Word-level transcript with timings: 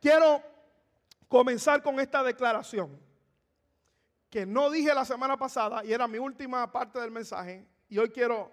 quiero 0.00 0.42
comenzar 1.28 1.82
con 1.82 2.00
esta 2.00 2.22
declaración 2.22 2.98
que 4.30 4.44
no 4.44 4.70
dije 4.70 4.94
la 4.94 5.04
semana 5.04 5.36
pasada 5.36 5.84
y 5.84 5.92
era 5.92 6.06
mi 6.06 6.18
última 6.18 6.70
parte 6.70 6.98
del 6.98 7.10
mensaje 7.10 7.66
y 7.88 7.98
hoy 7.98 8.10
quiero 8.10 8.50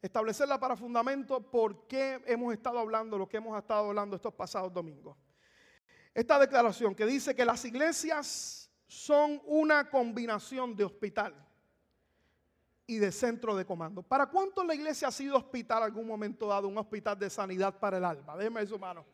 establecerla 0.00 0.58
para 0.58 0.76
fundamento 0.76 1.40
por 1.40 1.86
qué 1.86 2.22
hemos 2.26 2.52
estado 2.52 2.78
hablando 2.78 3.18
lo 3.18 3.28
que 3.28 3.36
hemos 3.36 3.58
estado 3.58 3.88
hablando 3.88 4.16
estos 4.16 4.34
pasados 4.34 4.72
domingos. 4.72 5.16
Esta 6.14 6.38
declaración 6.38 6.94
que 6.94 7.06
dice 7.06 7.34
que 7.34 7.44
las 7.44 7.64
iglesias 7.64 8.70
son 8.86 9.40
una 9.46 9.88
combinación 9.88 10.74
de 10.74 10.84
hospital 10.84 11.34
y 12.86 12.98
de 12.98 13.12
centro 13.12 13.54
de 13.54 13.64
comando. 13.64 14.02
¿Para 14.02 14.26
cuánto 14.26 14.64
la 14.64 14.74
iglesia 14.74 15.08
ha 15.08 15.12
sido 15.12 15.36
hospital 15.36 15.84
algún 15.84 16.08
momento 16.08 16.48
dado, 16.48 16.66
un 16.66 16.76
hospital 16.76 17.16
de 17.16 17.30
sanidad 17.30 17.78
para 17.78 17.98
el 17.98 18.04
alma? 18.04 18.36
Déjeme 18.36 18.66
su 18.66 18.78
mano. 18.78 19.06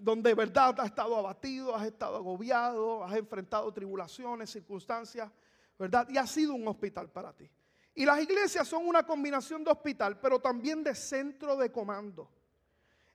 Donde 0.00 0.30
de 0.30 0.34
verdad 0.34 0.78
has 0.78 0.86
estado 0.86 1.16
abatido, 1.16 1.74
has 1.74 1.86
estado 1.86 2.16
agobiado, 2.16 3.04
has 3.04 3.16
enfrentado 3.16 3.72
tribulaciones, 3.72 4.50
circunstancias, 4.50 5.30
¿verdad? 5.78 6.08
Y 6.08 6.16
ha 6.16 6.26
sido 6.26 6.54
un 6.54 6.66
hospital 6.68 7.10
para 7.10 7.32
ti. 7.32 7.50
Y 7.94 8.04
las 8.04 8.20
iglesias 8.20 8.68
son 8.68 8.86
una 8.86 9.04
combinación 9.04 9.64
de 9.64 9.72
hospital, 9.72 10.18
pero 10.20 10.38
también 10.38 10.84
de 10.84 10.94
centro 10.94 11.56
de 11.56 11.72
comando. 11.72 12.30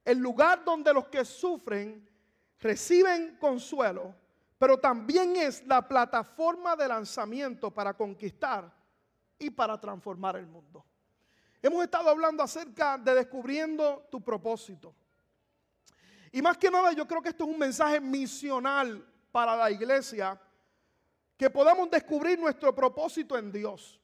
El 0.03 0.19
lugar 0.19 0.63
donde 0.63 0.93
los 0.93 1.07
que 1.07 1.23
sufren 1.23 2.07
reciben 2.59 3.37
consuelo, 3.37 4.13
pero 4.57 4.77
también 4.77 5.35
es 5.35 5.65
la 5.65 5.87
plataforma 5.87 6.75
de 6.75 6.87
lanzamiento 6.87 7.71
para 7.71 7.95
conquistar 7.95 8.71
y 9.39 9.49
para 9.49 9.79
transformar 9.79 10.37
el 10.37 10.47
mundo. 10.47 10.85
Hemos 11.61 11.83
estado 11.83 12.09
hablando 12.09 12.43
acerca 12.43 12.97
de 12.97 13.15
descubriendo 13.15 14.07
tu 14.11 14.23
propósito. 14.23 14.93
Y 16.35 16.41
más 16.41 16.57
que 16.57 16.69
nada 16.69 16.91
yo 16.91 17.07
creo 17.07 17.21
que 17.21 17.29
esto 17.29 17.45
es 17.45 17.49
un 17.49 17.57
mensaje 17.57 18.01
misional 18.01 19.07
para 19.31 19.55
la 19.55 19.71
iglesia, 19.71 20.37
que 21.37 21.49
podamos 21.49 21.89
descubrir 21.89 22.37
nuestro 22.37 22.75
propósito 22.75 23.37
en 23.37 23.53
Dios. 23.53 24.01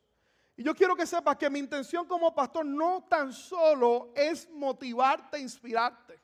Y 0.56 0.64
yo 0.64 0.74
quiero 0.74 0.96
que 0.96 1.06
sepas 1.06 1.36
que 1.36 1.50
mi 1.50 1.60
intención 1.60 2.08
como 2.08 2.34
pastor 2.34 2.66
no 2.66 3.04
tan 3.04 3.34
solo 3.34 4.14
es 4.16 4.50
motivarte, 4.50 5.42
inspirarte. 5.42 6.22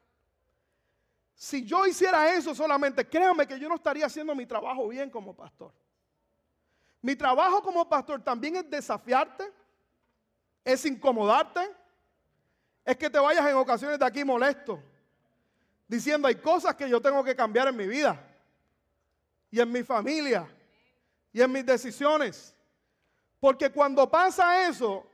Si 1.36 1.66
yo 1.66 1.86
hiciera 1.86 2.34
eso 2.34 2.56
solamente, 2.56 3.06
créame 3.06 3.46
que 3.46 3.60
yo 3.60 3.68
no 3.68 3.76
estaría 3.76 4.06
haciendo 4.06 4.34
mi 4.34 4.46
trabajo 4.46 4.88
bien 4.88 5.10
como 5.10 5.36
pastor. 5.36 5.74
Mi 7.02 7.18
trabajo 7.18 7.62
como 7.62 7.90
pastor 7.90 8.24
también 8.24 8.56
es 8.56 8.70
desafiarte, 8.70 9.52
es 10.64 10.86
incomodarte, 10.86 11.70
es 12.86 12.96
que 12.96 13.10
te 13.10 13.20
vayas 13.20 13.46
en 13.46 13.58
ocasiones 13.58 14.00
de 14.00 14.06
aquí 14.06 14.24
molesto, 14.24 14.82
diciendo 15.88 16.28
hay 16.28 16.36
cosas 16.36 16.76
que 16.76 16.90
yo 16.90 17.02
tengo 17.02 17.24
que 17.24 17.36
cambiar 17.36 17.68
en 17.68 17.76
mi 17.76 17.88
vida 17.88 18.20
y 19.50 19.60
en 19.60 19.72
mi 19.72 19.84
familia 19.84 20.48
y 21.32 21.42
en 21.42 21.52
mis 21.52 21.66
decisiones. 21.66 22.56
Porque 23.40 23.72
cuando 23.72 24.10
pasa 24.10 24.68
eso, 24.68 25.10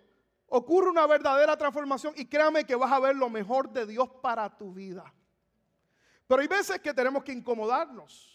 ocurre 0.48 0.90
una 0.90 1.06
verdadera 1.06 1.58
transformación 1.58 2.14
y 2.16 2.26
créame 2.26 2.66
que 2.66 2.76
vas 2.76 2.92
a 2.92 3.00
ver 3.00 3.16
lo 3.16 3.30
mejor 3.30 3.70
de 3.70 3.86
Dios 3.86 4.10
para 4.22 4.50
tu 4.56 4.74
vida. 4.74 5.14
Pero 6.28 6.42
hay 6.42 6.48
veces 6.48 6.80
que 6.80 6.94
tenemos 6.94 7.24
que 7.24 7.34
incomodarnos. 7.34 8.34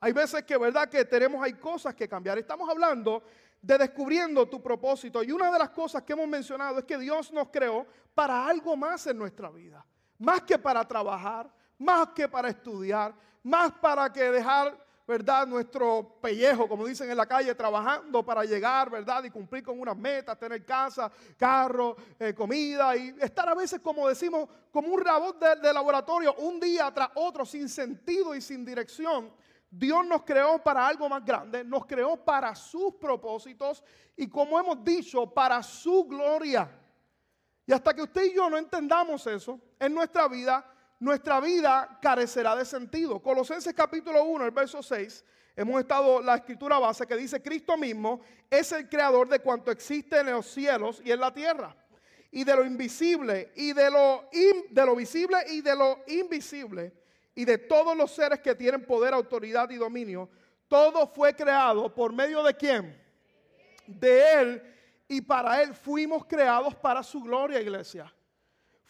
Hay 0.00 0.12
veces 0.12 0.42
que, 0.42 0.56
verdad, 0.56 0.88
que 0.88 1.04
tenemos, 1.04 1.42
hay 1.42 1.54
cosas 1.54 1.94
que 1.94 2.08
cambiar. 2.08 2.36
Estamos 2.36 2.68
hablando 2.68 3.22
de 3.62 3.78
descubriendo 3.78 4.48
tu 4.48 4.60
propósito. 4.60 5.22
Y 5.22 5.30
una 5.30 5.50
de 5.50 5.58
las 5.58 5.70
cosas 5.70 6.02
que 6.02 6.12
hemos 6.12 6.26
mencionado 6.26 6.80
es 6.80 6.84
que 6.84 6.98
Dios 6.98 7.32
nos 7.32 7.48
creó 7.48 7.86
para 8.12 8.46
algo 8.46 8.76
más 8.76 9.06
en 9.06 9.16
nuestra 9.16 9.48
vida. 9.50 9.86
Más 10.18 10.42
que 10.42 10.58
para 10.58 10.86
trabajar, 10.86 11.50
más 11.82 12.08
que 12.08 12.28
para 12.28 12.48
estudiar, 12.48 13.14
más 13.42 13.72
para 13.72 14.12
que 14.12 14.22
dejar, 14.22 14.78
verdad, 15.06 15.46
nuestro 15.46 16.16
pellejo, 16.20 16.68
como 16.68 16.86
dicen 16.86 17.10
en 17.10 17.16
la 17.16 17.26
calle, 17.26 17.54
trabajando 17.54 18.24
para 18.24 18.44
llegar, 18.44 18.88
verdad, 18.88 19.24
y 19.24 19.30
cumplir 19.30 19.64
con 19.64 19.80
unas 19.80 19.96
metas, 19.96 20.38
tener 20.38 20.64
casa, 20.64 21.10
carro, 21.36 21.96
eh, 22.18 22.32
comida 22.32 22.96
y 22.96 23.14
estar 23.20 23.48
a 23.48 23.54
veces, 23.54 23.80
como 23.80 24.08
decimos, 24.08 24.48
como 24.70 24.88
un 24.88 25.00
robot 25.00 25.38
de 25.60 25.72
laboratorio, 25.72 26.34
un 26.36 26.60
día 26.60 26.90
tras 26.94 27.10
otro, 27.16 27.44
sin 27.44 27.68
sentido 27.68 28.34
y 28.34 28.40
sin 28.40 28.64
dirección. 28.64 29.32
Dios 29.68 30.06
nos 30.06 30.22
creó 30.22 30.62
para 30.62 30.86
algo 30.86 31.08
más 31.08 31.24
grande, 31.24 31.64
nos 31.64 31.86
creó 31.86 32.16
para 32.22 32.54
sus 32.54 32.94
propósitos 32.94 33.82
y 34.14 34.28
como 34.28 34.60
hemos 34.60 34.84
dicho, 34.84 35.26
para 35.26 35.62
su 35.62 36.04
gloria. 36.04 36.70
Y 37.66 37.72
hasta 37.72 37.94
que 37.94 38.02
usted 38.02 38.24
y 38.24 38.34
yo 38.34 38.50
no 38.50 38.58
entendamos 38.58 39.26
eso 39.26 39.58
en 39.78 39.94
nuestra 39.94 40.28
vida, 40.28 40.71
nuestra 41.02 41.40
vida 41.40 41.98
carecerá 42.00 42.54
de 42.54 42.64
sentido. 42.64 43.20
Colosenses 43.20 43.74
capítulo 43.74 44.22
1, 44.22 44.44
el 44.44 44.52
verso 44.52 44.84
6, 44.84 45.24
hemos 45.56 45.80
estado 45.80 46.22
la 46.22 46.36
escritura 46.36 46.78
base 46.78 47.08
que 47.08 47.16
dice, 47.16 47.42
Cristo 47.42 47.76
mismo 47.76 48.20
es 48.48 48.70
el 48.70 48.88
creador 48.88 49.28
de 49.28 49.40
cuanto 49.40 49.72
existe 49.72 50.20
en 50.20 50.30
los 50.30 50.46
cielos 50.46 51.02
y 51.04 51.10
en 51.10 51.18
la 51.18 51.34
tierra, 51.34 51.74
y 52.30 52.44
de 52.44 52.54
lo 52.54 52.64
invisible, 52.64 53.50
y 53.56 53.72
de 53.72 53.90
lo, 53.90 54.28
de 54.30 54.86
lo 54.86 54.94
visible 54.94 55.38
y 55.48 55.60
de 55.60 55.74
lo 55.74 56.04
invisible 56.06 56.92
y 57.34 57.44
de 57.44 57.58
todos 57.58 57.96
los 57.96 58.12
seres 58.12 58.38
que 58.38 58.54
tienen 58.54 58.86
poder, 58.86 59.12
autoridad 59.12 59.68
y 59.70 59.76
dominio, 59.76 60.30
todo 60.68 61.08
fue 61.08 61.34
creado 61.34 61.92
por 61.92 62.12
medio 62.12 62.44
de 62.44 62.54
quién? 62.54 62.96
De 63.88 64.34
Él 64.40 64.62
y 65.08 65.20
para 65.20 65.62
Él 65.62 65.74
fuimos 65.74 66.24
creados 66.26 66.76
para 66.76 67.02
su 67.02 67.20
gloria, 67.22 67.60
iglesia. 67.60 68.14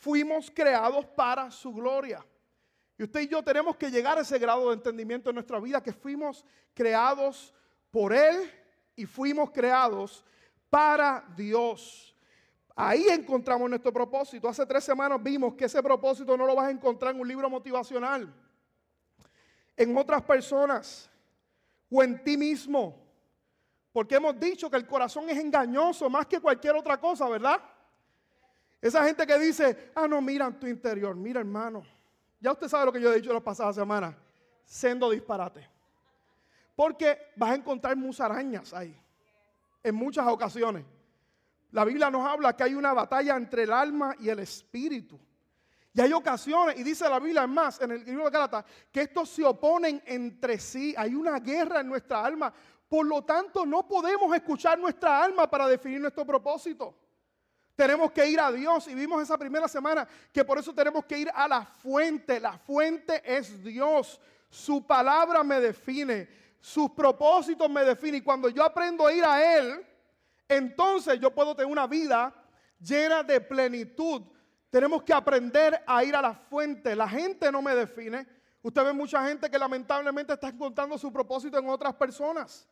Fuimos 0.03 0.51
creados 0.51 1.07
para 1.07 1.49
su 1.49 1.73
gloria. 1.73 2.27
Y 2.99 3.05
usted 3.05 3.21
y 3.21 3.29
yo 3.29 3.41
tenemos 3.41 3.77
que 3.77 3.89
llegar 3.89 4.19
a 4.19 4.23
ese 4.23 4.37
grado 4.37 4.67
de 4.67 4.75
entendimiento 4.75 5.31
en 5.31 5.35
nuestra 5.35 5.61
vida, 5.61 5.81
que 5.81 5.93
fuimos 5.93 6.45
creados 6.75 7.55
por 7.89 8.13
Él 8.13 8.51
y 8.97 9.07
fuimos 9.07 9.53
creados 9.53 10.25
para 10.69 11.25
Dios. 11.37 12.17
Ahí 12.75 13.07
encontramos 13.11 13.71
nuestro 13.71 13.93
propósito. 13.93 14.49
Hace 14.49 14.67
tres 14.67 14.83
semanas 14.83 15.23
vimos 15.23 15.55
que 15.55 15.67
ese 15.67 15.81
propósito 15.81 16.37
no 16.37 16.47
lo 16.47 16.57
vas 16.57 16.67
a 16.67 16.73
encontrar 16.73 17.15
en 17.15 17.21
un 17.21 17.29
libro 17.29 17.49
motivacional, 17.49 18.35
en 19.77 19.97
otras 19.97 20.23
personas 20.23 21.09
o 21.89 22.03
en 22.03 22.25
ti 22.25 22.37
mismo. 22.37 23.01
Porque 23.93 24.17
hemos 24.17 24.37
dicho 24.41 24.69
que 24.69 24.79
el 24.79 24.87
corazón 24.89 25.31
es 25.31 25.39
engañoso 25.39 26.11
más 26.11 26.27
que 26.27 26.41
cualquier 26.41 26.75
otra 26.75 26.99
cosa, 26.99 27.29
¿verdad? 27.29 27.63
Esa 28.83 29.05
gente 29.05 29.25
que 29.25 29.39
dice, 29.39 29.93
ah, 29.95 30.09
no, 30.09 30.21
mira 30.21 30.47
en 30.47 30.59
tu 30.59 30.67
interior, 30.67 31.15
mira 31.15 31.39
hermano. 31.39 31.85
Ya 32.41 32.51
usted 32.51 32.67
sabe 32.67 32.87
lo 32.87 32.93
que 32.93 33.01
yo 33.01 33.13
he 33.13 33.17
dicho 33.17 33.33
las 33.33 33.43
pasadas 33.43 33.77
semanas, 33.77 34.17
siendo 34.65 35.09
disparate. 35.09 35.69
Porque 36.75 37.31
vas 37.37 37.53
a 37.53 37.55
encontrar 37.55 37.97
musarañas 37.97 38.75
ahí, 38.75 39.01
en 39.85 39.95
muchas 39.95 40.27
ocasiones. 40.27 40.85
La 41.71 41.85
Biblia 41.85 42.11
nos 42.11 42.27
habla 42.27 42.57
que 42.57 42.65
hay 42.65 42.75
una 42.75 42.93
batalla 42.93 43.37
entre 43.37 43.63
el 43.63 43.73
alma 43.73 44.17
y 44.19 44.29
el 44.29 44.41
espíritu. 44.41 45.17
Y 45.95 46.01
hay 46.01 46.13
ocasiones, 46.13 46.77
y 46.77 46.83
dice 46.83 47.09
la 47.09 47.21
Biblia 47.21 47.47
más 47.47 47.81
en 47.81 47.93
el 47.93 48.05
libro 48.05 48.25
de 48.25 48.31
Gálatas, 48.31 48.65
que 48.91 49.03
estos 49.03 49.29
se 49.29 49.45
oponen 49.45 50.03
entre 50.07 50.59
sí. 50.59 50.93
Hay 50.99 51.15
una 51.15 51.39
guerra 51.39 51.81
en 51.81 51.87
nuestra 51.87 52.25
alma. 52.25 52.53
Por 52.89 53.07
lo 53.07 53.23
tanto, 53.23 53.65
no 53.65 53.87
podemos 53.87 54.35
escuchar 54.35 54.77
nuestra 54.77 55.23
alma 55.23 55.49
para 55.49 55.69
definir 55.69 56.01
nuestro 56.01 56.27
propósito. 56.27 56.97
Tenemos 57.75 58.13
que 58.13 58.27
ir 58.27 58.39
a 58.39 58.53
Dios 58.53 58.87
y 58.89 58.95
vimos 58.95 59.23
esa 59.23 59.39
primera 59.39 59.67
semana 59.67 60.07
que 60.33 60.45
por 60.45 60.59
eso 60.59 60.75
tenemos 60.75 61.05
que 61.05 61.19
ir 61.19 61.31
a 61.35 61.49
la 61.49 61.65
fuente. 61.65 62.39
La 62.39 62.59
fuente 62.59 63.23
es 63.25 63.63
Dios. 63.63 64.21
Su 64.51 64.87
palabra 64.87 65.43
me 65.43 65.61
define. 65.61 66.29
Sus 66.61 66.91
propósitos 66.91 67.69
me 67.71 67.85
definen. 67.85 68.17
Y 68.17 68.21
cuando 68.21 68.49
yo 68.49 68.63
aprendo 68.63 69.07
a 69.07 69.13
ir 69.13 69.25
a 69.25 69.57
Él, 69.57 69.85
entonces 70.49 71.19
yo 71.19 71.35
puedo 71.35 71.57
tener 71.57 71.73
una 71.73 71.87
vida 71.87 72.35
llena 72.79 73.23
de 73.23 73.41
plenitud. 73.41 74.23
Tenemos 74.69 75.03
que 75.03 75.13
aprender 75.13 75.83
a 75.87 76.05
ir 76.05 76.15
a 76.15 76.23
la 76.23 76.35
fuente. 76.35 76.95
La 76.95 77.09
gente 77.09 77.51
no 77.51 77.63
me 77.63 77.75
define. 77.75 78.27
Usted 78.63 78.85
ve 78.85 78.93
mucha 78.93 79.27
gente 79.27 79.51
que 79.51 79.59
lamentablemente 79.59 80.35
está 80.35 80.49
encontrando 80.49 80.97
su 80.99 81.13
propósito 81.13 81.59
en 81.59 81.69
otras 81.69 81.95
personas. 81.95 82.69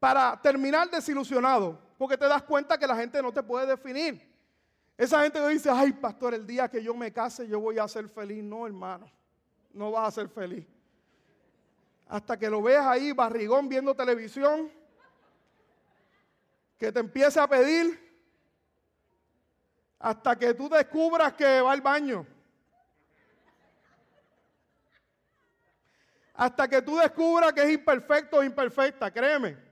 Para 0.00 0.40
terminar 0.40 0.90
desilusionado, 0.90 1.78
porque 1.98 2.16
te 2.16 2.26
das 2.26 2.42
cuenta 2.42 2.78
que 2.78 2.86
la 2.86 2.96
gente 2.96 3.22
no 3.22 3.30
te 3.30 3.42
puede 3.42 3.66
definir. 3.66 4.28
Esa 4.96 5.22
gente 5.22 5.46
dice, 5.48 5.70
ay 5.70 5.92
pastor, 5.92 6.34
el 6.34 6.46
día 6.46 6.68
que 6.68 6.82
yo 6.82 6.94
me 6.94 7.12
case 7.12 7.46
yo 7.46 7.60
voy 7.60 7.78
a 7.78 7.86
ser 7.86 8.08
feliz. 8.08 8.42
No, 8.42 8.66
hermano, 8.66 9.10
no 9.72 9.92
vas 9.92 10.08
a 10.08 10.22
ser 10.22 10.28
feliz. 10.28 10.66
Hasta 12.08 12.38
que 12.38 12.50
lo 12.50 12.60
veas 12.60 12.86
ahí, 12.86 13.12
barrigón, 13.12 13.68
viendo 13.68 13.94
televisión, 13.94 14.70
que 16.76 16.90
te 16.90 17.00
empiece 17.00 17.38
a 17.38 17.46
pedir 17.46 18.10
hasta 19.98 20.34
que 20.36 20.54
tú 20.54 20.68
descubras 20.68 21.34
que 21.34 21.60
va 21.60 21.72
al 21.72 21.82
baño. 21.82 22.26
Hasta 26.32 26.66
que 26.66 26.80
tú 26.80 26.96
descubras 26.96 27.52
que 27.52 27.62
es 27.62 27.70
imperfecto 27.70 28.38
o 28.38 28.42
imperfecta, 28.42 29.10
créeme. 29.10 29.69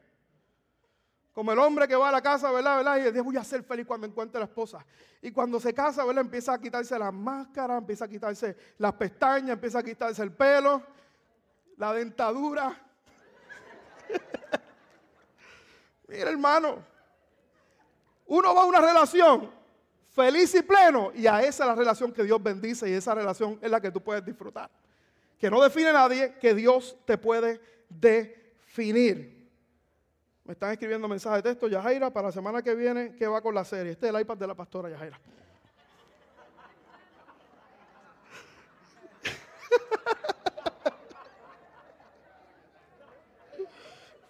Como 1.38 1.52
el 1.52 1.58
hombre 1.60 1.86
que 1.86 1.94
va 1.94 2.08
a 2.08 2.10
la 2.10 2.20
casa, 2.20 2.50
¿verdad? 2.50 2.78
¿verdad? 2.78 2.96
Y 2.96 3.04
dice, 3.04 3.20
voy 3.20 3.36
a 3.36 3.44
ser 3.44 3.62
feliz 3.62 3.86
cuando 3.86 4.08
encuentre 4.08 4.38
a 4.38 4.40
la 4.40 4.46
esposa. 4.46 4.84
Y 5.22 5.30
cuando 5.30 5.60
se 5.60 5.72
casa, 5.72 6.04
¿verdad? 6.04 6.24
Empieza 6.24 6.52
a 6.52 6.60
quitarse 6.60 6.98
la 6.98 7.12
máscara, 7.12 7.76
empieza 7.76 8.06
a 8.06 8.08
quitarse 8.08 8.56
las 8.76 8.92
pestañas, 8.94 9.50
empieza 9.50 9.78
a 9.78 9.84
quitarse 9.84 10.20
el 10.20 10.32
pelo, 10.32 10.82
la 11.76 11.92
dentadura. 11.92 12.76
Mira, 16.08 16.28
hermano, 16.28 16.82
uno 18.26 18.52
va 18.52 18.62
a 18.62 18.66
una 18.66 18.80
relación 18.80 19.48
feliz 20.10 20.52
y 20.56 20.62
pleno 20.62 21.12
y 21.14 21.28
a 21.28 21.40
esa 21.42 21.62
es 21.62 21.68
la 21.68 21.76
relación 21.76 22.12
que 22.12 22.24
Dios 22.24 22.42
bendice 22.42 22.90
y 22.90 22.94
esa 22.94 23.14
relación 23.14 23.60
es 23.62 23.70
la 23.70 23.80
que 23.80 23.92
tú 23.92 24.02
puedes 24.02 24.24
disfrutar. 24.24 24.68
Que 25.38 25.48
no 25.48 25.62
define 25.62 25.92
nadie, 25.92 26.34
que 26.40 26.52
Dios 26.52 26.96
te 27.04 27.16
puede 27.16 27.60
definir. 27.88 29.37
Me 30.48 30.52
están 30.54 30.72
escribiendo 30.72 31.06
mensajes 31.06 31.42
de 31.42 31.50
texto, 31.50 31.68
Yajaira, 31.68 32.08
para 32.08 32.28
la 32.28 32.32
semana 32.32 32.62
que 32.62 32.74
viene, 32.74 33.14
¿qué 33.18 33.26
va 33.26 33.42
con 33.42 33.54
la 33.54 33.66
serie? 33.66 33.92
Este 33.92 34.08
es 34.08 34.14
el 34.14 34.20
iPad 34.22 34.38
de 34.38 34.46
la 34.46 34.54
pastora 34.54 34.88
Yajaira. 34.88 35.20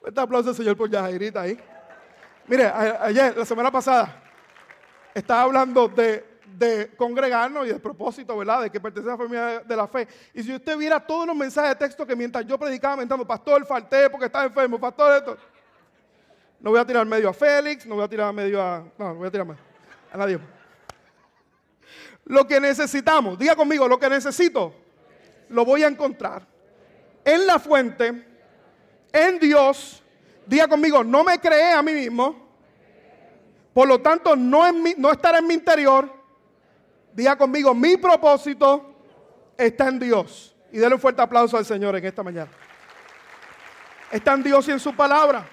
Este 0.05 0.21
aplauso, 0.21 0.53
Señor, 0.53 0.77
por 0.77 0.91
Yajairita 0.91 1.43
ahí. 1.43 1.57
Mire, 2.49 2.65
ayer, 2.65 3.37
la 3.37 3.45
semana 3.45 3.71
pasada, 3.71 4.21
estaba 5.15 5.43
hablando 5.43 5.87
de, 5.87 6.25
congregarnos 6.97 7.67
y 7.67 7.69
de 7.69 7.79
propósito, 7.79 8.37
¿verdad? 8.37 8.63
De 8.63 8.71
que 8.71 8.81
pertenece 8.81 9.11
a 9.11 9.13
la 9.13 9.19
familia 9.19 9.61
de 9.61 9.77
la 9.77 9.87
fe. 9.87 10.09
Y 10.35 10.43
si 10.43 10.53
usted 10.53 10.77
viera 10.77 10.99
todos 10.99 11.29
los 11.29 11.37
mensajes 11.37 11.71
de 11.71 11.77
texto 11.77 12.05
que 12.05 12.17
mientras 12.17 12.45
yo 12.45 12.59
predicaba, 12.59 12.97
mentando, 12.97 13.25
pastor, 13.25 13.65
falté 13.65 14.11
porque 14.11 14.27
estaba 14.27 14.47
enfermo, 14.47 14.81
pastor, 14.81 15.19
esto. 15.19 15.37
No 16.61 16.71
voy 16.71 16.81
a 16.81 16.85
tirar 16.85 17.07
medio 17.07 17.29
a 17.29 17.33
Félix, 17.33 17.87
no 17.87 17.95
voy 17.95 18.05
a 18.05 18.09
tirar 18.09 18.33
medio 18.33 18.61
a. 18.61 18.85
No, 18.99 19.09
no 19.09 19.15
voy 19.15 19.29
a 19.29 19.31
tirar 19.31 19.47
a 20.13 20.17
nadie. 20.17 20.39
Lo 22.25 22.47
que 22.47 22.61
necesitamos, 22.61 23.39
diga 23.39 23.57
conmigo, 23.57 23.89
lo 23.89 23.99
que 23.99 24.11
necesito, 24.11 24.75
lo 25.49 25.65
voy 25.65 25.83
a 25.83 25.89
encontrar 25.89 26.47
en 27.25 27.47
la 27.47 27.59
fuente, 27.59 28.27
en 29.13 29.39
Dios. 29.39 30.03
Diga 30.47 30.67
conmigo, 30.67 31.05
no 31.05 31.25
me 31.25 31.39
creé 31.39 31.73
a 31.73 31.83
mí 31.83 31.93
mismo. 31.93 32.49
Por 33.73 33.87
lo 33.87 34.01
tanto, 34.01 34.35
no, 34.35 34.67
en 34.67 34.83
mi, 34.83 34.95
no 34.97 35.13
estará 35.13 35.39
en 35.39 35.47
mi 35.47 35.55
interior. 35.55 36.13
Diga 37.13 37.37
conmigo, 37.37 37.75
mi 37.75 37.97
propósito 37.97 38.95
está 39.57 39.89
en 39.89 39.99
Dios. 39.99 40.55
Y 40.73 40.79
déle 40.79 40.95
un 40.95 41.01
fuerte 41.01 41.23
aplauso 41.23 41.57
al 41.57 41.65
Señor 41.65 41.97
en 41.97 42.05
esta 42.05 42.23
mañana. 42.23 42.51
Está 44.11 44.35
en 44.35 44.43
Dios 44.43 44.67
y 44.69 44.73
en 44.73 44.81
su 44.81 44.95
palabra. 44.95 45.47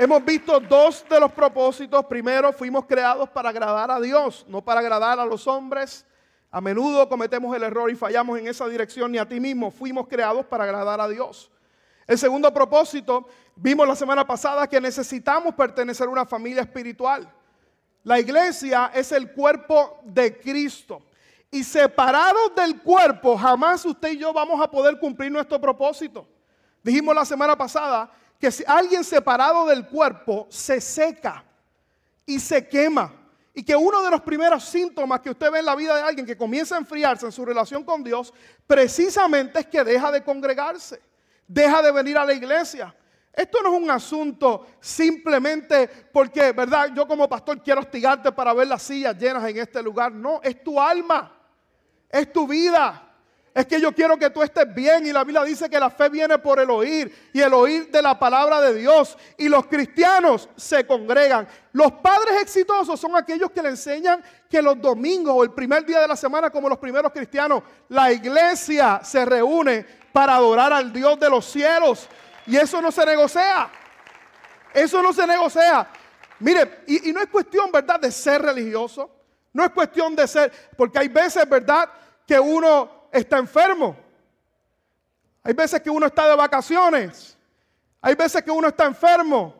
Hemos 0.00 0.24
visto 0.24 0.60
dos 0.60 1.04
de 1.10 1.18
los 1.18 1.32
propósitos. 1.32 2.06
Primero, 2.06 2.52
fuimos 2.52 2.86
creados 2.86 3.28
para 3.30 3.48
agradar 3.48 3.90
a 3.90 3.98
Dios, 3.98 4.46
no 4.48 4.62
para 4.62 4.78
agradar 4.78 5.18
a 5.18 5.26
los 5.26 5.44
hombres. 5.48 6.06
A 6.52 6.60
menudo 6.60 7.08
cometemos 7.08 7.54
el 7.56 7.64
error 7.64 7.90
y 7.90 7.96
fallamos 7.96 8.38
en 8.38 8.46
esa 8.46 8.68
dirección, 8.68 9.10
ni 9.10 9.18
a 9.18 9.28
ti 9.28 9.40
mismo. 9.40 9.72
Fuimos 9.72 10.06
creados 10.06 10.46
para 10.46 10.62
agradar 10.62 11.00
a 11.00 11.08
Dios. 11.08 11.50
El 12.06 12.16
segundo 12.16 12.54
propósito, 12.54 13.26
vimos 13.56 13.88
la 13.88 13.96
semana 13.96 14.24
pasada 14.24 14.68
que 14.68 14.80
necesitamos 14.80 15.52
pertenecer 15.56 16.06
a 16.06 16.10
una 16.10 16.24
familia 16.24 16.62
espiritual. 16.62 17.28
La 18.04 18.20
iglesia 18.20 18.92
es 18.94 19.10
el 19.10 19.32
cuerpo 19.32 19.98
de 20.04 20.38
Cristo. 20.38 21.02
Y 21.50 21.64
separados 21.64 22.54
del 22.54 22.80
cuerpo, 22.82 23.36
jamás 23.36 23.84
usted 23.84 24.12
y 24.12 24.18
yo 24.18 24.32
vamos 24.32 24.60
a 24.62 24.70
poder 24.70 25.00
cumplir 25.00 25.32
nuestro 25.32 25.60
propósito. 25.60 26.24
Dijimos 26.84 27.16
la 27.16 27.24
semana 27.24 27.58
pasada 27.58 28.08
que 28.38 28.50
si 28.50 28.64
alguien 28.66 29.02
separado 29.04 29.66
del 29.66 29.86
cuerpo 29.86 30.46
se 30.50 30.80
seca 30.80 31.44
y 32.24 32.38
se 32.38 32.68
quema, 32.68 33.12
y 33.52 33.64
que 33.64 33.74
uno 33.74 34.02
de 34.02 34.10
los 34.10 34.20
primeros 34.20 34.64
síntomas 34.64 35.20
que 35.20 35.30
usted 35.30 35.50
ve 35.50 35.58
en 35.58 35.64
la 35.64 35.74
vida 35.74 35.96
de 35.96 36.02
alguien 36.02 36.24
que 36.24 36.36
comienza 36.36 36.76
a 36.76 36.78
enfriarse 36.78 37.26
en 37.26 37.32
su 37.32 37.44
relación 37.44 37.82
con 37.82 38.04
Dios, 38.04 38.32
precisamente 38.68 39.58
es 39.58 39.66
que 39.66 39.82
deja 39.82 40.12
de 40.12 40.22
congregarse, 40.22 41.02
deja 41.46 41.82
de 41.82 41.90
venir 41.90 42.16
a 42.16 42.24
la 42.24 42.34
iglesia. 42.34 42.94
Esto 43.32 43.58
no 43.62 43.74
es 43.74 43.82
un 43.82 43.90
asunto 43.90 44.66
simplemente 44.80 45.88
porque, 46.12 46.52
¿verdad? 46.52 46.90
Yo 46.94 47.08
como 47.08 47.28
pastor 47.28 47.60
quiero 47.60 47.80
hostigarte 47.80 48.30
para 48.30 48.52
ver 48.52 48.68
las 48.68 48.82
sillas 48.82 49.16
llenas 49.16 49.48
en 49.48 49.58
este 49.58 49.82
lugar. 49.82 50.12
No, 50.12 50.40
es 50.42 50.62
tu 50.62 50.80
alma, 50.80 51.36
es 52.08 52.32
tu 52.32 52.46
vida. 52.46 53.07
Es 53.58 53.66
que 53.66 53.80
yo 53.80 53.90
quiero 53.90 54.16
que 54.16 54.30
tú 54.30 54.40
estés 54.40 54.72
bien 54.72 55.04
y 55.04 55.12
la 55.12 55.24
Biblia 55.24 55.42
dice 55.42 55.68
que 55.68 55.80
la 55.80 55.90
fe 55.90 56.08
viene 56.08 56.38
por 56.38 56.60
el 56.60 56.70
oír 56.70 57.30
y 57.32 57.40
el 57.40 57.52
oír 57.52 57.90
de 57.90 58.00
la 58.00 58.16
palabra 58.16 58.60
de 58.60 58.72
Dios. 58.72 59.18
Y 59.36 59.48
los 59.48 59.66
cristianos 59.66 60.48
se 60.54 60.86
congregan. 60.86 61.48
Los 61.72 61.90
padres 61.90 62.40
exitosos 62.40 63.00
son 63.00 63.16
aquellos 63.16 63.50
que 63.50 63.60
le 63.60 63.70
enseñan 63.70 64.22
que 64.48 64.62
los 64.62 64.80
domingos 64.80 65.34
o 65.36 65.42
el 65.42 65.50
primer 65.50 65.84
día 65.84 65.98
de 65.98 66.06
la 66.06 66.14
semana, 66.14 66.50
como 66.50 66.68
los 66.68 66.78
primeros 66.78 67.10
cristianos, 67.10 67.64
la 67.88 68.12
iglesia 68.12 69.00
se 69.02 69.24
reúne 69.24 69.84
para 70.12 70.36
adorar 70.36 70.72
al 70.72 70.92
Dios 70.92 71.18
de 71.18 71.28
los 71.28 71.44
cielos. 71.44 72.08
Y 72.46 72.56
eso 72.56 72.80
no 72.80 72.92
se 72.92 73.04
negocia. 73.04 73.68
Eso 74.72 75.02
no 75.02 75.12
se 75.12 75.26
negocia. 75.26 75.88
Mire, 76.38 76.84
y, 76.86 77.12
no 77.12 77.20
es 77.20 77.26
cuestión, 77.26 77.72
¿verdad?, 77.72 77.98
de 77.98 78.12
ser 78.12 78.40
religioso. 78.40 79.10
No 79.52 79.64
es 79.64 79.70
cuestión 79.70 80.14
de 80.14 80.28
ser, 80.28 80.52
porque 80.76 81.00
hay 81.00 81.08
veces, 81.08 81.48
¿verdad?, 81.48 81.88
que 82.24 82.38
uno 82.38 82.97
está 83.12 83.38
enfermo. 83.38 83.96
Hay 85.42 85.54
veces 85.54 85.80
que 85.80 85.90
uno 85.90 86.06
está 86.06 86.28
de 86.28 86.36
vacaciones. 86.36 87.36
Hay 88.00 88.14
veces 88.14 88.42
que 88.42 88.50
uno 88.50 88.68
está 88.68 88.86
enfermo. 88.86 89.54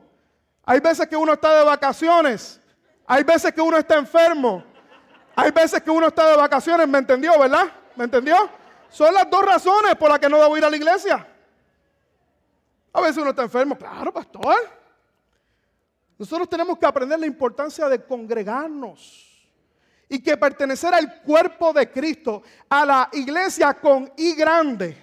Hay 0.64 0.80
veces 0.80 1.06
que 1.06 1.16
uno 1.16 1.32
está 1.32 1.58
de 1.58 1.64
vacaciones. 1.64 2.60
Hay 3.06 3.24
veces 3.24 3.52
que 3.52 3.60
uno 3.60 3.78
está 3.78 3.96
enfermo. 3.96 4.64
Hay 5.34 5.50
veces 5.50 5.82
que 5.82 5.90
uno 5.90 6.08
está 6.08 6.30
de 6.30 6.36
vacaciones. 6.36 6.86
¿Me 6.88 6.98
entendió, 6.98 7.38
verdad? 7.38 7.72
¿Me 7.96 8.04
entendió? 8.04 8.50
Son 8.90 9.12
las 9.14 9.28
dos 9.30 9.44
razones 9.44 9.94
por 9.96 10.10
las 10.10 10.18
que 10.18 10.28
no 10.28 10.38
debo 10.38 10.56
ir 10.56 10.64
a 10.64 10.70
la 10.70 10.76
iglesia. 10.76 11.26
A 12.92 13.00
veces 13.00 13.18
uno 13.18 13.30
está 13.30 13.42
enfermo. 13.42 13.76
Claro, 13.76 14.12
pastor. 14.12 14.56
Nosotros 16.18 16.48
tenemos 16.48 16.78
que 16.78 16.86
aprender 16.86 17.18
la 17.18 17.26
importancia 17.26 17.88
de 17.88 18.04
congregarnos 18.04 19.27
y 20.08 20.20
que 20.20 20.36
pertenecer 20.36 20.94
al 20.94 21.20
cuerpo 21.22 21.72
de 21.72 21.90
Cristo, 21.90 22.42
a 22.68 22.84
la 22.84 23.08
iglesia 23.12 23.74
con 23.74 24.10
I 24.16 24.34
grande. 24.34 24.96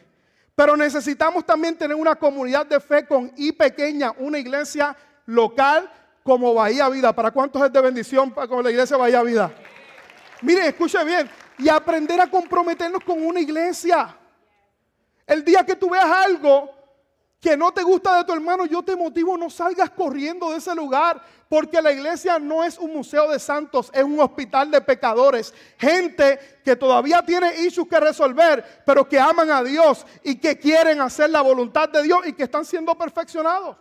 Pero 0.55 0.75
necesitamos 0.75 1.45
también 1.45 1.77
tener 1.77 1.95
una 1.95 2.15
comunidad 2.15 2.65
de 2.65 2.79
fe 2.79 3.05
con 3.05 3.31
I 3.35 3.51
pequeña, 3.51 4.13
una 4.17 4.39
iglesia 4.39 4.95
local 5.25 5.91
como 6.23 6.53
Bahía 6.53 6.89
Vida. 6.89 7.13
¿Para 7.13 7.31
cuántos 7.31 7.61
es 7.63 7.71
de 7.71 7.81
bendición 7.81 8.31
con 8.31 8.63
la 8.63 8.71
iglesia 8.71 8.97
Bahía 8.97 9.21
Vida? 9.21 9.53
Miren, 10.41 10.65
escuche 10.65 11.03
bien. 11.03 11.29
Y 11.57 11.69
aprender 11.69 12.19
a 12.19 12.27
comprometernos 12.27 13.03
con 13.03 13.23
una 13.25 13.39
iglesia. 13.39 14.17
El 15.27 15.43
día 15.43 15.65
que 15.65 15.75
tú 15.75 15.89
veas 15.89 16.05
algo 16.05 16.74
que 17.39 17.55
no 17.55 17.71
te 17.71 17.83
gusta 17.83 18.17
de 18.17 18.23
tu 18.23 18.33
hermano, 18.33 18.65
yo 18.65 18.81
te 18.81 18.95
motivo, 18.95 19.37
no 19.37 19.49
salgas 19.49 19.91
corriendo 19.91 20.49
de 20.49 20.57
ese 20.57 20.73
lugar, 20.73 21.21
porque 21.47 21.81
la 21.81 21.91
iglesia 21.91 22.39
no 22.39 22.63
es 22.63 22.77
un 22.79 22.91
museo 22.91 23.29
de 23.29 23.39
santos, 23.39 23.91
es 23.93 24.03
un 24.03 24.19
hospital 24.19 24.71
de 24.71 24.81
pecadores. 24.81 25.53
Gente 25.77 26.39
que 26.63 26.75
todavía 26.75 27.21
tiene 27.23 27.55
issues 27.61 27.87
que 27.87 27.99
resolver, 27.99 28.83
pero 28.85 29.07
que 29.07 29.19
aman 29.19 29.51
a 29.51 29.63
Dios 29.63 30.05
y 30.23 30.35
que 30.35 30.57
quieren 30.57 31.01
hacer 31.01 31.29
la 31.29 31.41
voluntad 31.41 31.87
de 31.89 32.01
Dios 32.01 32.25
y 32.25 32.33
que 32.33 32.43
están 32.43 32.65
siendo 32.65 32.95
perfeccionados. 32.95 33.77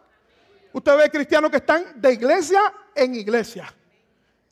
Usted 0.73 0.97
ve 0.97 1.11
cristianos 1.11 1.51
que 1.51 1.59
están 1.59 1.85
de 1.95 2.13
iglesia 2.13 2.61
en 2.95 3.15
iglesia. 3.15 3.73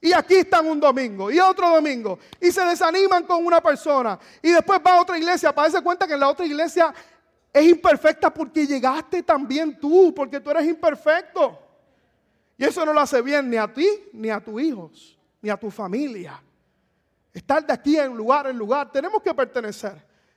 Y 0.04 0.12
aquí 0.12 0.34
están 0.34 0.66
un 0.66 0.80
domingo 0.80 1.30
y 1.30 1.38
otro 1.38 1.70
domingo. 1.70 2.18
Y 2.40 2.50
se 2.50 2.64
desaniman 2.64 3.22
con 3.24 3.46
una 3.46 3.60
persona. 3.60 4.18
Y 4.42 4.50
después 4.50 4.80
va 4.84 4.94
a 4.94 5.00
otra 5.00 5.16
iglesia 5.16 5.54
para 5.54 5.68
darse 5.68 5.82
cuenta 5.82 6.08
que 6.08 6.14
en 6.14 6.20
la 6.20 6.28
otra 6.28 6.44
iglesia 6.44 6.92
es 7.52 7.66
imperfecta 7.66 8.32
porque 8.32 8.66
llegaste 8.66 9.22
también 9.22 9.78
tú, 9.78 10.14
porque 10.14 10.40
tú 10.40 10.50
eres 10.50 10.66
imperfecto. 10.66 11.58
Y 12.56 12.64
eso 12.64 12.84
no 12.86 12.92
lo 12.92 13.00
hace 13.00 13.20
bien 13.20 13.50
ni 13.50 13.56
a 13.56 13.70
ti, 13.70 13.86
ni 14.12 14.30
a 14.30 14.40
tus 14.40 14.62
hijos, 14.62 15.18
ni 15.42 15.50
a 15.50 15.56
tu 15.56 15.70
familia. 15.70 16.42
Estar 17.32 17.66
de 17.66 17.72
aquí 17.72 17.98
en 17.98 18.16
lugar 18.16 18.46
en 18.46 18.56
lugar. 18.56 18.90
Tenemos 18.90 19.22
que 19.22 19.34
pertenecer 19.34 19.92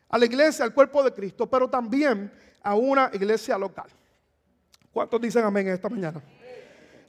a 0.10 0.18
la 0.18 0.26
iglesia, 0.26 0.66
al 0.66 0.74
cuerpo 0.74 1.04
de 1.04 1.14
Cristo, 1.14 1.50
pero 1.50 1.70
también 1.70 2.32
a 2.62 2.76
una 2.76 3.10
iglesia 3.14 3.58
local. 3.58 3.88
¿Cuántos 4.92 5.22
dicen 5.22 5.46
amén 5.46 5.68
esta 5.68 5.88
mañana? 5.88 6.22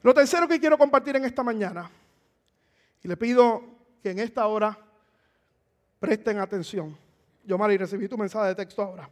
Lo 0.03 0.15
tercero 0.15 0.47
que 0.47 0.61
quiero 0.61 0.79
compartir 0.79 1.17
en 1.17 1.25
esta 1.25 1.43
mañana, 1.43 1.91
y 3.03 3.09
le 3.09 3.17
pido 3.17 3.63
que 4.03 4.11
en 4.11 4.21
esta 4.21 4.47
hora 4.47 4.79
presten 5.99 6.39
atención. 6.39 6.97
Yo, 7.45 7.59
Mari, 7.59 7.77
recibí 7.77 8.09
tu 8.09 8.19
mensaje 8.19 8.49
de 8.49 8.55
texto 8.55 8.83
ahora 8.83 9.09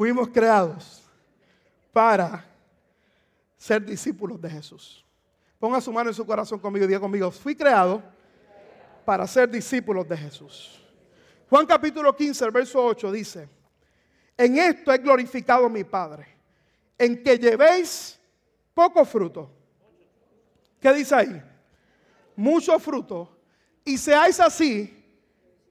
fuimos 0.00 0.30
creados 0.30 1.02
para 1.92 2.42
ser 3.58 3.84
discípulos 3.84 4.40
de 4.40 4.48
Jesús. 4.48 5.04
Ponga 5.58 5.78
su 5.78 5.92
mano 5.92 6.08
en 6.08 6.14
su 6.14 6.24
corazón 6.24 6.58
conmigo 6.58 6.86
y 6.86 6.88
diga 6.88 7.00
conmigo, 7.00 7.30
fui 7.30 7.54
creado 7.54 8.02
para 9.04 9.26
ser 9.26 9.50
discípulos 9.50 10.08
de 10.08 10.16
Jesús. 10.16 10.82
Juan 11.50 11.66
capítulo 11.66 12.16
15, 12.16 12.46
el 12.46 12.50
verso 12.50 12.82
8 12.82 13.12
dice, 13.12 13.46
en 14.38 14.56
esto 14.56 14.90
he 14.90 14.96
glorificado 14.96 15.66
a 15.66 15.68
mi 15.68 15.84
Padre, 15.84 16.28
en 16.96 17.22
que 17.22 17.36
llevéis 17.36 18.18
poco 18.72 19.04
fruto. 19.04 19.50
¿Qué 20.80 20.94
dice 20.94 21.14
ahí? 21.14 21.42
Mucho 22.36 22.78
fruto. 22.78 23.36
Y 23.84 23.98
seáis 23.98 24.40
así 24.40 25.04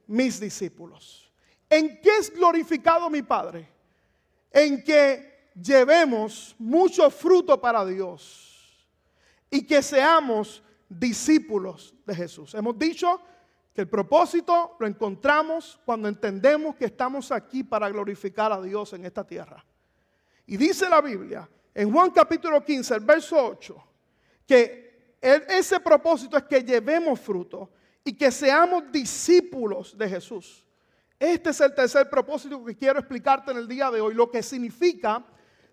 mis 0.06 0.38
discípulos. 0.38 1.32
¿En 1.68 2.00
qué 2.00 2.18
es 2.18 2.32
glorificado 2.32 3.10
mi 3.10 3.22
Padre? 3.22 3.79
En 4.50 4.82
que 4.82 5.50
llevemos 5.54 6.54
mucho 6.58 7.10
fruto 7.10 7.60
para 7.60 7.84
Dios 7.84 8.86
y 9.50 9.66
que 9.66 9.82
seamos 9.82 10.62
discípulos 10.88 11.94
de 12.06 12.14
Jesús. 12.14 12.54
Hemos 12.54 12.78
dicho 12.78 13.20
que 13.72 13.82
el 13.82 13.88
propósito 13.88 14.76
lo 14.78 14.86
encontramos 14.86 15.78
cuando 15.84 16.08
entendemos 16.08 16.76
que 16.76 16.86
estamos 16.86 17.30
aquí 17.30 17.62
para 17.62 17.88
glorificar 17.88 18.52
a 18.52 18.60
Dios 18.60 18.92
en 18.92 19.04
esta 19.04 19.24
tierra. 19.24 19.64
Y 20.46 20.56
dice 20.56 20.88
la 20.88 21.00
Biblia 21.00 21.48
en 21.74 21.92
Juan 21.92 22.10
capítulo 22.10 22.64
15, 22.64 22.94
el 22.94 23.00
verso 23.00 23.36
8, 23.36 23.84
que 24.46 25.16
ese 25.20 25.78
propósito 25.80 26.36
es 26.36 26.44
que 26.44 26.62
llevemos 26.62 27.20
fruto 27.20 27.70
y 28.04 28.16
que 28.16 28.32
seamos 28.32 28.90
discípulos 28.90 29.96
de 29.96 30.08
Jesús. 30.08 30.64
Este 31.20 31.50
es 31.50 31.60
el 31.60 31.74
tercer 31.74 32.08
propósito 32.08 32.64
que 32.64 32.74
quiero 32.74 32.98
explicarte 32.98 33.50
en 33.50 33.58
el 33.58 33.68
día 33.68 33.90
de 33.90 34.00
hoy, 34.00 34.14
lo 34.14 34.30
que 34.30 34.42
significa 34.42 35.22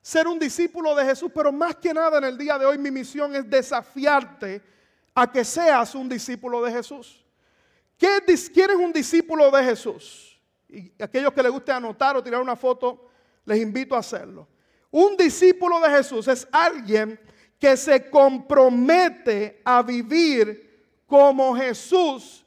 ser 0.01 0.27
un 0.27 0.37
discípulo 0.37 0.93
de 0.93 1.05
Jesús, 1.05 1.31
pero 1.33 1.53
más 1.53 1.77
que 1.77 1.93
nada 1.93 2.17
en 2.17 2.25
el 2.25 2.37
día 2.37 2.57
de 2.57 2.65
hoy 2.65 2.77
mi 2.77 2.91
misión 2.91 3.33
es 3.33 3.49
desafiarte 3.49 4.61
a 5.15 5.31
que 5.31 5.45
seas 5.45 5.95
un 5.95 6.09
discípulo 6.09 6.61
de 6.61 6.73
Jesús. 6.73 7.23
¿Quién 7.97 8.23
es 8.27 8.75
un 8.75 8.91
discípulo 8.91 9.49
de 9.49 9.63
Jesús? 9.63 10.37
Y 10.67 10.91
aquellos 11.01 11.31
que 11.31 11.41
les 11.41 11.51
guste 11.51 11.71
anotar 11.71 12.17
o 12.17 12.23
tirar 12.23 12.41
una 12.41 12.57
foto, 12.57 13.09
les 13.45 13.61
invito 13.61 13.95
a 13.95 13.99
hacerlo. 13.99 14.49
Un 14.91 15.15
discípulo 15.15 15.79
de 15.79 15.89
Jesús 15.89 16.27
es 16.27 16.45
alguien 16.51 17.17
que 17.57 17.77
se 17.77 18.09
compromete 18.09 19.61
a 19.63 19.81
vivir 19.81 21.03
como 21.05 21.55
Jesús 21.55 22.45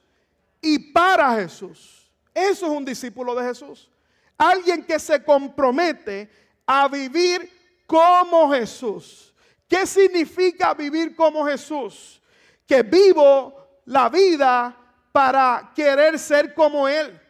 y 0.61 0.93
para 0.93 1.35
Jesús. 1.37 2.00
Eso 2.35 2.67
es 2.67 2.73
un 2.73 2.85
discípulo 2.85 3.35
de 3.35 3.45
Jesús. 3.45 3.91
Alguien 4.37 4.85
que 4.85 4.99
se 4.99 5.23
compromete 5.23 6.31
a 6.67 6.89
vivir 6.89 7.51
como 7.87 8.51
Jesús. 8.53 9.35
¿Qué 9.69 9.87
significa 9.87 10.75
vivir 10.75 11.15
como 11.15 11.45
Jesús? 11.47 12.21
Que 12.67 12.83
vivo 12.83 13.81
la 13.87 14.09
vida 14.09 14.77
para 15.13 15.73
querer 15.75 16.19
ser 16.19 16.55
como 16.55 16.89
Él. 16.89 17.21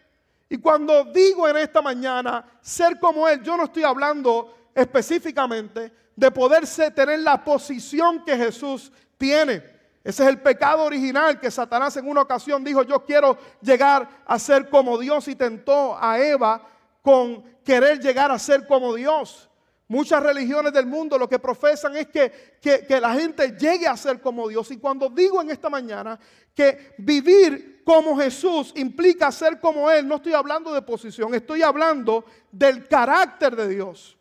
Y 0.48 0.58
cuando 0.58 1.04
digo 1.04 1.48
en 1.48 1.56
esta 1.56 1.80
mañana 1.80 2.44
ser 2.60 2.98
como 2.98 3.28
Él, 3.28 3.42
yo 3.42 3.56
no 3.56 3.64
estoy 3.64 3.84
hablando 3.84 4.70
específicamente 4.74 5.92
de 6.14 6.30
poderse 6.30 6.90
tener 6.90 7.20
la 7.20 7.42
posición 7.42 8.24
que 8.24 8.36
Jesús 8.36 8.92
tiene. 9.16 9.79
Ese 10.02 10.22
es 10.22 10.28
el 10.30 10.40
pecado 10.40 10.84
original 10.84 11.38
que 11.38 11.50
Satanás 11.50 11.96
en 11.96 12.08
una 12.08 12.22
ocasión 12.22 12.64
dijo, 12.64 12.82
yo 12.82 13.04
quiero 13.04 13.36
llegar 13.60 14.22
a 14.26 14.38
ser 14.38 14.70
como 14.70 14.98
Dios 14.98 15.28
y 15.28 15.36
tentó 15.36 15.96
a 16.00 16.18
Eva 16.18 16.66
con 17.02 17.42
querer 17.64 18.00
llegar 18.00 18.30
a 18.30 18.38
ser 18.38 18.66
como 18.66 18.94
Dios. 18.94 19.50
Muchas 19.88 20.22
religiones 20.22 20.72
del 20.72 20.86
mundo 20.86 21.18
lo 21.18 21.28
que 21.28 21.40
profesan 21.40 21.96
es 21.96 22.06
que, 22.06 22.58
que, 22.60 23.00
la 23.00 23.12
gente 23.12 23.56
llegue 23.58 23.88
a 23.88 23.96
ser 23.96 24.20
como 24.20 24.48
Dios. 24.48 24.70
Y 24.70 24.78
cuando 24.78 25.08
digo 25.08 25.42
en 25.42 25.50
esta 25.50 25.68
mañana 25.68 26.18
que 26.54 26.94
vivir 26.98 27.82
como 27.84 28.16
Jesús 28.16 28.72
implica 28.76 29.32
ser 29.32 29.58
como 29.58 29.90
Él, 29.90 30.06
no 30.06 30.16
estoy 30.16 30.32
hablando 30.32 30.72
de 30.72 30.82
posición, 30.82 31.34
estoy 31.34 31.62
hablando 31.62 32.24
del 32.52 32.86
carácter 32.86 33.56
de 33.56 33.66
Dios. 33.66 34.16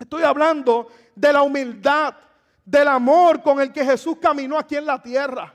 Estoy 0.00 0.22
hablando 0.22 0.88
de 1.14 1.32
la 1.34 1.42
humildad, 1.42 2.14
del 2.68 2.86
amor 2.86 3.42
con 3.42 3.60
el 3.60 3.72
que 3.72 3.82
Jesús 3.82 4.18
caminó 4.20 4.58
aquí 4.58 4.76
en 4.76 4.84
la 4.84 5.00
tierra. 5.00 5.54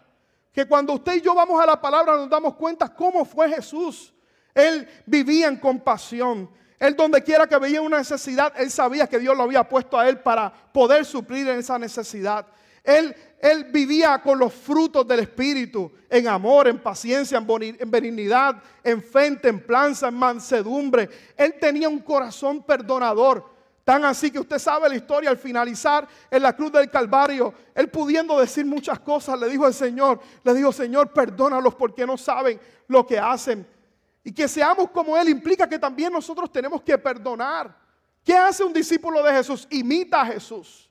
Que 0.51 0.65
cuando 0.65 0.93
usted 0.93 1.15
y 1.15 1.22
yo 1.22 1.36
vamos 1.36 1.62
a 1.62 1.65
la 1.65 1.79
palabra 1.79 2.15
nos 2.15 2.27
damos 2.27 2.55
cuenta 2.55 2.91
cómo 2.91 3.24
fue 3.24 3.50
Jesús. 3.50 4.12
Él 4.53 4.88
vivía 5.05 5.48
en 5.48 5.58
compasión. 5.58 6.50
Él 6.79 6.96
donde 6.96 7.22
quiera 7.22 7.46
que 7.46 7.58
veía 7.60 7.82
una 7.82 8.00
necesidad, 8.00 8.51
él 8.58 8.72
sabía 8.72 9.08
que 9.08 9.20
Dios 9.20 9.38
lo 9.38 9.43
había 9.43 9.63
puesto 9.63 9.98
a 9.98 10.10
él 10.10 10.20
para 10.20 10.51
poder 10.51 11.05
suplir 11.05 11.48
en 11.48 11.60
esa 11.60 11.77
necesidad. 11.77 12.48
Él, 12.84 13.15
él 13.39 13.65
vivía 13.65 14.20
con 14.22 14.39
los 14.39 14.51
frutos 14.51 15.08
del 15.08 15.20
Espíritu, 15.20 15.91
en 16.10 16.27
amor, 16.27 16.67
en 16.67 16.79
paciencia, 16.79 17.38
en 17.38 17.91
benignidad, 17.91 18.62
en 18.84 19.03
fe, 19.03 19.27
en 19.27 19.39
templanza, 19.39 20.08
en 20.08 20.15
mansedumbre. 20.15 21.10
Él 21.38 21.55
tenía 21.60 21.88
un 21.88 22.00
corazón 22.00 22.63
perdonador. 22.63 23.53
Tan 23.84 24.06
así 24.06 24.32
que 24.32 24.40
usted 24.40 24.60
sabe 24.60 24.88
la 24.88 24.96
historia 24.96 25.30
al 25.30 25.38
finalizar 25.38 26.08
en 26.32 26.42
la 26.42 26.56
cruz 26.56 26.72
del 26.72 26.90
Calvario, 26.90 27.54
él 27.75 27.90
pudiendo 27.90 28.40
decir 28.40 28.66
muchas 28.66 29.00
cosas, 29.00 29.38
le 29.40 29.50
dijo 29.50 29.66
al 29.66 29.74
Señor, 29.74 30.22
le 30.44 30.54
dijo, 30.54 30.72
Señor, 30.72 31.12
perdónalos 31.12 31.75
porque 31.75 32.06
no 32.06 32.18
saben 32.18 32.60
lo 32.88 33.06
que 33.06 33.20
hacen. 33.20 33.68
Y 34.24 34.32
que 34.32 34.48
seamos 34.48 34.90
como 34.90 35.18
Él 35.18 35.28
implica 35.28 35.68
que 35.68 35.78
también 35.78 36.13
nosotros 36.13 36.50
tenemos 36.50 36.82
que 36.82 36.98
perdonar. 36.98 37.78
¿Qué 38.24 38.38
hace 38.38 38.63
un 38.63 38.72
discípulo 38.72 39.22
de 39.22 39.34
Jesús? 39.34 39.68
Imita 39.70 40.22
a 40.22 40.25
Jesús 40.28 40.83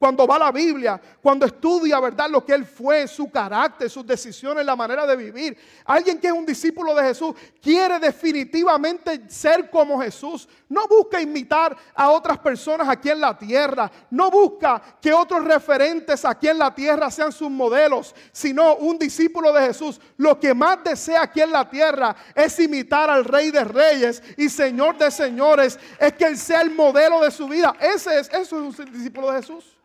cuando 0.00 0.26
va 0.26 0.36
a 0.36 0.38
la 0.38 0.50
Biblia, 0.50 0.98
cuando 1.22 1.44
estudia, 1.44 2.00
¿verdad? 2.00 2.30
Lo 2.30 2.42
que 2.42 2.54
Él 2.54 2.64
fue, 2.64 3.06
su 3.06 3.30
carácter, 3.30 3.90
sus 3.90 4.06
decisiones, 4.06 4.64
la 4.64 4.74
manera 4.74 5.06
de 5.06 5.14
vivir. 5.14 5.58
Alguien 5.84 6.18
que 6.18 6.28
es 6.28 6.32
un 6.32 6.46
discípulo 6.46 6.94
de 6.94 7.02
Jesús 7.02 7.34
quiere 7.60 7.98
definitivamente 7.98 9.28
ser 9.28 9.68
como 9.68 10.00
Jesús. 10.00 10.48
No 10.70 10.88
busca 10.88 11.20
imitar 11.20 11.76
a 11.94 12.08
otras 12.08 12.38
personas 12.38 12.88
aquí 12.88 13.10
en 13.10 13.20
la 13.20 13.36
tierra. 13.36 13.92
No 14.08 14.30
busca 14.30 14.80
que 15.02 15.12
otros 15.12 15.44
referentes 15.44 16.24
aquí 16.24 16.48
en 16.48 16.56
la 16.56 16.74
tierra 16.74 17.10
sean 17.10 17.30
sus 17.30 17.50
modelos, 17.50 18.14
sino 18.32 18.76
un 18.76 18.98
discípulo 18.98 19.52
de 19.52 19.66
Jesús. 19.66 20.00
Lo 20.16 20.40
que 20.40 20.54
más 20.54 20.82
desea 20.82 21.24
aquí 21.24 21.42
en 21.42 21.52
la 21.52 21.68
tierra 21.68 22.16
es 22.34 22.58
imitar 22.58 23.10
al 23.10 23.26
Rey 23.26 23.50
de 23.50 23.64
Reyes 23.64 24.22
y 24.38 24.48
Señor 24.48 24.96
de 24.96 25.10
Señores. 25.10 25.78
Es 25.98 26.14
que 26.14 26.24
Él 26.24 26.38
sea 26.38 26.62
el 26.62 26.70
modelo 26.70 27.20
de 27.20 27.30
su 27.30 27.46
vida. 27.46 27.76
Ese 27.78 28.18
es, 28.18 28.30
eso 28.30 28.66
es 28.66 28.78
un 28.78 28.92
discípulo 28.94 29.30
de 29.30 29.42
Jesús. 29.42 29.76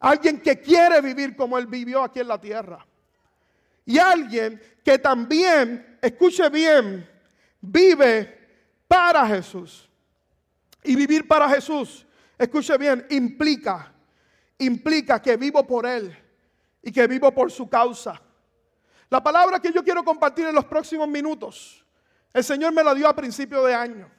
Alguien 0.00 0.40
que 0.40 0.60
quiere 0.60 1.00
vivir 1.00 1.34
como 1.34 1.58
Él 1.58 1.66
vivió 1.66 2.02
aquí 2.02 2.20
en 2.20 2.28
la 2.28 2.40
tierra. 2.40 2.86
Y 3.84 3.98
alguien 3.98 4.60
que 4.84 4.98
también, 4.98 5.98
escuche 6.00 6.48
bien, 6.50 7.08
vive 7.60 8.38
para 8.86 9.26
Jesús. 9.26 9.88
Y 10.84 10.94
vivir 10.94 11.26
para 11.26 11.48
Jesús, 11.48 12.06
escuche 12.38 12.76
bien, 12.78 13.06
implica, 13.10 13.92
implica 14.58 15.20
que 15.20 15.36
vivo 15.36 15.66
por 15.66 15.86
Él 15.86 16.16
y 16.82 16.92
que 16.92 17.06
vivo 17.06 17.32
por 17.32 17.50
su 17.50 17.68
causa. 17.68 18.20
La 19.10 19.22
palabra 19.22 19.58
que 19.58 19.72
yo 19.72 19.82
quiero 19.82 20.04
compartir 20.04 20.46
en 20.46 20.54
los 20.54 20.66
próximos 20.66 21.08
minutos, 21.08 21.84
el 22.32 22.44
Señor 22.44 22.72
me 22.72 22.84
la 22.84 22.94
dio 22.94 23.08
a 23.08 23.16
principio 23.16 23.64
de 23.64 23.74
año. 23.74 24.10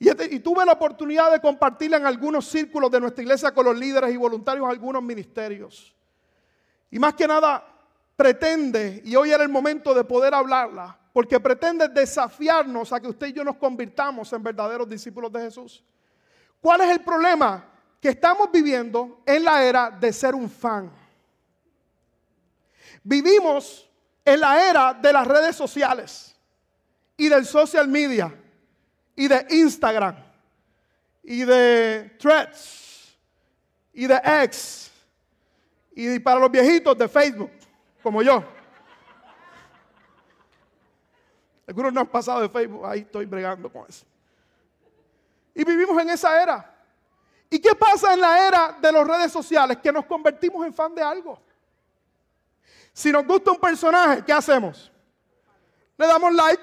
Y, 0.00 0.38
tuve 0.38 0.64
la 0.64 0.72
oportunidad 0.72 1.32
de 1.32 1.40
compartirla 1.40 1.96
en 1.96 2.06
algunos 2.06 2.46
círculos 2.46 2.90
de 2.90 3.00
nuestra 3.00 3.22
iglesia 3.22 3.52
con 3.52 3.64
los 3.64 3.76
líderes 3.76 4.14
y 4.14 4.16
voluntarios 4.16 4.66
de 4.66 4.72
algunos 4.72 5.02
ministerios. 5.02 5.94
Y 6.90 6.98
más 6.98 7.14
que 7.14 7.26
nada 7.26 7.64
pretende, 8.14 9.02
y 9.04 9.16
hoy 9.16 9.32
era 9.32 9.42
el 9.42 9.48
momento 9.48 9.92
de 9.92 10.04
poder 10.04 10.34
hablarla, 10.34 10.96
porque 11.12 11.40
pretende 11.40 11.88
desafiarnos 11.88 12.92
a 12.92 13.00
que 13.00 13.08
usted 13.08 13.28
y 13.28 13.32
yo 13.32 13.44
nos 13.44 13.56
convirtamos 13.56 14.32
en 14.32 14.42
verdaderos 14.42 14.88
discípulos 14.88 15.32
de 15.32 15.40
Jesús. 15.40 15.84
¿Cuál 16.60 16.82
es 16.82 16.90
el 16.90 17.00
problema? 17.00 17.64
Que 18.00 18.10
estamos 18.10 18.50
viviendo 18.52 19.22
en 19.26 19.42
la 19.42 19.64
era 19.64 19.90
de 19.90 20.12
ser 20.12 20.34
un 20.34 20.48
fan. 20.48 20.92
Vivimos 23.02 23.88
en 24.24 24.40
la 24.40 24.68
era 24.68 24.94
de 24.94 25.12
las 25.12 25.26
redes 25.26 25.56
sociales 25.56 26.36
y 27.16 27.28
del 27.28 27.44
social 27.44 27.88
media 27.88 28.32
y 29.18 29.26
de 29.26 29.46
Instagram 29.50 30.14
y 31.24 31.44
de 31.44 32.16
Threads 32.20 33.18
y 33.92 34.06
de 34.06 34.20
X 34.44 34.92
y 35.90 36.20
para 36.20 36.38
los 36.38 36.48
viejitos 36.48 36.96
de 36.96 37.08
Facebook, 37.08 37.50
como 38.00 38.22
yo. 38.22 38.44
Algunos 41.66 41.92
no 41.92 42.02
han 42.02 42.06
pasado 42.06 42.42
de 42.42 42.48
Facebook, 42.48 42.86
ahí 42.86 43.00
estoy 43.00 43.26
bregando 43.26 43.68
con 43.72 43.86
eso. 43.88 44.06
Y 45.52 45.64
vivimos 45.64 46.00
en 46.00 46.10
esa 46.10 46.40
era. 46.40 46.78
¿Y 47.50 47.58
qué 47.58 47.74
pasa 47.74 48.14
en 48.14 48.20
la 48.20 48.46
era 48.46 48.78
de 48.80 48.92
las 48.92 49.04
redes 49.04 49.32
sociales? 49.32 49.78
Que 49.78 49.90
nos 49.90 50.06
convertimos 50.06 50.64
en 50.64 50.72
fan 50.72 50.94
de 50.94 51.02
algo. 51.02 51.42
Si 52.92 53.10
nos 53.10 53.26
gusta 53.26 53.50
un 53.50 53.58
personaje, 53.58 54.24
¿qué 54.24 54.32
hacemos? 54.32 54.92
Le 55.96 56.06
damos 56.06 56.32
like 56.32 56.62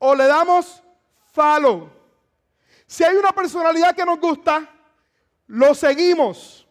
o 0.00 0.14
le 0.14 0.26
damos 0.26 0.83
follow. 1.34 1.90
Si 2.86 3.02
hay 3.02 3.16
una 3.16 3.32
personalidad 3.32 3.94
que 3.94 4.04
nos 4.04 4.20
gusta, 4.20 4.70
lo 5.48 5.74
seguimos 5.74 6.66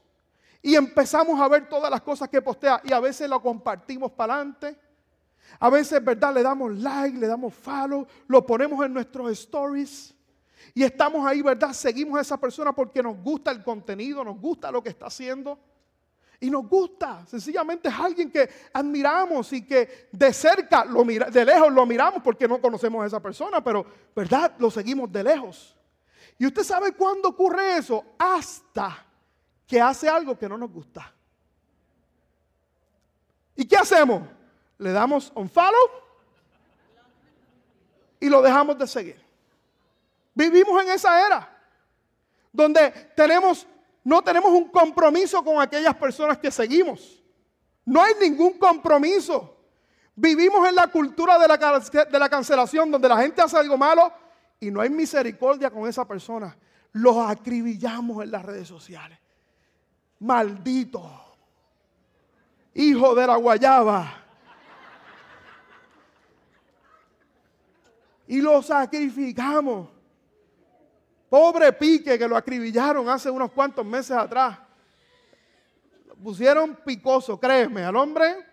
y 0.62 0.76
empezamos 0.76 1.40
a 1.40 1.48
ver 1.50 1.68
todas 1.68 1.92
las 1.92 2.02
cosas 2.02 2.30
que 2.30 2.42
postea 2.42 2.82
y 2.86 2.94
a 2.94 3.00
veces 3.02 3.30
lo 3.30 3.42
compartimos 3.42 4.12
para 4.14 4.36
adelante. 4.36 4.80
A 5.60 5.70
veces, 5.70 6.04
¿verdad? 6.04 6.34
Le 6.34 6.42
damos 6.42 6.74
like, 6.78 7.18
le 7.18 7.28
damos 7.28 7.54
follow, 7.54 8.08
lo 8.28 8.46
ponemos 8.46 8.84
en 8.86 8.94
nuestros 8.94 9.30
stories. 9.32 10.16
Y 10.74 10.84
estamos 10.84 11.28
ahí, 11.28 11.42
¿verdad? 11.42 11.74
Seguimos 11.74 12.18
a 12.18 12.22
esa 12.22 12.38
persona 12.38 12.74
porque 12.74 13.04
nos 13.04 13.18
gusta 13.18 13.52
el 13.52 13.62
contenido, 13.62 14.24
nos 14.24 14.40
gusta 14.40 14.72
lo 14.72 14.82
que 14.82 14.90
está 14.90 15.08
haciendo. 15.08 15.60
Y 16.44 16.50
nos 16.50 16.68
gusta, 16.68 17.26
sencillamente 17.26 17.88
es 17.88 17.96
alguien 17.96 18.30
que 18.30 18.50
admiramos 18.74 19.54
y 19.54 19.66
que 19.66 20.10
de 20.12 20.34
cerca, 20.34 20.84
lo 20.84 21.06
mira, 21.06 21.30
de 21.30 21.46
lejos 21.46 21.72
lo 21.72 21.86
miramos 21.86 22.22
porque 22.22 22.50
no 22.50 22.60
conocemos 22.60 23.02
a 23.02 23.08
esa 23.08 23.22
persona, 23.22 23.64
pero 23.64 23.86
¿verdad? 24.14 24.54
Lo 24.58 24.70
seguimos 24.70 25.10
de 25.10 25.24
lejos. 25.24 25.74
Y 26.38 26.46
usted 26.46 26.64
sabe 26.64 26.92
cuándo 26.92 27.30
ocurre 27.30 27.78
eso, 27.78 28.04
hasta 28.20 29.06
que 29.66 29.80
hace 29.80 30.10
algo 30.10 30.38
que 30.38 30.50
no 30.50 30.58
nos 30.58 30.70
gusta. 30.70 31.14
¿Y 33.56 33.66
qué 33.66 33.78
hacemos? 33.78 34.24
Le 34.80 34.92
damos 34.92 35.32
un 35.36 35.50
follow 35.50 35.90
y 38.20 38.28
lo 38.28 38.42
dejamos 38.42 38.78
de 38.78 38.86
seguir. 38.86 39.26
Vivimos 40.34 40.84
en 40.84 40.90
esa 40.90 41.26
era 41.26 41.58
donde 42.52 42.92
tenemos 43.16 43.66
no 44.04 44.22
tenemos 44.22 44.52
un 44.52 44.70
compromiso 44.70 45.44
con 45.44 45.62
aquellas 45.62 45.96
personas 45.96 46.38
que 46.38 46.52
seguimos. 46.52 47.24
No 47.86 48.02
hay 48.02 48.14
ningún 48.20 48.58
compromiso. 48.58 49.58
Vivimos 50.16 50.68
en 50.68 50.76
la 50.76 50.88
cultura 50.88 51.40
de 51.40 51.48
la, 51.48 52.30
cancelación, 52.30 52.92
donde 52.92 53.10
la 53.10 53.18
gente 53.18 53.42
hace 53.42 53.58
algo 53.58 53.78
malo 53.78 54.12
y 54.60 54.70
no 54.70 54.82
hay 54.82 54.90
misericordia 54.90 55.72
con 55.72 55.88
esa 55.88 56.06
persona. 56.06 56.56
Los 56.92 57.18
acribillamos 57.18 58.24
en 58.24 58.32
las 58.32 58.44
redes 58.44 58.68
sociales. 58.68 59.18
Maldito. 60.20 61.10
Hijo 62.76 63.16
de 63.16 63.28
la 63.28 63.38
guayaba. 63.38 64.20
Y 68.28 68.42
lo 68.42 68.62
sacrificamos. 68.62 69.90
Pobre 71.34 71.74
Pique 71.74 72.20
que 72.20 72.28
lo 72.28 72.38
acribillaron 72.38 73.10
hace 73.10 73.28
unos 73.28 73.52
cuantos 73.52 73.84
meses 73.84 74.16
atrás. 74.16 74.56
pusieron 76.24 76.76
picoso, 76.86 77.40
créeme, 77.40 77.84
al 77.84 77.96
hombre. 77.96 78.46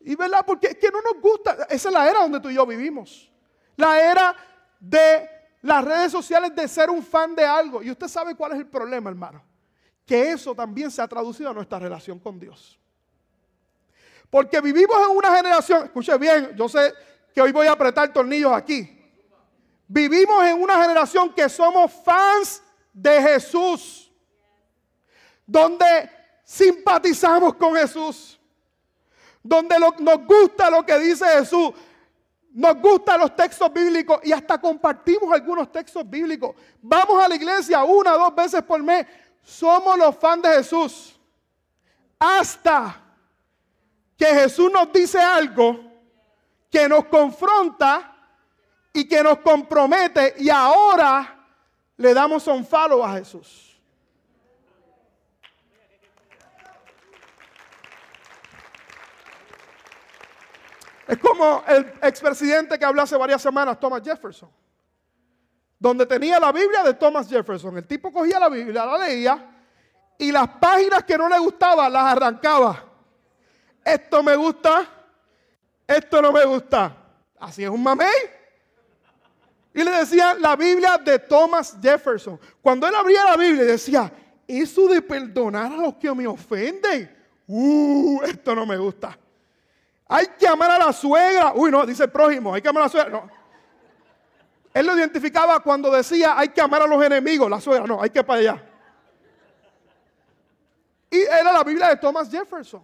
Y 0.00 0.16
verdad, 0.16 0.42
porque 0.46 0.68
es 0.68 0.76
que 0.78 0.90
no 0.90 1.02
nos 1.02 1.20
gusta. 1.20 1.66
Esa 1.68 1.90
es 1.90 1.94
la 1.94 2.08
era 2.08 2.20
donde 2.20 2.40
tú 2.40 2.48
y 2.48 2.54
yo 2.54 2.64
vivimos. 2.64 3.30
La 3.76 4.00
era 4.00 4.34
de 4.80 5.28
las 5.60 5.84
redes 5.84 6.10
sociales 6.10 6.56
de 6.56 6.66
ser 6.66 6.88
un 6.88 7.02
fan 7.02 7.36
de 7.36 7.44
algo. 7.44 7.82
Y 7.82 7.90
usted 7.90 8.08
sabe 8.08 8.34
cuál 8.34 8.52
es 8.52 8.60
el 8.60 8.66
problema, 8.66 9.10
hermano. 9.10 9.44
Que 10.06 10.30
eso 10.30 10.54
también 10.54 10.90
se 10.90 11.02
ha 11.02 11.08
traducido 11.08 11.50
a 11.50 11.52
nuestra 11.52 11.78
relación 11.78 12.18
con 12.18 12.40
Dios. 12.40 12.80
Porque 14.30 14.62
vivimos 14.62 14.96
en 15.10 15.14
una 15.14 15.36
generación, 15.36 15.84
escuche 15.84 16.16
bien, 16.16 16.56
yo 16.56 16.70
sé 16.70 16.94
que 17.34 17.42
hoy 17.42 17.52
voy 17.52 17.66
a 17.66 17.72
apretar 17.72 18.10
tornillos 18.14 18.50
aquí. 18.50 18.99
Vivimos 19.92 20.44
en 20.44 20.62
una 20.62 20.80
generación 20.80 21.34
que 21.34 21.48
somos 21.48 21.92
fans 22.04 22.62
de 22.92 23.20
Jesús, 23.22 24.08
donde 25.44 26.08
simpatizamos 26.44 27.54
con 27.54 27.74
Jesús, 27.74 28.38
donde 29.42 29.74
nos 29.80 30.24
gusta 30.24 30.70
lo 30.70 30.86
que 30.86 30.96
dice 31.00 31.24
Jesús, 31.26 31.72
nos 32.52 32.80
gustan 32.80 33.18
los 33.18 33.34
textos 33.34 33.72
bíblicos 33.72 34.20
y 34.22 34.30
hasta 34.30 34.60
compartimos 34.60 35.32
algunos 35.32 35.72
textos 35.72 36.08
bíblicos. 36.08 36.54
Vamos 36.80 37.20
a 37.20 37.26
la 37.26 37.34
iglesia 37.34 37.82
una 37.82 38.14
o 38.14 38.18
dos 38.18 38.34
veces 38.36 38.62
por 38.62 38.80
mes. 38.80 39.04
Somos 39.42 39.98
los 39.98 40.16
fans 40.16 40.42
de 40.44 40.50
Jesús. 40.50 41.18
Hasta 42.16 43.02
que 44.16 44.26
Jesús 44.26 44.70
nos 44.70 44.92
dice 44.92 45.18
algo 45.18 45.80
que 46.70 46.88
nos 46.88 47.06
confronta 47.06 48.09
y 48.92 49.08
que 49.08 49.22
nos 49.22 49.38
compromete 49.38 50.34
y 50.38 50.50
ahora 50.50 51.46
le 51.96 52.14
damos 52.14 52.46
un 52.46 52.66
follow 52.66 53.04
a 53.04 53.12
Jesús. 53.14 53.70
Es 61.06 61.18
como 61.18 61.64
el 61.66 61.92
expresidente 62.02 62.78
que 62.78 62.84
habló 62.84 63.02
hace 63.02 63.16
varias 63.16 63.42
semanas, 63.42 63.80
Thomas 63.80 64.00
Jefferson, 64.04 64.48
donde 65.76 66.06
tenía 66.06 66.38
la 66.38 66.52
Biblia 66.52 66.84
de 66.84 66.94
Thomas 66.94 67.28
Jefferson. 67.28 67.76
El 67.76 67.86
tipo 67.86 68.12
cogía 68.12 68.38
la 68.38 68.48
Biblia, 68.48 68.86
la 68.86 68.96
leía 68.96 69.50
y 70.16 70.30
las 70.30 70.46
páginas 70.48 71.02
que 71.02 71.18
no 71.18 71.28
le 71.28 71.38
gustaban 71.38 71.92
las 71.92 72.12
arrancaba. 72.12 72.84
Esto 73.84 74.22
me 74.22 74.36
gusta, 74.36 74.86
esto 75.86 76.22
no 76.22 76.30
me 76.30 76.44
gusta. 76.44 76.96
Así 77.40 77.64
es 77.64 77.70
un 77.70 77.82
mamey. 77.82 78.39
Y 79.72 79.84
le 79.84 79.90
decía 79.90 80.34
la 80.34 80.56
Biblia 80.56 80.98
de 80.98 81.18
Thomas 81.18 81.76
Jefferson. 81.80 82.40
Cuando 82.60 82.88
él 82.88 82.94
abría 82.94 83.24
la 83.24 83.36
Biblia 83.36 83.64
decía, 83.64 84.12
eso 84.46 84.88
de 84.88 85.00
perdonar 85.00 85.72
a 85.72 85.76
los 85.76 85.94
que 85.94 86.12
me 86.12 86.26
ofenden, 86.26 87.16
uh, 87.46 88.22
esto 88.22 88.54
no 88.54 88.66
me 88.66 88.76
gusta. 88.76 89.16
Hay 90.08 90.26
que 90.38 90.48
amar 90.48 90.72
a 90.72 90.78
la 90.78 90.92
suegra. 90.92 91.52
Uy, 91.54 91.70
no, 91.70 91.86
dice 91.86 92.04
el 92.04 92.10
prójimo, 92.10 92.52
hay 92.52 92.60
que 92.60 92.68
amar 92.68 92.82
a 92.82 92.86
la 92.86 92.90
suegra. 92.90 93.10
No. 93.10 93.30
Él 94.74 94.86
lo 94.86 94.96
identificaba 94.96 95.60
cuando 95.60 95.90
decía, 95.90 96.36
hay 96.36 96.48
que 96.48 96.60
amar 96.60 96.82
a 96.82 96.86
los 96.86 97.04
enemigos, 97.04 97.48
la 97.48 97.60
suegra, 97.60 97.86
no, 97.86 98.02
hay 98.02 98.10
que 98.10 98.24
para 98.24 98.40
allá. 98.40 98.66
Y 101.10 101.18
era 101.18 101.52
la 101.52 101.64
Biblia 101.64 101.88
de 101.88 101.96
Thomas 101.96 102.30
Jefferson. 102.30 102.82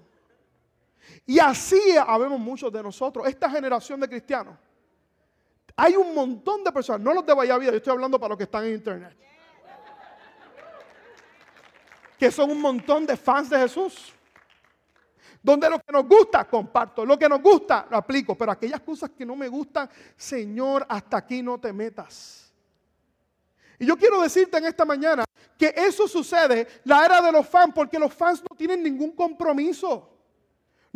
Y 1.26 1.38
así 1.40 1.80
habemos 2.06 2.38
muchos 2.38 2.72
de 2.72 2.82
nosotros, 2.82 3.26
esta 3.26 3.50
generación 3.50 4.00
de 4.00 4.08
cristianos 4.08 4.56
hay 5.76 5.94
un 5.94 6.14
montón 6.14 6.64
de 6.64 6.72
personas, 6.72 7.02
no 7.02 7.12
los 7.12 7.26
de 7.26 7.34
Vida, 7.34 7.70
yo 7.70 7.76
estoy 7.76 7.92
hablando 7.92 8.18
para 8.18 8.30
los 8.30 8.38
que 8.38 8.44
están 8.44 8.64
en 8.64 8.74
internet. 8.74 9.14
Que 12.18 12.30
son 12.30 12.50
un 12.50 12.62
montón 12.62 13.04
de 13.04 13.14
fans 13.14 13.50
de 13.50 13.58
Jesús. 13.58 14.14
Donde 15.42 15.68
lo 15.68 15.78
que 15.78 15.92
nos 15.92 16.08
gusta, 16.08 16.44
comparto. 16.44 17.04
Lo 17.04 17.18
que 17.18 17.28
nos 17.28 17.42
gusta, 17.42 17.86
lo 17.90 17.98
aplico. 17.98 18.34
Pero 18.34 18.52
aquellas 18.52 18.80
cosas 18.80 19.10
que 19.10 19.26
no 19.26 19.36
me 19.36 19.48
gustan, 19.48 19.88
Señor, 20.16 20.86
hasta 20.88 21.18
aquí 21.18 21.42
no 21.42 21.60
te 21.60 21.74
metas. 21.74 22.50
Y 23.78 23.84
yo 23.84 23.96
quiero 23.98 24.22
decirte 24.22 24.56
en 24.56 24.64
esta 24.64 24.86
mañana 24.86 25.24
que 25.58 25.74
eso 25.76 26.08
sucede, 26.08 26.66
la 26.84 27.04
era 27.04 27.20
de 27.20 27.30
los 27.30 27.46
fans, 27.46 27.72
porque 27.74 27.98
los 27.98 28.14
fans 28.14 28.42
no 28.42 28.56
tienen 28.56 28.82
ningún 28.82 29.12
compromiso. 29.12 30.15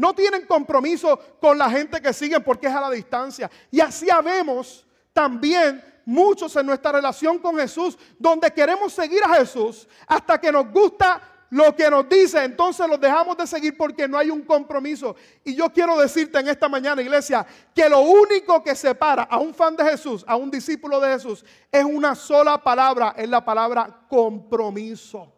No 0.00 0.14
tienen 0.14 0.46
compromiso 0.46 1.20
con 1.38 1.58
la 1.58 1.68
gente 1.68 2.00
que 2.00 2.14
siguen 2.14 2.42
porque 2.42 2.68
es 2.68 2.72
a 2.72 2.80
la 2.80 2.90
distancia. 2.90 3.50
Y 3.70 3.80
así 3.80 4.08
habemos 4.08 4.86
también 5.12 5.84
muchos 6.06 6.56
en 6.56 6.64
nuestra 6.64 6.92
relación 6.92 7.38
con 7.38 7.58
Jesús, 7.58 7.98
donde 8.18 8.50
queremos 8.50 8.94
seguir 8.94 9.22
a 9.22 9.34
Jesús 9.34 9.86
hasta 10.06 10.40
que 10.40 10.50
nos 10.50 10.72
gusta 10.72 11.20
lo 11.50 11.76
que 11.76 11.90
nos 11.90 12.08
dice, 12.08 12.42
entonces 12.42 12.88
los 12.88 12.98
dejamos 12.98 13.36
de 13.36 13.46
seguir 13.46 13.76
porque 13.76 14.08
no 14.08 14.16
hay 14.16 14.30
un 14.30 14.40
compromiso. 14.40 15.16
Y 15.44 15.54
yo 15.54 15.68
quiero 15.68 15.98
decirte 15.98 16.38
en 16.38 16.48
esta 16.48 16.66
mañana, 16.66 17.02
iglesia, 17.02 17.46
que 17.74 17.86
lo 17.86 18.00
único 18.00 18.62
que 18.62 18.74
separa 18.74 19.24
a 19.24 19.36
un 19.36 19.52
fan 19.52 19.76
de 19.76 19.84
Jesús, 19.84 20.24
a 20.26 20.34
un 20.34 20.50
discípulo 20.50 20.98
de 20.98 21.12
Jesús, 21.12 21.44
es 21.70 21.84
una 21.84 22.14
sola 22.14 22.56
palabra, 22.56 23.12
es 23.18 23.28
la 23.28 23.44
palabra 23.44 24.06
compromiso. 24.08 25.30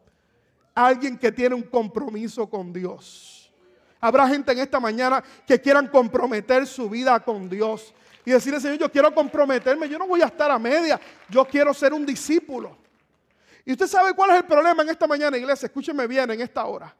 Alguien 0.72 1.18
que 1.18 1.32
tiene 1.32 1.56
un 1.56 1.62
compromiso 1.62 2.48
con 2.48 2.72
Dios. 2.72 3.41
Habrá 4.04 4.26
gente 4.26 4.50
en 4.50 4.58
esta 4.58 4.80
mañana 4.80 5.22
que 5.46 5.60
quieran 5.60 5.86
comprometer 5.86 6.66
su 6.66 6.90
vida 6.90 7.20
con 7.20 7.48
Dios 7.48 7.94
y 8.24 8.32
decirle, 8.32 8.60
Señor, 8.60 8.78
yo 8.78 8.90
quiero 8.90 9.14
comprometerme, 9.14 9.88
yo 9.88 9.96
no 9.96 10.08
voy 10.08 10.22
a 10.22 10.26
estar 10.26 10.50
a 10.50 10.58
media, 10.58 11.00
yo 11.28 11.44
quiero 11.44 11.72
ser 11.72 11.94
un 11.94 12.04
discípulo. 12.04 12.76
Y 13.64 13.70
usted 13.70 13.86
sabe 13.86 14.12
cuál 14.12 14.30
es 14.30 14.38
el 14.38 14.44
problema 14.44 14.82
en 14.82 14.88
esta 14.88 15.06
mañana, 15.06 15.38
iglesia, 15.38 15.66
escúcheme 15.66 16.08
bien 16.08 16.28
en 16.32 16.40
esta 16.40 16.64
hora. 16.64 16.92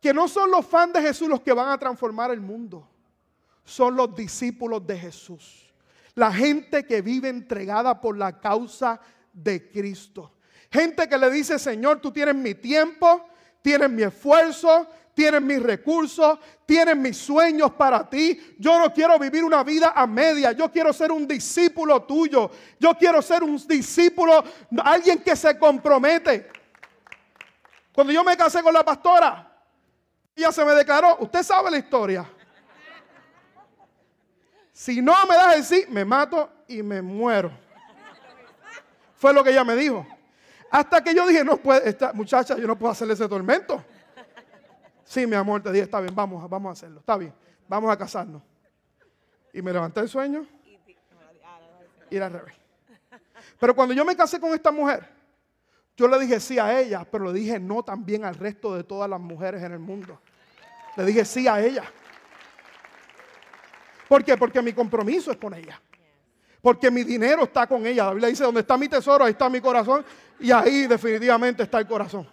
Que 0.00 0.14
no 0.14 0.26
son 0.26 0.50
los 0.50 0.64
fans 0.64 0.94
de 0.94 1.02
Jesús 1.02 1.28
los 1.28 1.42
que 1.42 1.52
van 1.52 1.68
a 1.68 1.76
transformar 1.76 2.30
el 2.30 2.40
mundo, 2.40 2.88
son 3.62 3.94
los 3.94 4.14
discípulos 4.14 4.86
de 4.86 4.98
Jesús. 4.98 5.70
La 6.14 6.32
gente 6.32 6.86
que 6.86 7.02
vive 7.02 7.28
entregada 7.28 8.00
por 8.00 8.16
la 8.16 8.40
causa 8.40 8.98
de 9.34 9.70
Cristo. 9.70 10.32
Gente 10.72 11.06
que 11.06 11.18
le 11.18 11.30
dice, 11.30 11.58
Señor, 11.58 12.00
tú 12.00 12.10
tienes 12.10 12.34
mi 12.34 12.54
tiempo, 12.54 13.28
tienes 13.60 13.90
mi 13.90 14.02
esfuerzo, 14.02 14.88
tienes 15.18 15.42
mis 15.42 15.60
recursos, 15.60 16.38
tienes 16.64 16.96
mis 16.96 17.16
sueños 17.18 17.72
para 17.72 18.08
ti. 18.08 18.54
Yo 18.56 18.78
no 18.78 18.94
quiero 18.94 19.18
vivir 19.18 19.42
una 19.42 19.64
vida 19.64 19.92
a 19.92 20.06
media. 20.06 20.52
Yo 20.52 20.70
quiero 20.70 20.92
ser 20.92 21.10
un 21.10 21.26
discípulo 21.26 22.04
tuyo. 22.04 22.52
Yo 22.78 22.94
quiero 22.94 23.20
ser 23.20 23.42
un 23.42 23.56
discípulo, 23.66 24.44
alguien 24.84 25.18
que 25.18 25.34
se 25.34 25.58
compromete. 25.58 26.48
Cuando 27.92 28.12
yo 28.12 28.22
me 28.22 28.36
casé 28.36 28.62
con 28.62 28.72
la 28.72 28.84
pastora, 28.84 29.60
ella 30.36 30.52
se 30.52 30.64
me 30.64 30.72
declaró, 30.72 31.16
usted 31.18 31.42
sabe 31.42 31.72
la 31.72 31.78
historia. 31.78 32.24
Si 34.70 35.02
no 35.02 35.16
me 35.28 35.34
das 35.34 35.56
el 35.56 35.64
sí, 35.64 35.84
me 35.88 36.04
mato 36.04 36.48
y 36.68 36.80
me 36.80 37.02
muero. 37.02 37.50
Fue 39.16 39.32
lo 39.32 39.42
que 39.42 39.50
ella 39.50 39.64
me 39.64 39.74
dijo. 39.74 40.06
Hasta 40.70 41.02
que 41.02 41.12
yo 41.12 41.26
dije, 41.26 41.42
no 41.42 41.56
puede, 41.56 41.88
esta 41.88 42.12
muchacha, 42.12 42.56
yo 42.56 42.68
no 42.68 42.78
puedo 42.78 42.92
hacerle 42.92 43.14
ese 43.14 43.28
tormento. 43.28 43.84
Sí, 45.08 45.26
mi 45.26 45.36
amor, 45.36 45.62
te 45.62 45.72
dije, 45.72 45.84
está 45.84 46.02
bien, 46.02 46.14
vamos, 46.14 46.48
vamos 46.50 46.68
a 46.68 46.72
hacerlo, 46.72 47.00
está 47.00 47.16
bien, 47.16 47.32
vamos 47.66 47.90
a 47.90 47.96
casarnos. 47.96 48.42
Y 49.54 49.62
me 49.62 49.72
levanté 49.72 50.00
el 50.00 50.08
sueño 50.10 50.46
y 52.10 52.18
al 52.18 52.30
revés. 52.30 52.54
Pero 53.58 53.74
cuando 53.74 53.94
yo 53.94 54.04
me 54.04 54.14
casé 54.14 54.38
con 54.38 54.52
esta 54.52 54.70
mujer, 54.70 55.08
yo 55.96 56.06
le 56.08 56.18
dije 56.18 56.38
sí 56.38 56.58
a 56.58 56.78
ella, 56.78 57.06
pero 57.10 57.32
le 57.32 57.32
dije 57.32 57.58
no 57.58 57.82
también 57.82 58.26
al 58.26 58.34
resto 58.34 58.74
de 58.76 58.84
todas 58.84 59.08
las 59.08 59.18
mujeres 59.18 59.62
en 59.62 59.72
el 59.72 59.78
mundo. 59.78 60.20
Le 60.94 61.06
dije 61.06 61.24
sí 61.24 61.48
a 61.48 61.58
ella. 61.58 61.84
¿Por 64.08 64.22
qué? 64.22 64.36
Porque 64.36 64.60
mi 64.60 64.74
compromiso 64.74 65.30
es 65.30 65.38
con 65.38 65.54
ella. 65.54 65.80
Porque 66.60 66.90
mi 66.90 67.02
dinero 67.02 67.44
está 67.44 67.66
con 67.66 67.86
ella. 67.86 68.04
La 68.04 68.10
Biblia 68.10 68.28
dice, 68.28 68.44
donde 68.44 68.60
está 68.60 68.76
mi 68.76 68.88
tesoro, 68.88 69.24
ahí 69.24 69.32
está 69.32 69.48
mi 69.48 69.62
corazón. 69.62 70.04
Y 70.38 70.50
ahí 70.50 70.86
definitivamente 70.86 71.62
está 71.62 71.78
el 71.78 71.86
corazón. 71.86 72.28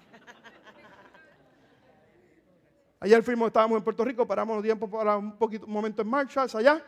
Ayer 3.05 3.21
fuimos, 3.21 3.45
estábamos 3.45 3.77
en 3.77 3.83
Puerto 3.83 4.03
Rico, 4.03 4.25
paramos 4.25 4.63
tiempo 4.63 4.89
para 4.89 5.15
un, 5.15 5.37
poquito, 5.37 5.67
un 5.67 5.73
momento 5.73 6.01
en 6.01 6.07
marcha, 6.07 6.47
allá. 6.51 6.83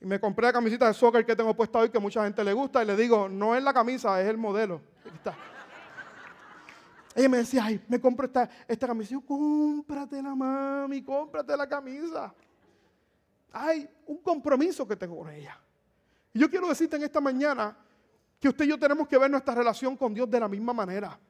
Y 0.00 0.06
me 0.06 0.18
compré 0.18 0.46
la 0.46 0.54
camisita 0.54 0.86
de 0.86 0.94
soccer 0.94 1.26
que 1.26 1.36
tengo 1.36 1.54
puesta 1.54 1.80
hoy, 1.80 1.90
que 1.90 1.98
mucha 1.98 2.24
gente 2.24 2.42
le 2.42 2.54
gusta. 2.54 2.82
Y 2.82 2.86
le 2.86 2.96
digo, 2.96 3.28
no 3.28 3.54
es 3.54 3.62
la 3.62 3.74
camisa, 3.74 4.18
es 4.22 4.26
el 4.26 4.38
modelo. 4.38 4.80
Ella 7.14 7.28
me 7.28 7.36
decía, 7.36 7.62
ay, 7.62 7.78
me 7.88 8.00
compro 8.00 8.24
esta, 8.24 8.48
esta 8.66 8.86
camisa. 8.86 9.10
yo, 9.10 9.20
cómpratela, 9.20 10.34
mami, 10.34 11.02
cómprate 11.02 11.54
la 11.58 11.68
camisa. 11.68 12.34
Hay 13.52 13.86
un 14.06 14.16
compromiso 14.22 14.88
que 14.88 14.96
tengo 14.96 15.18
con 15.18 15.28
ella. 15.28 15.60
Y 16.32 16.38
yo 16.38 16.48
quiero 16.48 16.70
decirte 16.70 16.96
en 16.96 17.02
esta 17.02 17.20
mañana 17.20 17.76
que 18.40 18.48
usted 18.48 18.64
y 18.64 18.68
yo 18.68 18.78
tenemos 18.78 19.06
que 19.06 19.18
ver 19.18 19.30
nuestra 19.30 19.54
relación 19.54 19.94
con 19.94 20.14
Dios 20.14 20.30
de 20.30 20.40
la 20.40 20.48
misma 20.48 20.72
manera. 20.72 21.20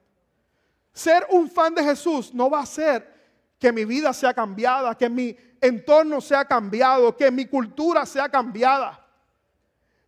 Ser 0.93 1.27
un 1.31 1.49
fan 1.49 1.75
de 1.75 1.83
Jesús 1.83 2.33
no 2.33 2.49
va 2.49 2.61
a 2.61 2.65
ser 2.65 3.18
que 3.59 3.71
mi 3.71 3.85
vida 3.85 4.13
sea 4.13 4.33
cambiada, 4.33 4.95
que 4.95 5.09
mi 5.09 5.35
entorno 5.61 6.21
sea 6.21 6.45
cambiado, 6.45 7.15
que 7.15 7.29
mi 7.29 7.45
cultura 7.45 8.05
sea 8.05 8.29
cambiada. 8.29 9.05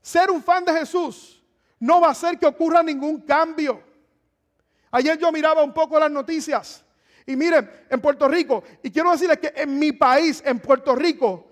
Ser 0.01 0.31
un 0.31 0.41
fan 0.41 0.63
de 0.65 0.73
Jesús 0.73 1.43
no 1.79 1.99
va 1.99 2.07
a 2.07 2.11
hacer 2.11 2.39
que 2.39 2.45
ocurra 2.45 2.81
ningún 2.81 3.21
cambio. 3.21 3.83
Ayer 4.89 5.17
yo 5.17 5.31
miraba 5.31 5.63
un 5.63 5.73
poco 5.73 5.99
las 5.99 6.09
noticias 6.09 6.83
y 7.25 7.35
miren, 7.35 7.69
en 7.89 8.01
Puerto 8.01 8.27
Rico, 8.27 8.63
y 8.81 8.89
quiero 8.89 9.11
decirles 9.11 9.37
que 9.37 9.53
en 9.55 9.77
mi 9.77 9.91
país, 9.91 10.41
en 10.45 10.59
Puerto 10.59 10.95
Rico, 10.95 11.47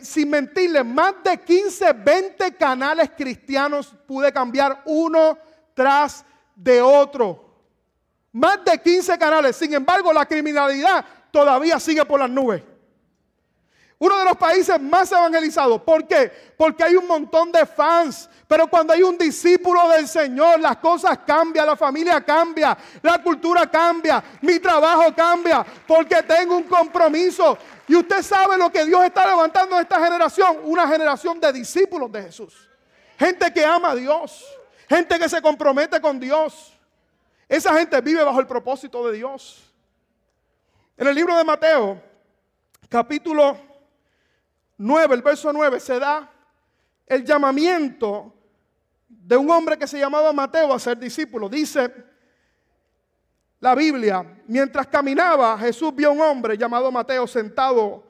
sin 0.00 0.30
mentirles, 0.30 0.84
más 0.84 1.14
de 1.22 1.38
15, 1.38 1.92
20 1.92 2.56
canales 2.56 3.10
cristianos 3.16 3.94
pude 4.06 4.32
cambiar 4.32 4.82
uno 4.86 5.38
tras 5.74 6.24
de 6.56 6.80
otro. 6.80 7.44
Más 8.32 8.64
de 8.64 8.78
15 8.78 9.18
canales. 9.18 9.56
Sin 9.56 9.72
embargo, 9.74 10.12
la 10.12 10.26
criminalidad 10.26 11.04
todavía 11.30 11.78
sigue 11.80 12.04
por 12.04 12.20
las 12.20 12.30
nubes. 12.30 12.62
Uno 14.00 14.16
de 14.16 14.24
los 14.24 14.36
países 14.36 14.80
más 14.80 15.10
evangelizados. 15.10 15.82
¿Por 15.82 16.06
qué? 16.06 16.30
Porque 16.56 16.84
hay 16.84 16.94
un 16.94 17.06
montón 17.06 17.50
de 17.50 17.66
fans. 17.66 18.30
Pero 18.46 18.68
cuando 18.68 18.92
hay 18.92 19.02
un 19.02 19.18
discípulo 19.18 19.88
del 19.88 20.06
Señor, 20.06 20.60
las 20.60 20.76
cosas 20.76 21.18
cambian, 21.26 21.66
la 21.66 21.76
familia 21.76 22.20
cambia, 22.24 22.78
la 23.02 23.22
cultura 23.22 23.68
cambia, 23.68 24.22
mi 24.40 24.58
trabajo 24.58 25.14
cambia, 25.14 25.66
porque 25.86 26.22
tengo 26.22 26.56
un 26.56 26.62
compromiso. 26.62 27.58
Y 27.88 27.96
usted 27.96 28.22
sabe 28.22 28.56
lo 28.56 28.70
que 28.70 28.84
Dios 28.84 29.04
está 29.04 29.26
levantando 29.26 29.76
en 29.76 29.82
esta 29.82 30.02
generación, 30.02 30.58
una 30.62 30.88
generación 30.88 31.40
de 31.40 31.52
discípulos 31.52 32.10
de 32.10 32.22
Jesús. 32.22 32.54
Gente 33.18 33.52
que 33.52 33.64
ama 33.64 33.90
a 33.90 33.94
Dios, 33.96 34.46
gente 34.88 35.18
que 35.18 35.28
se 35.28 35.42
compromete 35.42 36.00
con 36.00 36.18
Dios. 36.18 36.72
Esa 37.48 37.74
gente 37.74 38.00
vive 38.00 38.22
bajo 38.22 38.40
el 38.40 38.46
propósito 38.46 39.06
de 39.08 39.16
Dios. 39.16 39.67
En 40.98 41.06
el 41.06 41.14
libro 41.14 41.36
de 41.36 41.44
Mateo, 41.44 42.02
capítulo 42.88 43.56
9, 44.78 45.14
el 45.14 45.22
verso 45.22 45.52
9, 45.52 45.78
se 45.78 45.96
da 45.96 46.28
el 47.06 47.24
llamamiento 47.24 48.34
de 49.08 49.36
un 49.36 49.48
hombre 49.48 49.78
que 49.78 49.86
se 49.86 49.96
llamaba 49.96 50.32
Mateo 50.32 50.74
a 50.74 50.78
ser 50.80 50.98
discípulo. 50.98 51.48
Dice 51.48 51.94
la 53.60 53.76
Biblia, 53.76 54.42
mientras 54.48 54.88
caminaba, 54.88 55.56
Jesús 55.56 55.94
vio 55.94 56.08
a 56.08 56.12
un 56.12 56.20
hombre 56.20 56.58
llamado 56.58 56.90
Mateo 56.90 57.28
sentado 57.28 58.02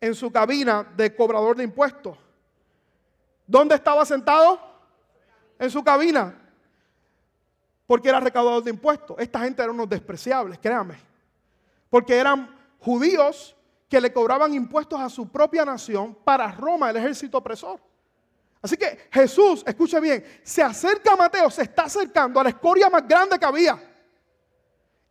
en 0.00 0.14
su 0.14 0.30
cabina 0.30 0.86
de 0.96 1.16
cobrador 1.16 1.56
de 1.56 1.64
impuestos. 1.64 2.16
¿Dónde 3.48 3.74
estaba 3.74 4.04
sentado? 4.04 4.60
En 5.58 5.72
su 5.72 5.82
cabina. 5.82 6.40
Porque 7.84 8.08
era 8.08 8.20
recaudador 8.20 8.62
de 8.62 8.70
impuestos. 8.70 9.16
Esta 9.18 9.40
gente 9.40 9.60
eran 9.60 9.74
unos 9.74 9.88
despreciables, 9.88 10.56
créanme. 10.60 11.08
Porque 11.90 12.16
eran 12.16 12.54
judíos 12.78 13.56
que 13.88 14.00
le 14.00 14.12
cobraban 14.12 14.52
impuestos 14.52 15.00
a 15.00 15.08
su 15.08 15.28
propia 15.28 15.64
nación 15.64 16.14
para 16.24 16.52
Roma, 16.52 16.90
el 16.90 16.96
ejército 16.96 17.38
opresor. 17.38 17.80
Así 18.60 18.76
que 18.76 19.08
Jesús, 19.10 19.62
escuche 19.66 20.00
bien, 20.00 20.24
se 20.42 20.62
acerca 20.62 21.12
a 21.12 21.16
Mateo, 21.16 21.50
se 21.50 21.62
está 21.62 21.84
acercando 21.84 22.40
a 22.40 22.44
la 22.44 22.50
escoria 22.50 22.90
más 22.90 23.06
grande 23.06 23.38
que 23.38 23.44
había. 23.44 23.80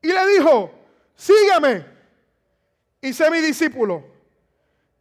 Y 0.02 0.08
le 0.08 0.28
dijo, 0.28 0.72
sígueme 1.16 1.86
y 3.02 3.14
sé 3.14 3.32
mi 3.32 3.40
discípulo. 3.40 4.04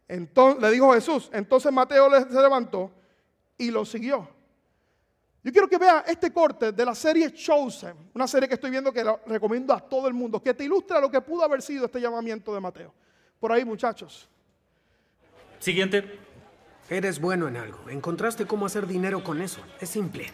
Entonces, 0.07 0.61
le 0.61 0.71
dijo 0.71 0.93
Jesús. 0.93 1.29
Entonces 1.33 1.71
Mateo 1.71 2.09
se 2.09 2.41
levantó 2.41 2.91
y 3.57 3.69
lo 3.69 3.85
siguió. 3.85 4.36
Yo 5.43 5.51
quiero 5.51 5.67
que 5.67 5.77
vea 5.77 6.03
este 6.07 6.31
corte 6.33 6.71
de 6.71 6.85
la 6.85 6.95
serie 6.95 7.31
Chosen, 7.31 7.95
una 8.13 8.27
serie 8.27 8.47
que 8.47 8.55
estoy 8.55 8.71
viendo 8.71 8.91
que 8.91 9.03
recomiendo 9.25 9.73
a 9.73 9.79
todo 9.79 10.07
el 10.07 10.13
mundo, 10.13 10.41
que 10.41 10.53
te 10.53 10.63
ilustra 10.65 10.99
lo 10.99 11.09
que 11.09 11.21
pudo 11.21 11.43
haber 11.43 11.61
sido 11.61 11.85
este 11.85 12.01
llamamiento 12.01 12.53
de 12.53 12.59
Mateo 12.59 12.93
por 13.39 13.51
ahí, 13.51 13.65
muchachos. 13.65 14.27
Siguiente. 15.59 16.19
Eres 16.89 17.19
bueno 17.19 17.47
en 17.47 17.57
algo. 17.57 17.89
Encontraste 17.89 18.45
cómo 18.45 18.65
hacer 18.65 18.87
dinero 18.87 19.23
con 19.23 19.41
eso. 19.41 19.61
Es 19.81 19.89
simple. 19.89 20.27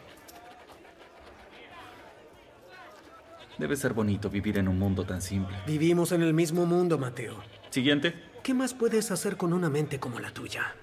Debe 3.57 3.75
ser 3.75 3.93
bonito 3.93 4.29
vivir 4.29 4.57
en 4.57 4.67
un 4.67 4.77
mundo 4.77 5.05
tan 5.05 5.21
simple. 5.21 5.57
Vivimos 5.65 6.11
en 6.11 6.21
el 6.21 6.33
mismo 6.33 6.65
mundo, 6.65 6.97
Mateo. 6.97 7.41
Siguiente. 7.69 8.13
¿Qué 8.43 8.53
más 8.53 8.73
puedes 8.73 9.09
hacer 9.11 9.37
con 9.37 9.53
una 9.53 9.69
mente 9.69 9.99
como 9.99 10.19
la 10.19 10.31
tuya? 10.31 10.75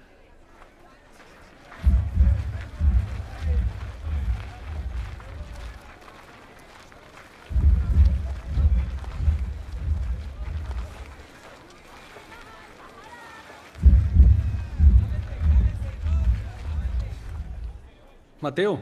Mateo. 18.41 18.79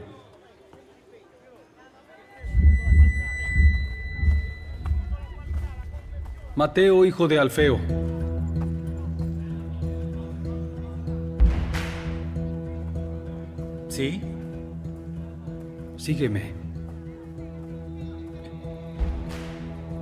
Mateo, 6.56 7.04
hijo 7.04 7.28
de 7.28 7.38
Alfeo. 7.38 7.78
¿Sí? 13.88 14.22
Sígueme. 15.96 16.52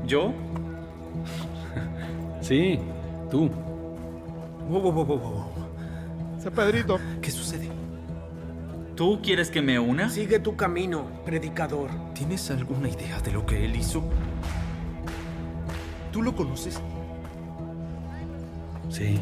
¿Yo? 0.06 0.32
Sí, 2.40 2.78
tú. 3.30 3.50
Wow, 4.70 4.80
wow, 4.80 4.92
wow, 4.92 5.18
wow. 5.18 5.44
Ese 6.38 6.50
Pedrito. 6.50 6.98
¿Qué 7.20 7.30
sucede? 7.30 7.68
¿Tú 8.98 9.20
quieres 9.22 9.48
que 9.48 9.62
me 9.62 9.78
una? 9.78 10.10
Sigue 10.10 10.40
tu 10.40 10.56
camino, 10.56 11.22
predicador. 11.24 11.88
¿Tienes 12.14 12.50
alguna 12.50 12.88
idea 12.88 13.20
de 13.20 13.30
lo 13.30 13.46
que 13.46 13.64
él 13.64 13.76
hizo? 13.76 14.02
¿Tú 16.10 16.20
lo 16.20 16.34
conoces? 16.34 16.80
Sí. 18.90 19.20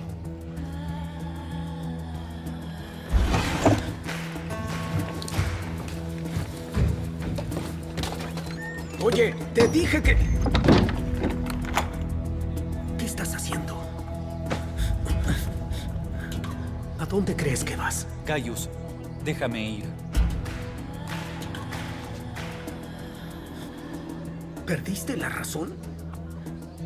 Oye, 9.03 9.35
te 9.53 9.69
dije 9.69 10.03
que... 10.03 10.17
¿Qué 12.97 13.05
estás 13.05 13.35
haciendo? 13.35 13.77
¿A 16.99 17.05
dónde 17.05 17.37
crees 17.37 17.63
que 17.63 17.77
vas? 17.77 18.07
Cayus, 18.25 18.71
Déjame 19.27 19.71
ir. 19.71 19.85
¿Perdiste 24.65 25.17
la 25.17 25.29
razón? 25.29 25.75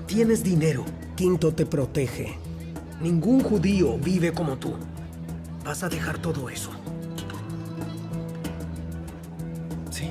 Tienes 0.07 0.42
dinero. 0.42 0.87
Quinto 1.16 1.53
te 1.53 1.66
protege. 1.66 2.38
Ningún 3.03 3.42
judío 3.42 3.98
vive 3.98 4.33
como 4.33 4.57
tú. 4.57 4.72
Vas 5.66 5.83
a 5.83 5.90
dejar 5.90 6.16
todo 6.16 6.48
eso. 6.48 6.70
Sí. 9.90 10.11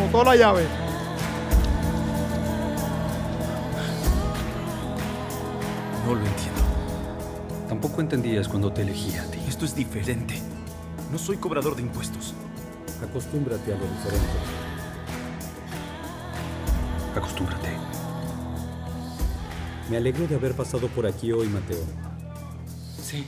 Botó 0.00 0.24
la 0.24 0.34
llave. 0.34 0.85
No 6.06 6.14
lo 6.14 6.24
entiendo. 6.24 6.60
Tampoco 7.68 8.00
entendías 8.00 8.46
cuando 8.46 8.72
te 8.72 8.82
elegí 8.82 9.16
a 9.16 9.28
ti. 9.28 9.40
Esto 9.48 9.64
es 9.64 9.74
diferente. 9.74 10.40
No 11.10 11.18
soy 11.18 11.36
cobrador 11.36 11.74
de 11.74 11.82
impuestos. 11.82 12.32
Acostúmbrate 13.02 13.72
a 13.72 13.76
lo 13.76 13.82
diferente. 13.82 14.38
Acostúmbrate. 17.16 17.70
Me 19.90 19.96
alegro 19.96 20.28
de 20.28 20.36
haber 20.36 20.54
pasado 20.54 20.86
por 20.86 21.06
aquí 21.06 21.32
hoy, 21.32 21.48
Mateo. 21.48 21.82
Sí. 23.02 23.26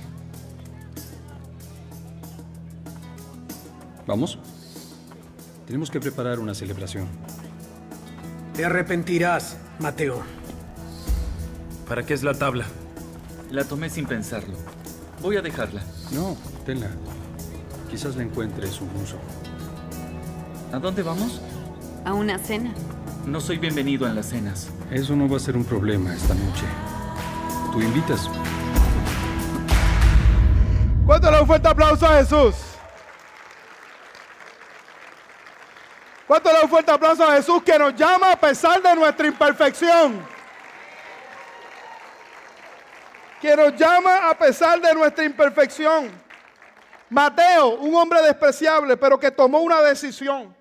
¿Vamos? 4.06 4.38
Tenemos 5.66 5.90
que 5.90 5.98
preparar 5.98 6.38
una 6.38 6.54
celebración. 6.54 7.08
Te 8.54 8.64
arrepentirás, 8.64 9.56
Mateo. 9.80 10.37
¿Para 11.88 12.04
qué 12.04 12.12
es 12.12 12.22
la 12.22 12.34
tabla? 12.34 12.66
La 13.50 13.64
tomé 13.64 13.88
sin 13.88 14.04
pensarlo. 14.04 14.54
Voy 15.22 15.38
a 15.38 15.42
dejarla. 15.42 15.80
No, 16.12 16.36
tenla. 16.66 16.90
Quizás 17.90 18.14
le 18.14 18.24
encuentres 18.24 18.78
un 18.82 18.90
uso. 19.02 19.16
¿A 20.70 20.78
dónde 20.78 21.02
vamos? 21.02 21.40
A 22.04 22.12
una 22.12 22.38
cena. 22.38 22.74
No 23.24 23.40
soy 23.40 23.56
bienvenido 23.56 24.06
en 24.06 24.14
las 24.14 24.26
cenas. 24.26 24.68
Eso 24.90 25.16
no 25.16 25.30
va 25.30 25.38
a 25.38 25.40
ser 25.40 25.56
un 25.56 25.64
problema 25.64 26.14
esta 26.14 26.34
noche. 26.34 26.66
Tú 27.72 27.80
invitas. 27.80 28.28
¿Cuánto 31.06 31.40
un 31.40 31.46
fuerte 31.46 31.68
aplauso 31.68 32.06
a 32.06 32.18
Jesús? 32.18 32.54
¿Cuánto 36.26 36.50
un 36.62 36.68
fuerte 36.68 36.90
aplauso 36.90 37.24
a 37.24 37.36
Jesús 37.36 37.62
que 37.62 37.78
nos 37.78 37.94
llama 37.96 38.32
a 38.32 38.36
pesar 38.38 38.82
de 38.82 38.94
nuestra 38.94 39.26
imperfección? 39.26 40.37
Que 43.40 43.56
nos 43.56 43.76
llama 43.76 44.30
a 44.30 44.36
pesar 44.36 44.80
de 44.80 44.92
nuestra 44.94 45.24
imperfección. 45.24 46.10
Mateo, 47.10 47.78
un 47.78 47.94
hombre 47.94 48.20
despreciable, 48.22 48.96
pero 48.96 49.18
que 49.18 49.30
tomó 49.30 49.60
una 49.60 49.80
decisión. 49.80 50.54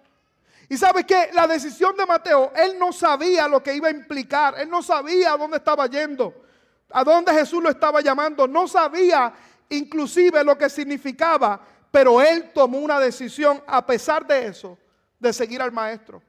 Y 0.70 0.78
sabe 0.78 1.06
que 1.06 1.30
la 1.34 1.48
decisión 1.48 1.96
de 1.96 2.06
Mateo, 2.06 2.52
él 2.56 2.78
no 2.78 2.92
sabía 2.92 3.48
lo 3.48 3.64
que 3.64 3.74
iba 3.74 3.88
a 3.88 3.92
implicar, 3.92 4.60
él 4.60 4.70
no 4.70 4.84
sabía 4.84 5.34
a 5.34 5.38
dónde 5.38 5.58
estaba 5.58 5.88
yendo, 5.88 6.44
a 6.92 7.04
dónde 7.04 7.32
Jesús 7.34 7.64
lo 7.64 7.70
estaba 7.70 8.02
llamando, 8.02 8.48
no 8.48 8.68
sabía 8.68 9.34
inclusive 9.70 10.44
lo 10.44 10.58
que 10.58 10.70
significaba, 10.70 11.60
pero 11.90 12.22
él 12.22 12.52
tomó 12.54 12.80
una 12.80 13.00
decisión 13.00 13.64
a 13.66 13.86
pesar 13.86 14.28
de 14.28 14.48
eso, 14.48 14.78
de 15.20 15.32
seguir 15.32 15.62
al 15.62 15.72
maestro. 15.72 16.22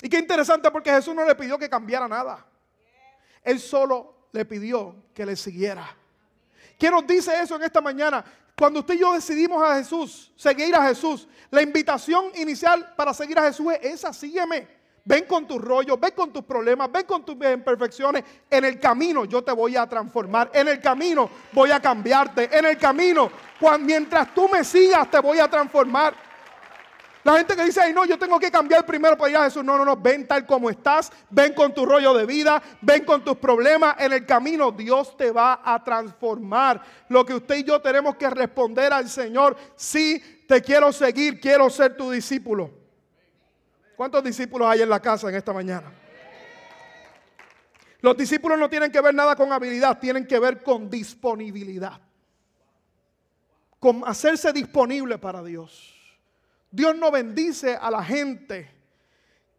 Y 0.00 0.08
qué 0.08 0.18
interesante 0.18 0.70
porque 0.70 0.90
Jesús 0.90 1.14
no 1.14 1.24
le 1.24 1.34
pidió 1.34 1.58
que 1.58 1.68
cambiara 1.68 2.08
nada. 2.08 2.44
Él 3.42 3.58
solo 3.58 4.11
le 4.32 4.44
pidió 4.44 4.96
que 5.14 5.24
le 5.24 5.36
siguiera. 5.36 5.96
¿Qué 6.78 6.90
nos 6.90 7.06
dice 7.06 7.32
eso 7.40 7.56
en 7.56 7.62
esta 7.62 7.80
mañana? 7.80 8.24
Cuando 8.58 8.80
usted 8.80 8.94
y 8.94 8.98
yo 8.98 9.12
decidimos 9.12 9.62
a 9.62 9.76
Jesús, 9.76 10.32
seguir 10.36 10.74
a 10.74 10.86
Jesús, 10.86 11.28
la 11.50 11.62
invitación 11.62 12.26
inicial 12.34 12.94
para 12.96 13.14
seguir 13.14 13.38
a 13.38 13.44
Jesús 13.44 13.72
es 13.80 13.94
esa, 13.94 14.12
sígueme. 14.12 14.82
Ven 15.04 15.24
con 15.24 15.48
tus 15.48 15.60
rollos, 15.60 15.98
ven 15.98 16.12
con 16.14 16.32
tus 16.32 16.44
problemas, 16.44 16.90
ven 16.92 17.04
con 17.04 17.24
tus 17.24 17.34
imperfecciones. 17.34 18.22
En 18.48 18.64
el 18.64 18.78
camino 18.78 19.24
yo 19.24 19.42
te 19.42 19.50
voy 19.50 19.76
a 19.76 19.86
transformar. 19.86 20.50
En 20.54 20.68
el 20.68 20.80
camino 20.80 21.28
voy 21.52 21.72
a 21.72 21.80
cambiarte. 21.80 22.56
En 22.56 22.64
el 22.66 22.78
camino, 22.78 23.30
mientras 23.80 24.32
tú 24.32 24.48
me 24.48 24.62
sigas, 24.62 25.10
te 25.10 25.18
voy 25.18 25.40
a 25.40 25.48
transformar. 25.48 26.14
La 27.24 27.38
gente 27.38 27.54
que 27.54 27.64
dice, 27.64 27.80
ay 27.80 27.92
no, 27.92 28.04
yo 28.04 28.18
tengo 28.18 28.38
que 28.40 28.50
cambiar 28.50 28.84
primero 28.84 29.16
para 29.16 29.30
ir 29.30 29.36
a 29.36 29.44
Jesús. 29.44 29.62
No, 29.62 29.78
no, 29.78 29.84
no, 29.84 29.96
ven 29.96 30.26
tal 30.26 30.44
como 30.44 30.68
estás, 30.68 31.12
ven 31.30 31.54
con 31.54 31.72
tu 31.72 31.86
rollo 31.86 32.14
de 32.14 32.26
vida, 32.26 32.60
ven 32.80 33.04
con 33.04 33.22
tus 33.22 33.36
problemas. 33.36 33.94
En 33.98 34.12
el 34.12 34.26
camino 34.26 34.72
Dios 34.72 35.16
te 35.16 35.30
va 35.30 35.60
a 35.64 35.82
transformar. 35.84 36.82
Lo 37.08 37.24
que 37.24 37.34
usted 37.34 37.56
y 37.56 37.64
yo 37.64 37.80
tenemos 37.80 38.16
que 38.16 38.28
responder 38.28 38.92
al 38.92 39.08
Señor, 39.08 39.56
sí, 39.76 40.44
te 40.48 40.60
quiero 40.62 40.92
seguir, 40.92 41.40
quiero 41.40 41.70
ser 41.70 41.96
tu 41.96 42.10
discípulo. 42.10 42.70
¿Cuántos 43.96 44.24
discípulos 44.24 44.66
hay 44.68 44.82
en 44.82 44.88
la 44.88 45.00
casa 45.00 45.28
en 45.28 45.36
esta 45.36 45.52
mañana? 45.52 45.92
Los 48.00 48.16
discípulos 48.16 48.58
no 48.58 48.68
tienen 48.68 48.90
que 48.90 49.00
ver 49.00 49.14
nada 49.14 49.36
con 49.36 49.52
habilidad, 49.52 50.00
tienen 50.00 50.26
que 50.26 50.40
ver 50.40 50.60
con 50.60 50.90
disponibilidad. 50.90 52.00
Con 53.78 54.02
hacerse 54.04 54.52
disponible 54.52 55.18
para 55.18 55.40
Dios. 55.44 55.91
Dios 56.72 56.96
no 56.96 57.10
bendice 57.10 57.76
a 57.76 57.90
la 57.90 58.02
gente 58.02 58.68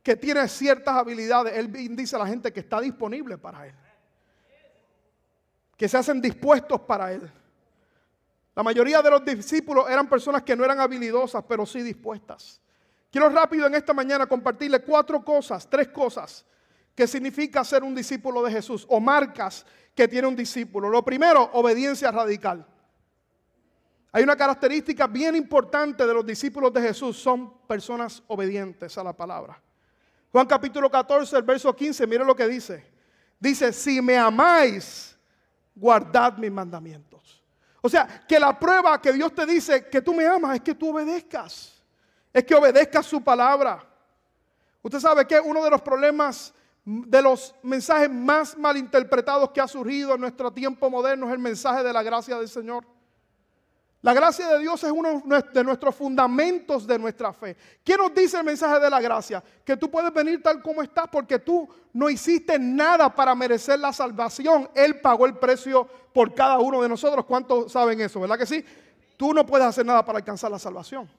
que 0.02 0.16
tiene 0.18 0.48
ciertas 0.48 0.96
habilidades. 0.96 1.56
Él 1.56 1.68
bendice 1.68 2.16
a 2.16 2.20
la 2.20 2.28
gente 2.28 2.52
que 2.52 2.60
está 2.60 2.82
disponible 2.82 3.38
para 3.38 3.68
Él. 3.68 3.76
Que 5.78 5.88
se 5.88 5.96
hacen 5.96 6.20
dispuestos 6.20 6.82
para 6.82 7.14
Él. 7.14 7.32
La 8.56 8.64
mayoría 8.64 9.02
de 9.04 9.12
los 9.12 9.24
discípulos 9.24 9.86
eran 9.90 10.10
personas 10.10 10.42
que 10.42 10.56
no 10.56 10.66
eran 10.66 10.80
habilidosas, 10.80 11.44
pero 11.48 11.68
sí 11.68 11.84
dispuestas. 11.84 12.60
Quiero 13.12 13.30
rápido 13.30 13.68
en 13.68 13.76
esta 13.76 13.94
mañana 13.94 14.26
compartirle 14.26 14.80
cuatro 14.82 15.24
cosas, 15.24 15.70
tres 15.70 15.90
cosas 15.90 16.44
que 16.96 17.06
significa 17.06 17.64
ser 17.64 17.84
un 17.84 17.94
discípulo 17.94 18.42
de 18.42 18.52
Jesús 18.52 18.88
o 18.90 19.00
marcas 19.00 19.66
que 19.94 20.08
tiene 20.08 20.28
un 20.28 20.36
discípulo. 20.36 20.90
Lo 20.90 21.06
primero, 21.06 21.52
obediencia 21.54 22.12
radical. 22.12 22.66
Hay 24.16 24.24
una 24.24 24.36
característica 24.36 25.08
bien 25.08 25.36
importante 25.36 26.06
de 26.06 26.14
los 26.14 26.24
discípulos 26.24 26.72
de 26.72 26.84
Jesús, 26.84 27.18
son 27.18 27.52
personas 27.66 28.22
obedientes 28.28 28.96
a 28.96 29.04
la 29.04 29.12
palabra. 29.12 29.60
Juan 30.32 30.46
capítulo 30.46 30.88
14, 30.88 31.36
el 31.36 31.42
verso 31.42 31.76
15, 31.76 32.06
mire 32.06 32.24
lo 32.24 32.36
que 32.36 32.48
dice. 32.48 32.86
Dice, 33.40 33.74
si 33.74 34.04
me 34.04 34.16
amáis, 34.16 35.18
guardad 35.74 36.38
mis 36.38 36.52
mandamientos. 36.52 37.44
O 37.82 37.90
sea, 37.90 38.24
que 38.28 38.40
la 38.40 38.58
prueba 38.58 39.02
que 39.02 39.12
Dios 39.12 39.34
te 39.34 39.48
dice 39.48 39.90
que 39.90 40.02
tú 40.02 40.14
me 40.14 40.28
amas 40.28 40.56
es 40.56 40.62
que 40.62 40.76
tú 40.76 40.92
obedezcas. 40.92 41.82
Es 42.32 42.44
que 42.44 42.54
obedezcas 42.54 43.08
su 43.08 43.24
palabra. 43.24 43.84
Usted 44.84 45.00
sabe 45.00 45.26
que 45.26 45.40
uno 45.40 45.64
de 45.64 45.72
los 45.72 45.82
problemas, 45.82 46.54
de 46.86 47.22
los 47.22 47.56
mensajes 47.64 48.12
más 48.12 48.56
malinterpretados 48.56 49.50
que 49.50 49.60
ha 49.60 49.68
surgido 49.68 50.14
en 50.14 50.22
nuestro 50.22 50.54
tiempo 50.54 50.88
moderno 50.88 51.26
es 51.28 51.34
el 51.34 51.40
mensaje 51.40 51.82
de 51.82 51.92
la 51.92 52.04
gracia 52.04 52.38
del 52.38 52.48
Señor. 52.48 52.86
La 54.04 54.14
gracia 54.14 54.46
de 54.50 54.60
Dios 54.60 54.84
es 54.84 54.92
uno 54.92 55.24
de 55.54 55.64
nuestros 55.64 55.96
fundamentos 55.96 56.86
de 56.86 57.00
nuestra 57.00 57.32
fe. 57.32 57.56
¿Qué 57.86 57.96
nos 57.96 58.14
dice 58.14 58.38
el 58.38 58.44
mensaje 58.44 58.78
de 58.82 58.90
la 58.90 59.00
gracia? 59.00 59.42
Que 59.64 59.78
tú 59.78 59.90
puedes 59.90 60.14
venir 60.14 60.44
tal 60.44 60.62
como 60.62 60.84
estás 60.84 61.08
porque 61.10 61.40
tú 61.40 61.70
no 61.94 62.10
hiciste 62.10 62.60
nada 62.60 63.16
para 63.16 63.34
merecer 63.34 63.80
la 63.80 63.94
salvación. 63.94 64.70
Él 64.76 65.00
pagó 65.00 65.26
el 65.26 65.38
precio 65.38 65.88
por 66.12 66.36
cada 66.36 66.60
uno 66.60 66.82
de 66.82 66.90
nosotros. 66.90 67.24
¿Cuántos 67.24 67.72
saben 67.72 68.02
eso? 68.02 68.20
¿Verdad 68.20 68.38
que 68.38 68.46
sí? 68.46 68.66
Tú 69.16 69.34
no 69.34 69.46
puedes 69.46 69.66
hacer 69.66 69.86
nada 69.86 70.04
para 70.04 70.18
alcanzar 70.18 70.52
la 70.52 70.60
salvación. 70.60 71.10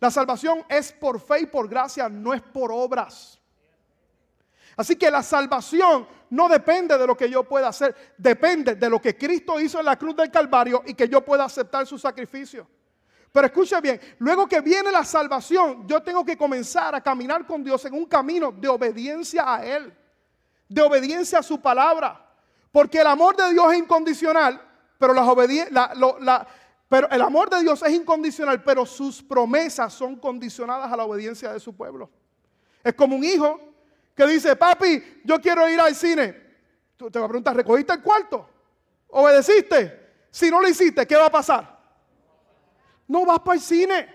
La 0.00 0.10
salvación 0.10 0.64
es 0.68 0.90
por 0.90 1.20
fe 1.20 1.42
y 1.42 1.46
por 1.46 1.68
gracia, 1.68 2.08
no 2.08 2.34
es 2.34 2.42
por 2.42 2.72
obras. 2.72 3.40
Así 4.76 4.96
que 4.96 5.10
la 5.10 5.22
salvación 5.22 6.06
no 6.30 6.48
depende 6.48 6.98
de 6.98 7.06
lo 7.06 7.16
que 7.16 7.30
yo 7.30 7.44
pueda 7.44 7.68
hacer, 7.68 8.14
depende 8.18 8.74
de 8.74 8.90
lo 8.90 9.00
que 9.00 9.16
Cristo 9.16 9.60
hizo 9.60 9.78
en 9.78 9.86
la 9.86 9.96
cruz 9.96 10.16
del 10.16 10.30
Calvario 10.30 10.82
y 10.86 10.94
que 10.94 11.08
yo 11.08 11.24
pueda 11.24 11.44
aceptar 11.44 11.86
su 11.86 11.98
sacrificio. 11.98 12.66
Pero 13.30 13.46
escucha 13.46 13.80
bien, 13.80 14.00
luego 14.18 14.46
que 14.46 14.60
viene 14.60 14.92
la 14.92 15.04
salvación, 15.04 15.86
yo 15.88 16.02
tengo 16.02 16.24
que 16.24 16.36
comenzar 16.36 16.94
a 16.94 17.00
caminar 17.00 17.46
con 17.46 17.64
Dios 17.64 17.84
en 17.84 17.94
un 17.94 18.06
camino 18.06 18.52
de 18.52 18.68
obediencia 18.68 19.54
a 19.54 19.66
Él, 19.66 19.92
de 20.68 20.82
obediencia 20.82 21.40
a 21.40 21.42
su 21.42 21.60
palabra. 21.60 22.24
Porque 22.70 23.00
el 23.00 23.06
amor 23.06 23.36
de 23.36 23.50
Dios 23.50 23.72
es 23.72 23.78
incondicional, 23.80 24.60
pero, 24.98 25.14
pero 26.88 27.10
el 27.10 27.22
amor 27.22 27.50
de 27.50 27.60
Dios 27.60 27.82
es 27.82 27.92
incondicional, 27.92 28.62
pero 28.62 28.86
sus 28.86 29.22
promesas 29.22 29.92
son 29.92 30.16
condicionadas 30.16 30.92
a 30.92 30.96
la 30.96 31.04
obediencia 31.04 31.52
de 31.52 31.58
su 31.58 31.74
pueblo. 31.76 32.10
Es 32.84 32.94
como 32.94 33.16
un 33.16 33.24
hijo 33.24 33.73
que 34.14 34.26
dice, 34.26 34.54
papi, 34.56 35.20
yo 35.24 35.40
quiero 35.40 35.68
ir 35.68 35.80
al 35.80 35.94
cine. 35.94 36.42
Tú 36.96 37.10
te 37.10 37.18
vas 37.18 37.26
a 37.26 37.28
preguntar, 37.28 37.56
¿recogiste 37.56 37.92
el 37.92 38.02
cuarto? 38.02 38.48
¿Obedeciste? 39.08 40.26
Si 40.30 40.50
no 40.50 40.60
lo 40.60 40.68
hiciste, 40.68 41.06
¿qué 41.06 41.16
va 41.16 41.26
a 41.26 41.30
pasar? 41.30 41.78
No 43.08 43.26
vas 43.26 43.40
para 43.40 43.56
el 43.56 43.60
cine. 43.60 44.14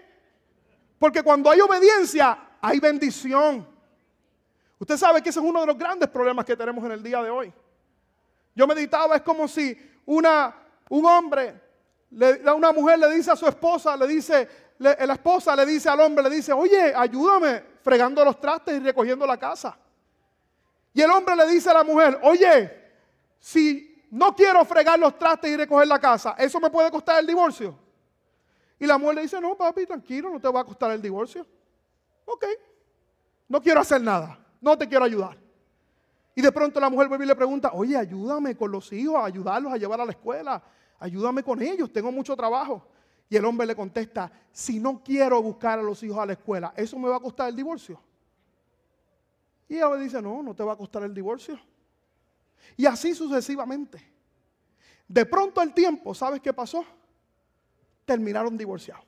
Porque 0.97 1.23
cuando 1.23 1.49
hay 1.49 1.59
obediencia, 1.62 2.38
hay 2.62 2.79
bendición. 2.79 3.67
Usted 4.77 4.97
sabe 4.97 5.21
que 5.21 5.29
ese 5.29 5.39
es 5.39 5.45
uno 5.45 5.62
de 5.62 5.67
los 5.67 5.77
grandes 5.77 6.09
problemas 6.09 6.45
que 6.45 6.55
tenemos 6.55 6.83
en 6.85 6.91
el 6.91 7.03
día 7.03 7.21
de 7.21 7.29
hoy. 7.29 7.53
Yo 8.55 8.67
meditaba, 8.67 9.15
es 9.15 9.21
como 9.21 9.47
si 9.47 9.77
una, 10.05 10.55
un 10.89 11.05
hombre, 11.05 11.62
una 12.12 12.71
mujer 12.71 12.99
le 12.99 13.09
dice 13.13 13.31
a 13.31 13.35
su 13.35 13.45
esposa, 13.45 13.95
le 13.95 14.07
dice, 14.07 14.47
la 14.79 15.13
esposa 15.13 15.55
le 15.55 15.65
dice 15.65 15.89
al 15.89 15.99
hombre, 15.99 16.23
le 16.23 16.29
dice, 16.29 16.53
oye, 16.53 16.93
ayúdame 16.95 17.63
fregando 17.81 18.23
los 18.23 18.39
trastes 18.39 18.75
y 18.75 18.79
recogiendo 18.79 19.27
la 19.27 19.38
casa. 19.38 19.77
Y 20.93 21.02
el 21.02 21.12
hombre 21.12 21.36
le 21.36 21.47
dice 21.47 21.69
a 21.69 21.73
la 21.73 21.84
mujer, 21.84 22.19
oye, 22.23 22.71
si 23.39 24.06
no 24.12 24.36
quiero 24.36 24.63
fregar 24.65 24.99
los 24.99 25.17
trastes 25.17 25.52
y 25.52 25.58
recoger 25.58 25.88
la 25.88 25.99
casa, 25.99 26.36
¿eso 26.38 26.60
me 26.60 26.69
puede 26.69 26.89
costar 26.89 27.19
el 27.19 27.28
divorcio? 27.28 27.78
Y 28.80 28.86
la 28.86 28.97
mujer 28.97 29.15
le 29.15 29.21
dice, 29.23 29.39
no, 29.39 29.56
papi, 29.56 29.86
tranquilo, 29.86 30.30
no 30.30 30.39
te 30.39 30.47
va 30.47 30.62
a 30.62 30.63
costar 30.63 30.91
el 30.91 31.02
divorcio. 31.02 31.45
Ok, 32.25 32.45
no 33.47 33.62
quiero 33.62 33.82
hacer 33.82 34.02
nada, 34.02 34.39
no 34.62 34.78
te 34.78 34.88
quiero 34.88 35.04
ayudar. 35.06 35.38
Y 36.36 36.41
de 36.41 36.52
pronto 36.52 36.80
la 36.80 36.89
mujer 36.89 37.08
vuelve 37.08 37.25
y 37.25 37.28
le 37.28 37.36
pregunta, 37.36 37.71
oye, 37.73 37.97
ayúdame 37.97 38.56
con 38.56 38.71
los 38.71 38.91
hijos, 38.93 39.17
ayudarlos 39.21 39.73
a 39.73 39.78
llevar 39.78 39.99
a 39.99 40.06
la 40.06 40.12
escuela, 40.12 40.63
ayúdame 40.99 41.43
con 41.43 41.62
ellos, 41.62 41.91
tengo 41.91 42.12
mucho 42.12 42.36
trabajo. 42.36 42.88
Y 43.30 43.36
el 43.36 43.45
hombre 43.45 43.67
le 43.67 43.75
contesta, 43.75 44.32
si 44.52 44.80
no 44.80 45.04
quiero 45.04 45.41
buscar 45.41 45.80
a 45.80 45.84
los 45.84 46.02
hijos 46.02 46.17
a 46.17 46.25
la 46.25 46.34
escuela, 46.34 46.73
¿eso 46.75 46.97
me 46.97 47.10
va 47.10 47.17
a 47.17 47.19
costar 47.19 47.49
el 47.49 47.56
divorcio? 47.56 48.02
Y 49.69 49.75
ella 49.75 49.89
le 49.95 50.03
dice, 50.03 50.21
no, 50.21 50.41
no 50.41 50.55
te 50.55 50.63
va 50.63 50.73
a 50.73 50.75
costar 50.75 51.03
el 51.03 51.13
divorcio. 51.13 51.58
Y 52.75 52.88
así 52.88 53.13
sucesivamente. 53.13 54.03
De 55.08 55.25
pronto 55.25 55.62
el 55.62 55.73
tiempo, 55.73 56.13
¿sabes 56.13 56.41
qué 56.41 56.51
pasó? 56.51 56.84
Terminaron 58.03 58.58
divorciados. 58.58 59.05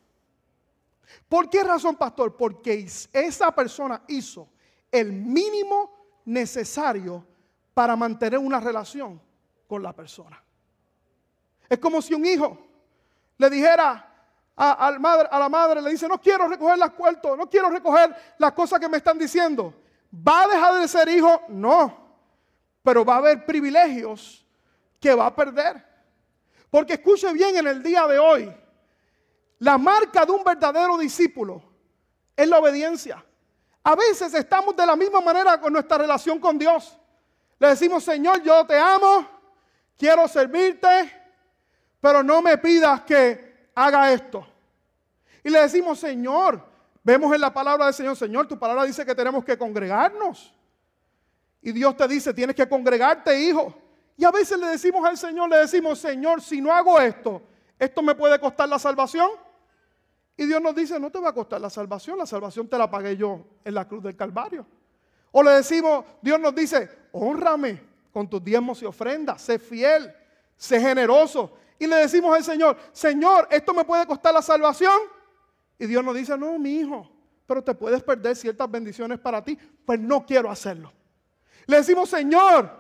¿Por 1.28 1.50
qué 1.50 1.64
razón, 1.64 1.96
pastor? 1.96 2.38
Porque 2.38 2.88
esa 3.12 3.54
persona 3.54 4.04
hizo 4.08 4.48
el 4.92 5.12
mínimo 5.12 6.22
necesario 6.26 7.26
para 7.74 7.96
mantener 7.96 8.40
una 8.40 8.60
relación 8.60 9.20
con 9.68 9.82
la 9.82 9.94
persona. 9.94 10.42
Es 11.68 11.80
como 11.80 12.02
si 12.02 12.14
un 12.14 12.26
hijo 12.26 12.58
le 13.38 13.50
dijera 13.50 14.08
a, 14.56 14.92
madre, 15.00 15.28
a 15.32 15.40
la 15.40 15.50
madre, 15.50 15.82
le 15.82 15.90
dice, 15.90 16.08
no 16.08 16.20
quiero 16.20 16.48
recoger 16.48 16.78
las 16.78 16.92
cuartos, 16.92 17.38
no 17.38 17.50
quiero 17.50 17.70
recoger 17.70 18.16
las 18.38 18.52
cosas 18.52 18.80
que 18.80 18.90
me 18.90 18.98
están 18.98 19.18
diciendo. 19.18 19.81
¿Va 20.14 20.44
a 20.44 20.48
dejar 20.48 20.82
de 20.82 20.88
ser 20.88 21.10
hijo? 21.10 21.42
No. 21.48 21.98
Pero 22.84 23.06
va 23.06 23.16
a 23.16 23.18
haber 23.18 23.46
privilegios 23.46 24.46
que 25.00 25.14
va 25.14 25.28
a 25.28 25.36
perder. 25.36 25.86
Porque 26.70 26.94
escuche 26.94 27.32
bien 27.34 27.58
en 27.58 27.68
el 27.68 27.84
día 27.84 28.08
de 28.08 28.20
hoy, 28.20 28.54
la 29.60 29.78
marca 29.78 30.26
de 30.26 30.32
un 30.32 30.44
verdadero 30.44 30.98
discípulo 30.98 31.62
es 32.36 32.48
la 32.48 32.60
obediencia. 32.60 33.24
A 33.84 33.96
veces 33.96 34.34
estamos 34.34 34.76
de 34.76 34.86
la 34.86 34.96
misma 34.96 35.22
manera 35.22 35.60
con 35.60 35.74
nuestra 35.74 35.98
relación 35.98 36.40
con 36.40 36.58
Dios. 36.58 36.98
Le 37.60 37.68
decimos, 37.68 38.04
Señor, 38.04 38.42
yo 38.42 38.66
te 38.66 38.78
amo, 38.78 39.28
quiero 39.98 40.28
servirte, 40.28 41.12
pero 42.00 42.24
no 42.24 42.42
me 42.42 42.58
pidas 42.58 43.02
que 43.02 43.70
haga 43.76 44.12
esto. 44.12 44.48
Y 45.44 45.50
le 45.50 45.62
decimos, 45.62 46.00
Señor, 46.00 46.71
vemos 47.04 47.34
en 47.34 47.42
la 47.42 47.54
palabra 47.54 47.86
del 47.86 47.94
Señor, 47.94 48.16
Señor, 48.16 48.48
tu 48.48 48.58
palabra 48.58 48.84
dice 48.84 49.06
que 49.06 49.16
tenemos 49.16 49.44
que 49.44 49.58
congregarnos. 49.58 50.54
Y 51.62 51.72
Dios 51.72 51.96
te 51.96 52.08
dice, 52.08 52.34
tienes 52.34 52.56
que 52.56 52.68
congregarte, 52.68 53.40
hijo. 53.40 53.74
Y 54.18 54.26
a 54.26 54.32
veces 54.32 54.60
le 54.60 54.68
decimos 54.68 55.06
al 55.08 55.18
Señor, 55.18 55.50
le 55.50 55.58
decimos, 55.58 56.00
Señor, 56.00 56.42
si 56.42 56.62
no 56.62 56.74
hago 56.74 57.00
esto, 57.00 57.42
¿esto 57.78 58.02
me 58.02 58.16
puede 58.16 58.40
costar 58.40 58.68
la 58.68 58.80
salvación? 58.80 59.30
Y 60.38 60.46
Dios 60.46 60.62
nos 60.62 60.76
dice, 60.76 61.00
no 61.00 61.12
te 61.12 61.20
va 61.20 61.30
a 61.30 61.34
costar 61.34 61.62
la 61.62 61.70
salvación, 61.70 62.18
la 62.18 62.26
salvación 62.26 62.68
te 62.68 62.78
la 62.78 62.90
pagué 62.90 63.16
yo 63.16 63.46
en 63.64 63.74
la 63.74 63.88
cruz 63.88 64.04
del 64.04 64.16
Calvario. 64.16 64.66
O 65.32 65.44
le 65.44 65.52
decimos, 65.52 66.04
Dios 66.22 66.40
nos 66.40 66.54
dice, 66.56 66.90
honrame 67.12 67.82
con 68.12 68.30
tus 68.30 68.44
diezmos 68.44 68.82
y 68.82 68.86
ofrendas, 68.86 69.42
sé 69.42 69.60
fiel, 69.60 70.14
sé 70.58 70.80
generoso. 70.80 71.52
Y 71.80 71.88
le 71.88 71.96
decimos 71.98 72.36
al 72.36 72.44
Señor, 72.44 72.78
Señor, 72.92 73.48
¿esto 73.50 73.74
me 73.74 73.86
puede 73.86 74.06
costar 74.06 74.34
la 74.34 74.42
salvación? 74.42 75.00
Y 75.82 75.88
Dios 75.88 76.06
nos 76.06 76.14
dice, 76.14 76.38
no, 76.38 76.60
mi 76.60 76.76
hijo, 76.76 77.10
pero 77.48 77.64
te 77.64 77.74
puedes 77.74 78.04
perder 78.04 78.36
ciertas 78.36 78.70
bendiciones 78.70 79.18
para 79.18 79.44
ti. 79.44 79.58
Pues 79.84 80.00
no 80.00 80.24
quiero 80.24 80.52
hacerlo. 80.52 80.94
Le 81.66 81.78
decimos, 81.78 82.08
Señor, 82.08 82.72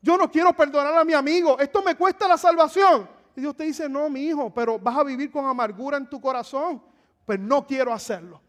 yo 0.00 0.16
no 0.16 0.30
quiero 0.30 0.52
perdonar 0.52 0.94
a 0.94 1.04
mi 1.04 1.12
amigo, 1.12 1.58
esto 1.58 1.82
me 1.82 1.96
cuesta 1.96 2.28
la 2.28 2.38
salvación. 2.38 3.08
Y 3.34 3.40
Dios 3.40 3.56
te 3.56 3.64
dice, 3.64 3.88
no, 3.88 4.08
mi 4.08 4.26
hijo, 4.26 4.54
pero 4.54 4.78
vas 4.78 4.96
a 4.96 5.02
vivir 5.02 5.32
con 5.32 5.44
amargura 5.44 5.96
en 5.96 6.08
tu 6.08 6.20
corazón. 6.20 6.80
Pues 7.26 7.40
no 7.40 7.66
quiero 7.66 7.92
hacerlo. 7.92 8.40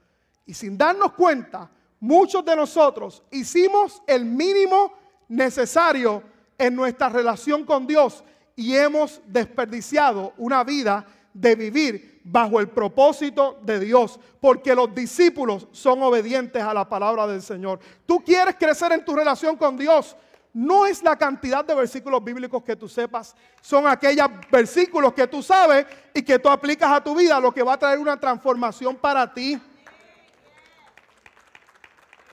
Y 0.46 0.54
sin 0.54 0.78
darnos 0.78 1.14
cuenta, 1.14 1.68
muchos 2.00 2.46
de 2.46 2.56
nosotros 2.56 3.24
hicimos 3.32 4.04
el 4.06 4.26
mínimo 4.26 4.94
necesario 5.28 6.22
en 6.56 6.76
nuestra 6.76 7.10
relación 7.10 7.66
con 7.66 7.88
Dios 7.88 8.24
y 8.56 8.76
hemos 8.76 9.20
desperdiciado 9.26 10.34
una 10.38 10.64
vida 10.64 11.04
de 11.34 11.56
vivir 11.56 12.11
bajo 12.24 12.60
el 12.60 12.70
propósito 12.70 13.60
de 13.64 13.80
Dios, 13.80 14.20
porque 14.40 14.76
los 14.76 14.94
discípulos 14.94 15.68
son 15.72 16.02
obedientes 16.04 16.62
a 16.62 16.74
la 16.74 16.88
palabra 16.88 17.28
del 17.28 17.42
Señor. 17.42 17.80
Tú 18.06 18.24
quieres 18.24 18.56
crecer 18.56 18.92
en 18.92 19.04
tu 19.04 19.16
relación 19.16 19.56
con 19.58 19.78
Dios, 19.78 20.16
no 20.54 20.86
es 20.86 21.02
la 21.02 21.16
cantidad 21.16 21.64
de 21.64 21.74
versículos 21.74 22.24
bíblicos 22.24 22.62
que 22.64 22.76
tú 22.76 22.88
sepas, 22.90 23.36
son 23.62 23.88
aquellos 23.88 24.28
versículos 24.52 25.14
que 25.14 25.26
tú 25.26 25.42
sabes 25.42 25.86
y 26.14 26.22
que 26.22 26.38
tú 26.38 26.50
aplicas 26.50 26.92
a 26.92 27.04
tu 27.04 27.16
vida, 27.16 27.40
lo 27.40 27.54
que 27.54 27.64
va 27.64 27.74
a 27.74 27.80
traer 27.80 28.00
una 28.00 28.20
transformación 28.20 28.96
para 28.96 29.34
ti. 29.34 29.60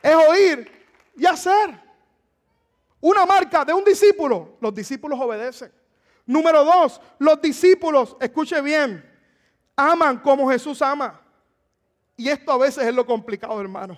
Es 0.03 0.14
oír 0.14 0.70
y 1.16 1.27
hacer. 1.27 1.88
Una 3.01 3.24
marca 3.24 3.64
de 3.64 3.72
un 3.72 3.85
discípulo, 3.85 4.57
los 4.61 4.74
discípulos 4.74 5.18
obedecen. 5.20 5.72
Número 6.27 6.64
dos, 6.64 7.01
los 7.18 7.40
discípulos, 7.40 8.16
escuche 8.20 8.61
bien, 8.61 9.08
aman 9.79 10.19
como 10.19 10.51
Jesús 10.51 10.83
ama. 10.83 11.21
Y 12.17 12.29
esto 12.29 12.51
a 12.51 12.59
veces 12.59 12.85
es 12.85 12.93
lo 12.93 13.07
complicado, 13.07 13.61
hermano. 13.61 13.97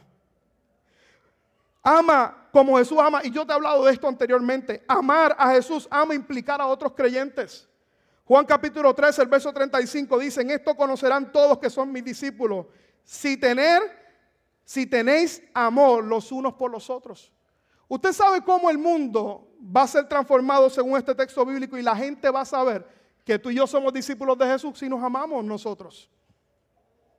Ama 1.83 2.49
como 2.53 2.77
Jesús 2.77 2.99
ama. 2.99 3.23
Y 3.25 3.31
yo 3.31 3.47
te 3.47 3.53
he 3.53 3.55
hablado 3.55 3.87
de 3.87 3.93
esto 3.93 4.07
anteriormente. 4.07 4.85
Amar 4.87 5.35
a 5.39 5.53
Jesús 5.53 5.89
ama 5.91 6.15
implicar 6.15 6.61
a 6.61 6.67
otros 6.67 6.93
creyentes. 6.93 7.67
Juan 8.27 8.45
capítulo 8.45 8.95
3, 8.95 9.19
el 9.21 9.27
verso 9.27 9.53
35 9.53 10.19
dice, 10.19 10.43
en 10.43 10.51
esto 10.51 10.77
conocerán 10.77 11.33
todos 11.33 11.59
que 11.59 11.71
son 11.71 11.91
mis 11.91 12.05
discípulos. 12.05 12.67
Si 13.03 13.39
tener, 13.39 13.81
si 14.65 14.87
tenéis 14.87 15.43
amor 15.55 16.05
los 16.05 16.31
unos 16.31 16.53
por 16.55 16.71
los 16.71 16.91
otros. 16.91 17.33
Usted 17.89 18.13
sabe 18.13 18.43
cómo 18.45 18.71
el 18.71 18.79
mundo 18.79 19.49
va 19.75 19.83
a 19.83 19.89
ser 19.89 20.07
transformado 20.07 20.69
según 20.69 20.99
este 20.99 21.15
texto 21.15 21.45
bíblico 21.45 21.79
y 21.79 21.83
la 21.83 21.97
gente 21.97 22.29
va 22.31 22.43
a 22.43 22.45
saber 22.45 23.00
que 23.25 23.39
tú 23.39 23.51
y 23.51 23.57
yo 23.57 23.67
somos 23.67 23.93
discípulos 23.93 24.37
de 24.39 24.47
Jesús 24.47 24.79
si 24.79 24.89
nos 24.89 25.03
amamos 25.03 25.45
nosotros. 25.45 26.11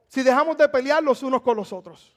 Si 0.08 0.24
dejamos 0.24 0.58
de 0.58 0.68
pelear 0.68 1.02
los 1.02 1.24
unos 1.24 1.42
con 1.42 1.56
los 1.56 1.72
otros. 1.72 2.16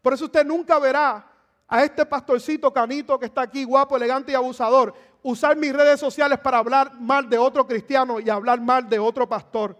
Por 0.00 0.12
eso 0.12 0.26
usted 0.26 0.44
nunca 0.44 0.78
verá 0.78 1.32
a 1.68 1.82
este 1.82 2.06
pastorcito 2.06 2.72
canito 2.72 3.18
que 3.18 3.26
está 3.26 3.42
aquí, 3.42 3.64
guapo, 3.64 3.96
elegante 3.96 4.32
y 4.32 4.34
abusador, 4.34 4.94
usar 5.22 5.56
mis 5.56 5.72
redes 5.72 5.98
sociales 5.98 6.38
para 6.38 6.58
hablar 6.58 6.92
mal 7.00 7.28
de 7.28 7.36
otro 7.36 7.66
cristiano 7.66 8.20
y 8.20 8.30
hablar 8.30 8.60
mal 8.60 8.88
de 8.88 8.98
otro 8.98 9.28
pastor. 9.28 9.76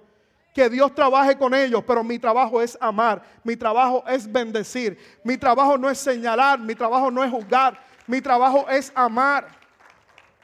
Que 0.53 0.69
Dios 0.69 0.95
trabaje 0.95 1.37
con 1.37 1.55
ellos, 1.55 1.85
pero 1.87 2.03
mi 2.03 2.19
trabajo 2.19 2.61
es 2.61 2.77
amar, 2.81 3.23
mi 3.45 3.57
trabajo 3.57 4.03
es 4.09 4.31
bendecir, 4.31 4.99
mi 5.23 5.37
trabajo 5.37 5.77
no 5.79 5.89
es 5.89 5.99
señalar, 5.99 6.59
mi 6.59 6.75
trabajo 6.75 7.11
no 7.11 7.23
es 7.23 7.31
juzgar, 7.31 7.79
mi 8.07 8.21
trabajo 8.21 8.67
es 8.69 8.91
amar. 8.95 9.47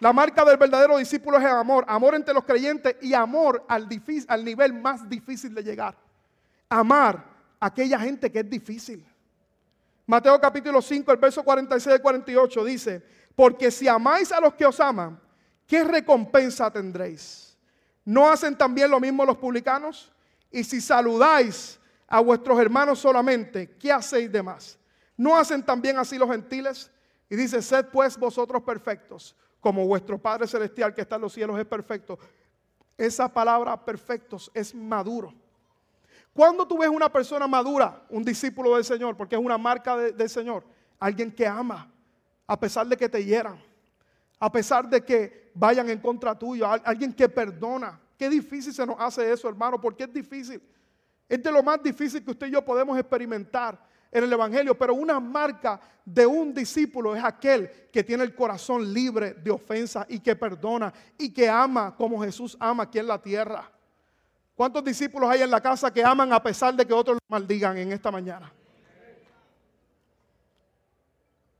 La 0.02 0.12
marca 0.12 0.44
del 0.44 0.56
verdadero 0.56 0.98
discípulo 0.98 1.38
es 1.38 1.44
el 1.44 1.50
amor, 1.50 1.84
amor 1.86 2.16
entre 2.16 2.34
los 2.34 2.42
creyentes 2.42 2.96
y 3.02 3.14
amor 3.14 3.64
al, 3.68 3.88
nivel 4.44 4.72
más 4.72 5.08
difícil 5.08 5.54
de 5.54 5.62
llegar. 5.62 5.96
Amar 6.68 7.24
a 7.60 7.66
aquella 7.66 8.00
gente 8.00 8.28
que 8.32 8.40
es 8.40 8.50
difícil. 8.50 9.06
Mateo 10.04 10.40
capítulo 10.40 10.82
5, 10.82 11.12
el 11.12 11.18
verso 11.18 11.44
46 11.44 11.98
y 11.98 12.02
48 12.02 12.64
dice, 12.64 13.02
porque 13.36 13.70
si 13.70 13.86
amáis 13.86 14.32
a 14.32 14.40
los 14.40 14.54
que 14.54 14.66
os 14.66 14.80
aman, 14.80 15.20
¿qué 15.68 15.84
recompensa 15.84 16.68
tendréis? 16.68 17.56
¿No 18.04 18.28
hacen 18.28 18.58
también 18.58 18.90
lo 18.90 18.98
mismo 18.98 19.24
los 19.24 19.38
publicanos? 19.38 20.10
Y 20.50 20.64
si 20.64 20.80
saludáis 20.80 21.78
a 22.08 22.18
vuestros 22.18 22.58
hermanos 22.58 22.98
solamente, 22.98 23.76
¿qué 23.78 23.92
hacéis 23.92 24.32
de 24.32 24.42
más? 24.42 24.76
¿No 25.16 25.36
hacen 25.36 25.62
también 25.62 25.96
así 25.96 26.18
los 26.18 26.28
gentiles? 26.28 26.90
Y 27.30 27.36
dice, 27.36 27.62
sed 27.62 27.86
pues 27.92 28.18
vosotros 28.18 28.64
perfectos, 28.64 29.36
como 29.62 29.86
vuestro 29.86 30.18
Padre 30.18 30.48
Celestial 30.48 30.92
que 30.92 31.02
está 31.02 31.16
en 31.16 31.22
los 31.22 31.32
cielos 31.32 31.56
es 31.56 31.64
perfecto. 31.64 32.18
Esa 32.98 33.32
palabra 33.32 33.82
perfectos 33.82 34.50
es 34.52 34.74
maduro. 34.74 35.32
Cuando 36.34 36.66
tú 36.66 36.78
ves 36.78 36.90
una 36.90 37.10
persona 37.10 37.46
madura, 37.46 38.02
un 38.10 38.24
discípulo 38.24 38.74
del 38.74 38.84
Señor, 38.84 39.16
porque 39.16 39.36
es 39.36 39.40
una 39.40 39.56
marca 39.56 39.96
del 39.96 40.28
Señor, 40.28 40.64
alguien 40.98 41.30
que 41.30 41.46
ama, 41.46 41.88
a 42.44 42.58
pesar 42.58 42.88
de 42.88 42.96
que 42.96 43.08
te 43.08 43.24
hieran, 43.24 43.62
a 44.40 44.50
pesar 44.50 44.88
de 44.88 45.04
que 45.04 45.52
vayan 45.54 45.88
en 45.90 46.00
contra 46.00 46.36
tuyo, 46.36 46.66
alguien 46.66 47.12
que 47.12 47.28
perdona. 47.28 48.00
Qué 48.18 48.28
difícil 48.28 48.74
se 48.74 48.84
nos 48.84 48.96
hace 48.98 49.30
eso, 49.30 49.48
hermano, 49.48 49.80
porque 49.80 50.04
es 50.04 50.12
difícil. 50.12 50.60
Es 51.28 51.40
de 51.40 51.52
lo 51.52 51.62
más 51.62 51.80
difícil 51.80 52.24
que 52.24 52.32
usted 52.32 52.48
y 52.48 52.50
yo 52.50 52.64
podemos 52.64 52.98
experimentar 52.98 53.78
en 54.12 54.24
el 54.24 54.32
Evangelio, 54.32 54.76
pero 54.76 54.92
una 54.94 55.18
marca 55.18 55.80
de 56.04 56.26
un 56.26 56.52
discípulo 56.52 57.16
es 57.16 57.24
aquel 57.24 57.88
que 57.90 58.04
tiene 58.04 58.22
el 58.24 58.34
corazón 58.34 58.92
libre 58.92 59.32
de 59.32 59.50
ofensa 59.50 60.04
y 60.06 60.20
que 60.20 60.36
perdona 60.36 60.92
y 61.16 61.32
que 61.32 61.48
ama 61.48 61.96
como 61.96 62.22
Jesús 62.22 62.54
ama 62.60 62.82
aquí 62.82 62.98
en 62.98 63.06
la 63.06 63.20
tierra. 63.20 63.70
¿Cuántos 64.54 64.84
discípulos 64.84 65.30
hay 65.30 65.40
en 65.40 65.50
la 65.50 65.62
casa 65.62 65.92
que 65.92 66.04
aman 66.04 66.30
a 66.30 66.42
pesar 66.42 66.74
de 66.74 66.86
que 66.86 66.92
otros 66.92 67.14
los 67.14 67.30
maldigan 67.30 67.78
en 67.78 67.90
esta 67.90 68.10
mañana? 68.10 68.52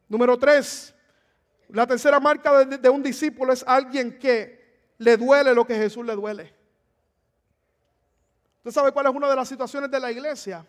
Número 0.07 0.39
tres, 0.39 0.95
la 1.69 1.87
tercera 1.87 2.21
marca 2.21 2.67
de, 2.67 2.91
un 2.91 3.03
discípulo 3.03 3.51
es 3.51 3.65
alguien 3.67 4.19
que 4.19 4.93
le 4.99 5.17
duele 5.17 5.55
lo 5.55 5.67
que 5.67 5.75
Jesús 5.75 6.05
le 6.05 6.15
duele. 6.15 6.55
¿Usted 8.59 8.73
sabe 8.73 8.93
cuál 8.93 9.07
es 9.07 9.15
una 9.15 9.31
de 9.31 9.37
las 9.37 9.49
situaciones 9.49 9.91
de 9.91 9.99
la 9.99 10.13
iglesia? 10.13 10.67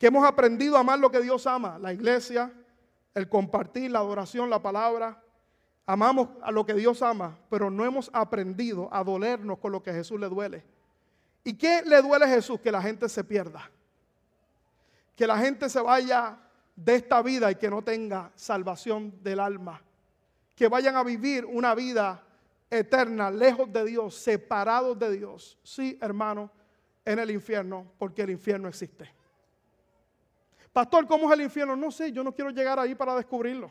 Que 0.00 0.06
hemos 0.06 0.26
aprendido 0.26 0.78
a 0.78 0.80
amar 0.80 0.98
lo 0.98 1.10
que 1.10 1.20
Dios 1.20 1.46
ama, 1.46 1.78
la 1.78 1.92
iglesia, 1.92 2.50
el 3.12 3.28
compartir, 3.28 3.90
la 3.90 3.98
adoración, 3.98 4.48
la 4.48 4.62
palabra. 4.62 5.22
Amamos 5.84 6.30
a 6.40 6.50
lo 6.50 6.64
que 6.64 6.72
Dios 6.72 7.02
ama, 7.02 7.38
pero 7.50 7.68
no 7.70 7.84
hemos 7.84 8.08
aprendido 8.14 8.88
a 8.92 9.04
dolernos 9.04 9.58
con 9.58 9.72
lo 9.72 9.82
que 9.82 9.90
a 9.90 9.92
Jesús 9.92 10.18
le 10.18 10.30
duele. 10.30 10.64
¿Y 11.44 11.52
qué 11.52 11.82
le 11.84 12.00
duele 12.00 12.24
a 12.24 12.28
Jesús? 12.28 12.58
Que 12.60 12.72
la 12.72 12.80
gente 12.80 13.10
se 13.10 13.22
pierda. 13.22 13.70
Que 15.14 15.26
la 15.26 15.36
gente 15.36 15.68
se 15.68 15.82
vaya 15.82 16.38
de 16.74 16.94
esta 16.94 17.20
vida 17.20 17.50
y 17.50 17.56
que 17.56 17.68
no 17.68 17.82
tenga 17.82 18.32
salvación 18.34 19.22
del 19.22 19.38
alma. 19.38 19.82
Que 20.54 20.68
vayan 20.68 20.96
a 20.96 21.04
vivir 21.04 21.44
una 21.44 21.74
vida 21.74 22.24
eterna, 22.70 23.30
lejos 23.30 23.70
de 23.70 23.84
Dios, 23.84 24.14
separados 24.14 24.98
de 24.98 25.14
Dios. 25.14 25.58
Sí, 25.62 25.98
hermano, 26.00 26.50
en 27.04 27.18
el 27.18 27.30
infierno, 27.30 27.92
porque 27.98 28.22
el 28.22 28.30
infierno 28.30 28.66
existe. 28.66 29.19
Pastor, 30.72 31.06
¿cómo 31.06 31.26
es 31.26 31.38
el 31.38 31.44
infierno? 31.44 31.74
No 31.74 31.90
sé, 31.90 32.12
yo 32.12 32.22
no 32.22 32.32
quiero 32.32 32.50
llegar 32.50 32.78
ahí 32.78 32.94
para 32.94 33.16
descubrirlo. 33.16 33.70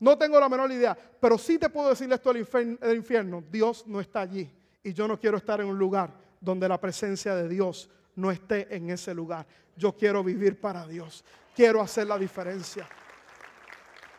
No 0.00 0.16
tengo 0.16 0.38
la 0.38 0.48
menor 0.48 0.70
idea, 0.70 0.96
pero 1.20 1.36
sí 1.36 1.58
te 1.58 1.68
puedo 1.68 1.90
decirle 1.90 2.14
esto 2.14 2.32
del 2.32 2.96
infierno. 2.96 3.42
Dios 3.50 3.84
no 3.86 4.00
está 4.00 4.20
allí 4.20 4.48
y 4.84 4.92
yo 4.92 5.08
no 5.08 5.18
quiero 5.18 5.36
estar 5.36 5.60
en 5.60 5.66
un 5.66 5.78
lugar 5.78 6.12
donde 6.40 6.68
la 6.68 6.80
presencia 6.80 7.34
de 7.34 7.48
Dios 7.48 7.90
no 8.14 8.30
esté 8.30 8.72
en 8.74 8.90
ese 8.90 9.12
lugar. 9.12 9.44
Yo 9.76 9.96
quiero 9.96 10.22
vivir 10.22 10.60
para 10.60 10.86
Dios. 10.86 11.24
Quiero 11.54 11.80
hacer 11.80 12.06
la 12.06 12.16
diferencia. 12.16 12.88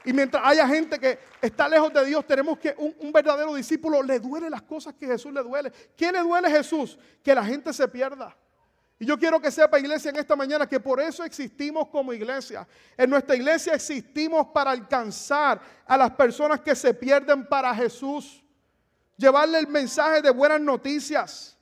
Y 0.03 0.11
mientras 0.11 0.43
haya 0.45 0.67
gente 0.67 0.99
que 0.99 1.19
está 1.41 1.69
lejos 1.69 1.93
de 1.93 2.05
Dios, 2.05 2.25
tenemos 2.27 2.57
que 2.57 2.75
un, 2.77 2.93
un, 2.99 3.11
verdadero 3.11 3.53
discípulo 3.53 4.01
le 4.01 4.19
duele 4.19 4.49
las 4.49 4.61
cosas 4.61 4.93
que 4.95 5.05
Jesús 5.05 5.31
le 5.31 5.41
duele. 5.41 5.71
¿Qué 5.95 6.11
le 6.11 6.19
duele 6.19 6.47
a 6.47 6.51
Jesús? 6.51 6.97
Que 7.23 7.33
la 7.33 7.43
gente 7.43 7.71
se 7.71 7.87
pierda. 7.87 8.35
Y 8.99 9.05
yo 9.05 9.17
quiero 9.17 9.39
que 9.39 9.49
sepa, 9.49 9.79
iglesia, 9.79 10.09
en 10.09 10.17
esta 10.17 10.35
mañana 10.35 10.67
que 10.67 10.77
por 10.77 10.99
eso 10.99 11.23
existimos 11.23 11.87
como 11.87 12.11
iglesia. 12.11 12.67
En 12.97 13.09
nuestra 13.09 13.33
iglesia 13.33 13.73
existimos 13.73 14.47
para 14.47 14.71
alcanzar 14.71 15.61
a 15.85 15.95
las 15.95 16.11
personas 16.11 16.59
que 16.59 16.75
se 16.75 16.93
pierden 16.93 17.47
para 17.47 17.73
Jesús. 17.73 18.43
Llevarle 19.15 19.59
el 19.59 19.67
mensaje 19.67 20.21
de 20.21 20.29
buenas 20.31 20.59
noticias. 20.59 21.57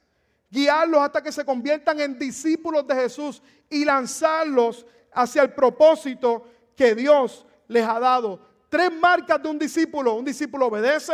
Guiarlos 0.50 1.00
hasta 1.00 1.22
que 1.22 1.32
se 1.32 1.46
conviertan 1.46 2.00
en 2.00 2.18
discípulos 2.18 2.88
de 2.88 2.96
Jesús 2.96 3.44
y 3.70 3.86
lanzarlos 3.86 4.88
hacia 5.14 5.44
el 5.44 5.54
propósito 5.54 6.48
que 6.76 6.96
Dios 6.96 7.46
les 7.68 7.86
ha 7.88 8.00
dado. 8.00 8.40
Tres 8.68 8.92
marcas 8.92 9.42
de 9.44 9.50
un 9.50 9.60
discípulo. 9.60 10.16
Un 10.16 10.26
discípulo 10.26 10.68
obedece, 10.68 11.14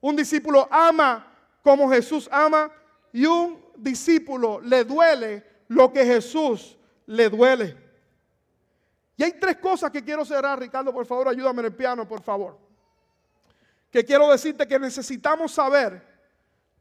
un 0.00 0.16
discípulo 0.16 0.66
ama 0.70 1.30
como 1.62 1.90
Jesús 1.90 2.30
ama 2.32 2.70
y 3.12 3.26
un 3.26 3.63
discípulo 3.76 4.60
le 4.60 4.84
duele 4.84 5.44
lo 5.68 5.92
que 5.92 6.04
Jesús 6.04 6.76
le 7.06 7.28
duele. 7.28 7.76
Y 9.16 9.22
hay 9.22 9.32
tres 9.32 9.58
cosas 9.58 9.90
que 9.90 10.02
quiero 10.02 10.24
cerrar, 10.24 10.58
Ricardo, 10.58 10.92
por 10.92 11.06
favor, 11.06 11.28
ayúdame 11.28 11.60
en 11.60 11.66
el 11.66 11.74
piano, 11.74 12.06
por 12.06 12.22
favor. 12.22 12.58
Que 13.90 14.04
quiero 14.04 14.30
decirte 14.30 14.66
que 14.66 14.78
necesitamos 14.78 15.52
saber 15.52 16.02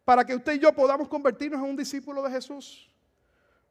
para 0.04 0.26
que 0.26 0.36
usted 0.36 0.54
y 0.54 0.60
yo 0.60 0.74
podamos 0.74 1.08
convertirnos 1.08 1.62
en 1.62 1.70
un 1.70 1.76
discípulo 1.76 2.24
de 2.24 2.32
Jesús. 2.32 2.90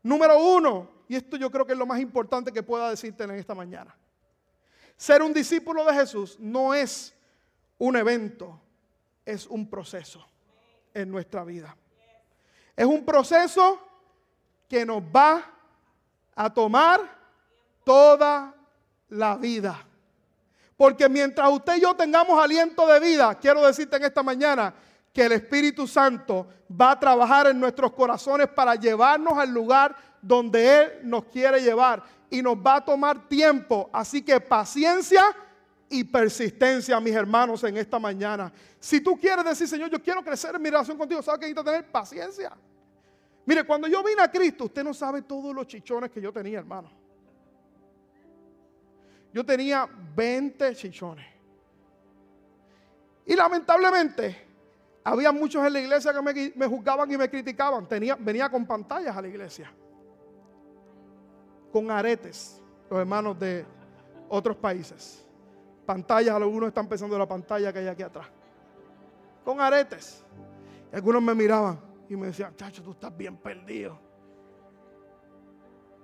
Número 0.02 0.38
uno, 0.38 0.90
y 1.08 1.16
esto 1.16 1.36
yo 1.36 1.50
creo 1.50 1.66
que 1.66 1.72
es 1.72 1.78
lo 1.78 1.86
más 1.86 2.00
importante 2.00 2.52
que 2.52 2.62
pueda 2.62 2.90
decirte 2.90 3.24
en 3.24 3.32
esta 3.32 3.54
mañana. 3.54 3.96
Ser 4.96 5.22
un 5.22 5.32
discípulo 5.32 5.84
de 5.84 5.94
Jesús 5.94 6.36
no 6.38 6.74
es 6.74 7.14
un 7.78 7.96
evento, 7.96 8.60
es 9.24 9.46
un 9.46 9.68
proceso 9.68 10.24
en 10.94 11.10
nuestra 11.10 11.44
vida. 11.44 11.76
Es 12.76 12.86
un 12.86 13.04
proceso 13.04 13.78
que 14.68 14.86
nos 14.86 15.02
va 15.02 15.44
a 16.34 16.52
tomar 16.52 17.00
toda 17.84 18.54
la 19.08 19.36
vida. 19.36 19.84
Porque 20.76 21.08
mientras 21.08 21.50
usted 21.52 21.76
y 21.76 21.80
yo 21.82 21.94
tengamos 21.94 22.42
aliento 22.42 22.86
de 22.86 22.98
vida, 22.98 23.34
quiero 23.34 23.64
decirte 23.64 23.96
en 23.96 24.04
esta 24.04 24.22
mañana 24.22 24.74
que 25.12 25.26
el 25.26 25.32
Espíritu 25.32 25.86
Santo 25.86 26.46
va 26.68 26.92
a 26.92 26.98
trabajar 26.98 27.46
en 27.48 27.60
nuestros 27.60 27.92
corazones 27.92 28.48
para 28.48 28.74
llevarnos 28.74 29.38
al 29.38 29.50
lugar 29.50 29.94
donde 30.22 30.80
Él 30.80 30.92
nos 31.04 31.24
quiere 31.26 31.60
llevar. 31.60 32.02
Y 32.30 32.40
nos 32.40 32.56
va 32.56 32.76
a 32.76 32.84
tomar 32.84 33.28
tiempo. 33.28 33.90
Así 33.92 34.22
que 34.22 34.40
paciencia 34.40 35.22
y 35.92 36.04
persistencia, 36.04 36.98
mis 37.00 37.14
hermanos, 37.14 37.62
en 37.64 37.76
esta 37.76 37.98
mañana. 37.98 38.50
Si 38.80 39.00
tú 39.00 39.16
quieres 39.18 39.44
decir, 39.44 39.68
Señor, 39.68 39.90
yo 39.90 40.02
quiero 40.02 40.24
crecer 40.24 40.54
en 40.54 40.62
mi 40.62 40.70
relación 40.70 40.96
contigo, 40.96 41.22
¿sabes 41.22 41.38
que 41.38 41.46
necesito 41.46 41.62
tener 41.62 41.90
paciencia? 41.92 42.56
Mire, 43.44 43.64
cuando 43.64 43.86
yo 43.88 44.02
vine 44.02 44.22
a 44.22 44.30
Cristo, 44.30 44.64
usted 44.64 44.82
no 44.82 44.94
sabe 44.94 45.20
todos 45.22 45.54
los 45.54 45.66
chichones 45.66 46.10
que 46.10 46.20
yo 46.20 46.32
tenía, 46.32 46.60
hermano. 46.60 46.90
Yo 49.34 49.44
tenía 49.44 49.86
20 50.16 50.74
chichones. 50.76 51.26
Y 53.26 53.36
lamentablemente, 53.36 54.46
había 55.04 55.30
muchos 55.30 55.64
en 55.66 55.74
la 55.74 55.80
iglesia 55.80 56.12
que 56.14 56.22
me, 56.22 56.52
me 56.54 56.66
juzgaban 56.66 57.10
y 57.12 57.18
me 57.18 57.28
criticaban. 57.28 57.86
Tenía, 57.86 58.16
venía 58.18 58.48
con 58.48 58.66
pantallas 58.66 59.14
a 59.14 59.20
la 59.20 59.28
iglesia. 59.28 59.70
Con 61.70 61.90
aretes, 61.90 62.62
los 62.88 62.98
hermanos 62.98 63.38
de 63.38 63.66
otros 64.30 64.56
países 64.56 65.21
pantallas, 65.84 66.34
algunos 66.34 66.68
están 66.68 66.88
pensando 66.88 67.16
en 67.16 67.20
la 67.20 67.28
pantalla 67.28 67.72
que 67.72 67.80
hay 67.80 67.88
aquí 67.88 68.02
atrás. 68.02 68.26
Con 69.44 69.60
aretes. 69.60 70.24
algunos 70.92 71.22
me 71.22 71.34
miraban 71.34 71.80
y 72.08 72.16
me 72.16 72.26
decían, 72.26 72.54
chacho, 72.56 72.82
tú 72.82 72.92
estás 72.92 73.16
bien 73.16 73.36
perdido. 73.36 73.98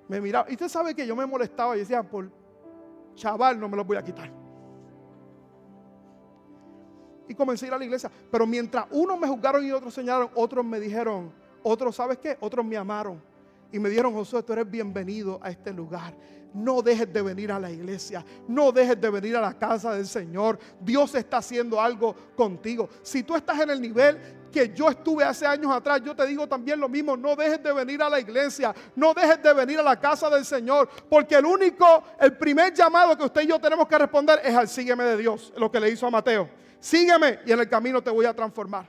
Me 0.09 0.21
miraban. 0.21 0.51
Y 0.51 0.55
usted 0.55 0.69
sabe 0.69 0.95
que 0.95 1.07
yo 1.07 1.15
me 1.15 1.27
molestaba 1.27 1.77
y 1.77 1.81
decía, 1.81 2.03
por 2.03 2.31
chaval 3.15 3.61
no 3.61 3.69
me 3.69 3.77
los 3.77 3.87
voy 3.87 3.97
a 3.97 4.03
quitar. 4.03 4.31
Y 7.29 7.35
comencé 7.35 7.67
a 7.67 7.69
ir 7.69 7.75
a 7.75 7.79
la 7.79 7.85
iglesia. 7.85 8.11
Pero 8.31 8.47
mientras 8.47 8.87
unos 8.91 9.19
me 9.19 9.29
juzgaron 9.29 9.65
y 9.65 9.71
otros 9.71 9.93
señalaron, 9.93 10.31
otros 10.35 10.65
me 10.65 10.81
dijeron, 10.81 11.31
otros, 11.63 11.95
¿sabes 11.95 12.19
qué? 12.19 12.39
Otros 12.41 12.65
me 12.65 12.77
amaron. 12.77 13.23
Y 13.71 13.79
me 13.79 13.89
dijeron, 13.89 14.15
Josué, 14.15 14.43
tú 14.43 14.53
eres 14.53 14.71
bienvenido 14.71 15.39
a 15.43 15.51
este 15.51 15.73
lugar. 15.73 16.15
No 16.55 16.81
dejes 16.81 17.13
de 17.13 17.21
venir 17.21 17.53
a 17.53 17.61
la 17.61 17.71
iglesia. 17.71 18.25
No 18.47 18.73
dejes 18.73 18.99
de 18.99 19.11
venir 19.11 19.37
a 19.37 19.41
la 19.41 19.59
casa 19.59 19.95
del 19.95 20.07
Señor. 20.07 20.59
Dios 20.81 21.15
está 21.15 21.39
haciendo 21.39 21.81
algo 21.81 22.15
contigo. 22.35 22.89
Si 23.03 23.23
tú 23.23 23.37
estás 23.37 23.61
en 23.61 23.71
el 23.71 23.81
nivel 23.81 24.49
que 24.51 24.73
yo 24.75 24.89
estuve 24.89 25.25
hace 25.25 25.47
años 25.47 25.71
atrás, 25.71 26.01
yo 26.03 26.17
te 26.17 26.27
digo 26.27 26.49
también 26.49 26.81
lo 26.81 26.89
mismo. 26.89 27.17
No 27.17 27.37
dejes 27.37 27.63
de 27.63 27.73
venir 27.73 28.03
a 28.03 28.09
la 28.09 28.19
iglesia. 28.19 28.75
No 28.97 29.13
dejes 29.13 29.43
de 29.43 29.53
venir 29.53 29.79
a 29.79 29.83
la 29.83 30.01
casa 30.01 30.31
del 30.31 30.47
Señor. 30.47 30.89
Porque 31.11 31.35
el 31.35 31.45
único, 31.45 32.05
el 32.19 32.37
primer 32.39 32.73
llamado 32.73 33.17
que 33.19 33.25
usted 33.25 33.43
y 33.43 33.49
yo 33.49 33.59
tenemos 33.59 33.87
que 33.87 33.99
responder 33.99 34.41
es 34.43 34.55
al 34.55 34.69
sígueme 34.69 35.05
de 35.05 35.19
Dios. 35.19 35.53
Lo 35.57 35.71
que 35.71 35.79
le 35.79 35.91
hizo 35.91 36.07
a 36.07 36.11
Mateo. 36.11 36.49
Sígueme 36.81 37.41
y 37.45 37.53
en 37.53 37.61
el 37.61 37.69
camino 37.69 38.03
te 38.03 38.11
voy 38.11 38.25
a 38.25 38.35
transformar. 38.35 38.89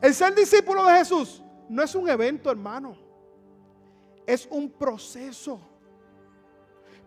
El 0.00 0.14
ser 0.14 0.32
discípulo 0.32 0.86
de 0.86 0.98
Jesús 0.98 1.42
no 1.68 1.82
es 1.82 1.92
un 1.96 2.08
evento, 2.08 2.50
hermano. 2.52 3.07
Es 4.28 4.46
un 4.50 4.68
proceso. 4.68 5.58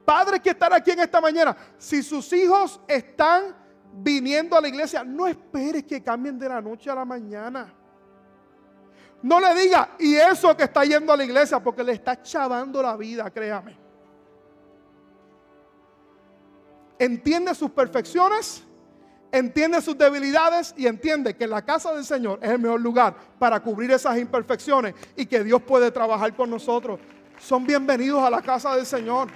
Padres 0.03 0.39
que 0.39 0.49
están 0.49 0.73
aquí 0.73 0.89
en 0.89 1.01
esta 1.01 1.21
mañana, 1.21 1.55
si 1.77 2.01
sus 2.01 2.33
hijos 2.33 2.81
están 2.87 3.55
viniendo 3.93 4.57
a 4.57 4.61
la 4.61 4.67
iglesia, 4.67 5.03
no 5.03 5.27
esperes 5.27 5.83
que 5.83 6.01
cambien 6.01 6.39
de 6.39 6.49
la 6.49 6.59
noche 6.59 6.89
a 6.89 6.95
la 6.95 7.05
mañana. 7.05 7.71
No 9.21 9.39
le 9.39 9.53
diga, 9.53 9.91
y 9.99 10.15
eso 10.15 10.57
que 10.57 10.63
está 10.63 10.83
yendo 10.83 11.13
a 11.13 11.17
la 11.17 11.23
iglesia, 11.23 11.59
porque 11.59 11.83
le 11.83 11.91
está 11.91 12.19
chavando 12.23 12.81
la 12.81 12.97
vida, 12.97 13.29
créame. 13.29 13.77
Entiende 16.97 17.53
sus 17.53 17.69
perfecciones, 17.69 18.63
entiende 19.31 19.81
sus 19.81 19.97
debilidades 19.97 20.73
y 20.77 20.87
entiende 20.87 21.35
que 21.35 21.47
la 21.47 21.61
casa 21.63 21.93
del 21.93 22.03
Señor 22.03 22.39
es 22.41 22.49
el 22.49 22.59
mejor 22.59 22.81
lugar 22.81 23.15
para 23.39 23.59
cubrir 23.59 23.91
esas 23.91 24.17
imperfecciones 24.17 24.93
y 25.15 25.25
que 25.25 25.43
Dios 25.43 25.61
puede 25.61 25.91
trabajar 25.91 26.35
con 26.35 26.49
nosotros. 26.49 26.99
Son 27.39 27.65
bienvenidos 27.65 28.21
a 28.23 28.29
la 28.29 28.41
casa 28.41 28.75
del 28.75 28.85
Señor. 28.85 29.29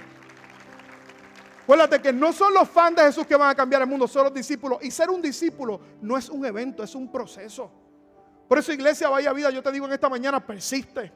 Acuérdate 1.62 2.00
que 2.00 2.12
no 2.12 2.32
son 2.32 2.54
los 2.54 2.68
fans 2.68 2.96
de 2.96 3.02
Jesús 3.02 3.26
que 3.26 3.34
van 3.34 3.50
a 3.50 3.54
cambiar 3.54 3.82
el 3.82 3.88
mundo, 3.88 4.06
son 4.06 4.24
los 4.24 4.34
discípulos. 4.34 4.78
Y 4.82 4.90
ser 4.90 5.10
un 5.10 5.20
discípulo 5.20 5.80
no 6.00 6.16
es 6.16 6.28
un 6.28 6.44
evento, 6.44 6.84
es 6.84 6.94
un 6.94 7.10
proceso. 7.10 7.70
Por 8.46 8.58
eso, 8.58 8.72
iglesia, 8.72 9.08
vaya 9.08 9.32
vida, 9.32 9.50
yo 9.50 9.62
te 9.62 9.72
digo 9.72 9.86
en 9.86 9.92
esta 9.92 10.08
mañana, 10.08 10.46
persiste. 10.46 11.10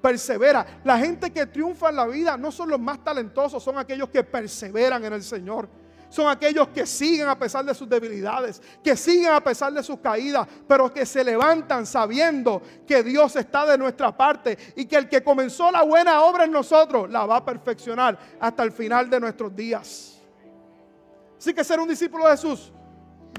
Persevera. 0.00 0.80
La 0.84 0.96
gente 0.98 1.32
que 1.32 1.46
triunfa 1.46 1.88
en 1.88 1.96
la 1.96 2.06
vida 2.06 2.36
no 2.36 2.52
son 2.52 2.70
los 2.70 2.78
más 2.78 3.02
talentosos, 3.02 3.62
son 3.62 3.76
aquellos 3.76 4.08
que 4.08 4.22
perseveran 4.22 5.04
en 5.04 5.14
el 5.14 5.22
Señor 5.22 5.68
son 6.10 6.28
aquellos 6.28 6.68
que 6.68 6.84
siguen 6.84 7.28
a 7.28 7.38
pesar 7.38 7.64
de 7.64 7.72
sus 7.72 7.88
debilidades, 7.88 8.60
que 8.82 8.96
siguen 8.96 9.32
a 9.32 9.42
pesar 9.42 9.72
de 9.72 9.82
sus 9.82 9.98
caídas, 10.00 10.46
pero 10.66 10.92
que 10.92 11.06
se 11.06 11.22
levantan 11.24 11.86
sabiendo 11.86 12.60
que 12.86 13.02
Dios 13.02 13.36
está 13.36 13.64
de 13.64 13.78
nuestra 13.78 14.14
parte 14.14 14.58
y 14.76 14.84
que 14.84 14.96
el 14.96 15.08
que 15.08 15.22
comenzó 15.22 15.70
la 15.70 15.82
buena 15.82 16.22
obra 16.22 16.44
en 16.44 16.52
nosotros 16.52 17.08
la 17.08 17.24
va 17.24 17.36
a 17.36 17.44
perfeccionar 17.44 18.18
hasta 18.40 18.62
el 18.64 18.72
final 18.72 19.08
de 19.08 19.20
nuestros 19.20 19.54
días. 19.54 20.20
Así 21.38 21.54
que 21.54 21.62
ser 21.62 21.78
un 21.78 21.88
discípulo 21.88 22.24
de 22.24 22.32
Jesús, 22.32 22.72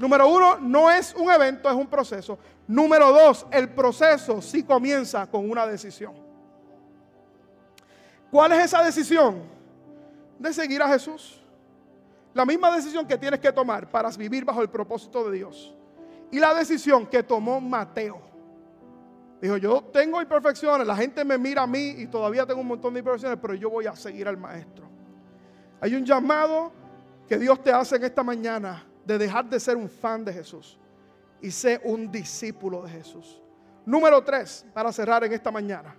número 0.00 0.26
uno, 0.28 0.58
no 0.58 0.90
es 0.90 1.14
un 1.14 1.30
evento, 1.30 1.68
es 1.68 1.76
un 1.76 1.86
proceso. 1.86 2.38
Número 2.66 3.12
dos, 3.12 3.46
el 3.50 3.68
proceso 3.68 4.40
sí 4.40 4.62
comienza 4.62 5.26
con 5.26 5.48
una 5.48 5.66
decisión. 5.66 6.14
¿Cuál 8.30 8.52
es 8.52 8.64
esa 8.64 8.82
decisión? 8.82 9.42
De 10.38 10.54
seguir 10.54 10.80
a 10.80 10.88
Jesús. 10.88 11.41
La 12.34 12.46
misma 12.46 12.74
decisión 12.74 13.06
que 13.06 13.18
tienes 13.18 13.40
que 13.40 13.52
tomar 13.52 13.88
para 13.90 14.08
vivir 14.10 14.44
bajo 14.44 14.62
el 14.62 14.70
propósito 14.70 15.28
de 15.30 15.38
Dios. 15.38 15.74
Y 16.30 16.38
la 16.38 16.54
decisión 16.54 17.06
que 17.06 17.22
tomó 17.22 17.60
Mateo. 17.60 18.20
Dijo, 19.40 19.56
yo 19.56 19.82
tengo 19.92 20.22
imperfecciones, 20.22 20.86
la 20.86 20.96
gente 20.96 21.24
me 21.24 21.36
mira 21.36 21.62
a 21.62 21.66
mí 21.66 21.96
y 21.98 22.06
todavía 22.06 22.46
tengo 22.46 22.60
un 22.60 22.68
montón 22.68 22.94
de 22.94 23.00
imperfecciones, 23.00 23.38
pero 23.42 23.54
yo 23.54 23.68
voy 23.68 23.86
a 23.86 23.96
seguir 23.96 24.28
al 24.28 24.36
maestro. 24.36 24.86
Hay 25.80 25.94
un 25.96 26.04
llamado 26.04 26.72
que 27.28 27.36
Dios 27.38 27.62
te 27.62 27.72
hace 27.72 27.96
en 27.96 28.04
esta 28.04 28.22
mañana 28.22 28.86
de 29.04 29.18
dejar 29.18 29.46
de 29.46 29.58
ser 29.58 29.76
un 29.76 29.88
fan 29.88 30.24
de 30.24 30.32
Jesús 30.32 30.78
y 31.40 31.50
ser 31.50 31.80
un 31.84 32.10
discípulo 32.10 32.82
de 32.82 32.90
Jesús. 32.90 33.42
Número 33.84 34.22
tres, 34.22 34.64
para 34.72 34.92
cerrar 34.92 35.24
en 35.24 35.32
esta 35.32 35.50
mañana. 35.50 35.96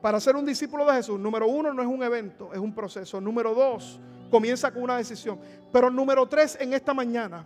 Para 0.00 0.20
ser 0.20 0.36
un 0.36 0.46
discípulo 0.46 0.86
de 0.86 0.92
Jesús, 0.94 1.18
número 1.18 1.48
uno 1.48 1.74
no 1.74 1.82
es 1.82 1.88
un 1.88 2.02
evento, 2.02 2.52
es 2.52 2.58
un 2.58 2.72
proceso. 2.72 3.20
Número 3.20 3.52
dos, 3.54 4.00
comienza 4.30 4.72
con 4.72 4.82
una 4.82 4.96
decisión. 4.96 5.38
Pero 5.72 5.90
número 5.90 6.26
tres, 6.26 6.56
en 6.60 6.72
esta 6.72 6.94
mañana, 6.94 7.44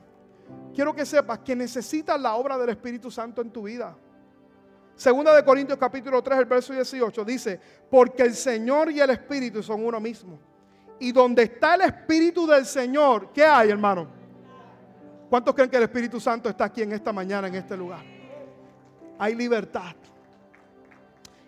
quiero 0.75 0.95
que 0.95 1.07
sepas 1.07 1.41
que 1.41 1.57
necesitas 1.57 2.21
la 2.21 2.35
obra 2.35 2.59
del 2.59 2.71
Espíritu 2.71 3.11
Santo 3.11 3.43
en 3.43 3.51
tu 3.51 3.63
vida. 3.63 3.97
Segunda 4.97 5.35
de 5.35 5.45
Corintios 5.45 5.79
capítulo 5.79 6.23
3, 6.23 6.39
el 6.39 6.45
verso 6.45 6.73
18 6.73 7.25
dice, 7.25 7.61
porque 7.91 8.23
el 8.23 8.35
Señor 8.35 8.93
y 8.93 9.01
el 9.01 9.11
Espíritu 9.11 9.63
son 9.63 9.85
uno 9.85 9.99
mismo. 9.99 10.39
Y 11.01 11.11
donde 11.11 11.43
está 11.43 11.75
el 11.75 11.81
Espíritu 11.81 12.47
del 12.47 12.65
Señor, 12.65 13.31
¿qué 13.33 13.45
hay, 13.45 13.71
hermano? 13.71 14.07
¿Cuántos 15.29 15.53
creen 15.53 15.69
que 15.69 15.77
el 15.79 15.83
Espíritu 15.83 16.21
Santo 16.21 16.49
está 16.49 16.67
aquí 16.67 16.83
en 16.83 16.93
esta 16.93 17.13
mañana, 17.13 17.49
en 17.49 17.57
este 17.57 17.77
lugar? 17.77 18.05
Hay 19.19 19.35
libertad. 19.35 19.97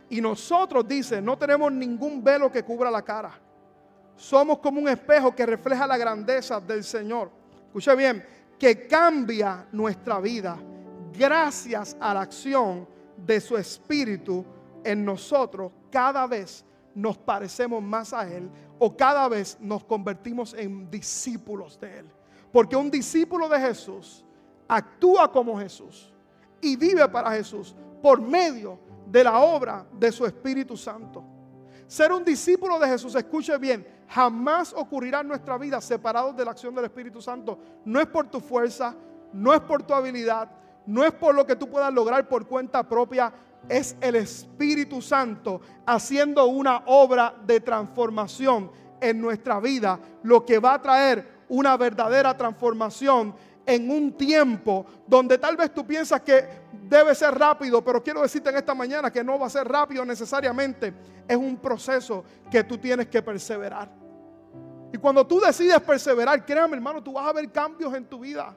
Y 0.08 0.20
nosotros, 0.20 0.86
dice, 0.86 1.22
no 1.22 1.38
tenemos 1.38 1.70
ningún 1.70 2.22
velo 2.22 2.50
que 2.50 2.64
cubra 2.64 2.90
la 2.90 3.02
cara. 3.02 3.45
Somos 4.16 4.58
como 4.58 4.80
un 4.80 4.88
espejo 4.88 5.34
que 5.34 5.46
refleja 5.46 5.86
la 5.86 5.98
grandeza 5.98 6.60
del 6.60 6.82
Señor. 6.82 7.30
Escuche 7.66 7.94
bien, 7.94 8.24
que 8.58 8.86
cambia 8.86 9.66
nuestra 9.72 10.18
vida 10.20 10.56
gracias 11.12 11.96
a 12.00 12.14
la 12.14 12.22
acción 12.22 12.88
de 13.16 13.40
su 13.40 13.56
Espíritu 13.56 14.44
en 14.84 15.04
nosotros 15.04 15.72
cada 15.90 16.26
vez 16.26 16.64
nos 16.94 17.18
parecemos 17.18 17.82
más 17.82 18.12
a 18.12 18.28
Él 18.28 18.50
o 18.78 18.96
cada 18.96 19.28
vez 19.28 19.58
nos 19.60 19.84
convertimos 19.84 20.54
en 20.54 20.90
discípulos 20.90 21.78
de 21.78 21.98
Él. 21.98 22.06
Porque 22.52 22.76
un 22.76 22.90
discípulo 22.90 23.48
de 23.48 23.60
Jesús 23.60 24.24
actúa 24.68 25.30
como 25.30 25.58
Jesús 25.58 26.12
y 26.60 26.76
vive 26.76 27.06
para 27.08 27.32
Jesús 27.32 27.74
por 28.02 28.20
medio 28.20 28.78
de 29.06 29.24
la 29.24 29.38
obra 29.40 29.86
de 29.92 30.10
su 30.10 30.24
Espíritu 30.24 30.76
Santo. 30.76 31.22
Ser 31.86 32.12
un 32.12 32.24
discípulo 32.24 32.78
de 32.78 32.88
Jesús, 32.88 33.14
escuche 33.14 33.56
bien, 33.58 33.86
jamás 34.08 34.72
ocurrirá 34.76 35.20
en 35.20 35.28
nuestra 35.28 35.56
vida 35.56 35.80
separados 35.80 36.36
de 36.36 36.44
la 36.44 36.50
acción 36.50 36.74
del 36.74 36.86
Espíritu 36.86 37.20
Santo. 37.22 37.58
No 37.84 38.00
es 38.00 38.06
por 38.06 38.28
tu 38.28 38.40
fuerza, 38.40 38.94
no 39.32 39.54
es 39.54 39.60
por 39.60 39.82
tu 39.82 39.94
habilidad, 39.94 40.50
no 40.86 41.04
es 41.04 41.12
por 41.12 41.34
lo 41.34 41.46
que 41.46 41.56
tú 41.56 41.68
puedas 41.68 41.92
lograr 41.92 42.28
por 42.28 42.46
cuenta 42.46 42.88
propia, 42.88 43.32
es 43.68 43.96
el 44.00 44.16
Espíritu 44.16 45.02
Santo 45.02 45.60
haciendo 45.84 46.46
una 46.46 46.82
obra 46.86 47.34
de 47.46 47.60
transformación 47.60 48.70
en 49.00 49.20
nuestra 49.20 49.60
vida, 49.60 49.98
lo 50.22 50.44
que 50.44 50.58
va 50.58 50.74
a 50.74 50.82
traer 50.82 51.44
una 51.48 51.76
verdadera 51.76 52.36
transformación 52.36 53.34
en 53.66 53.90
un 53.90 54.12
tiempo 54.12 54.86
donde 55.06 55.38
tal 55.38 55.56
vez 55.56 55.74
tú 55.74 55.84
piensas 55.84 56.20
que 56.22 56.65
debe 56.88 57.14
ser 57.14 57.36
rápido, 57.36 57.82
pero 57.82 58.02
quiero 58.02 58.22
decirte 58.22 58.50
en 58.50 58.56
esta 58.56 58.74
mañana 58.74 59.10
que 59.10 59.22
no 59.22 59.38
va 59.38 59.46
a 59.46 59.50
ser 59.50 59.66
rápido 59.66 60.04
necesariamente, 60.04 60.94
es 61.26 61.36
un 61.36 61.56
proceso 61.56 62.24
que 62.50 62.64
tú 62.64 62.78
tienes 62.78 63.08
que 63.08 63.22
perseverar. 63.22 63.90
Y 64.92 64.98
cuando 64.98 65.26
tú 65.26 65.40
decides 65.40 65.80
perseverar, 65.80 66.44
créame 66.44 66.76
hermano, 66.76 67.02
tú 67.02 67.12
vas 67.12 67.26
a 67.26 67.32
ver 67.32 67.50
cambios 67.50 67.92
en 67.94 68.06
tu 68.06 68.20
vida. 68.20 68.56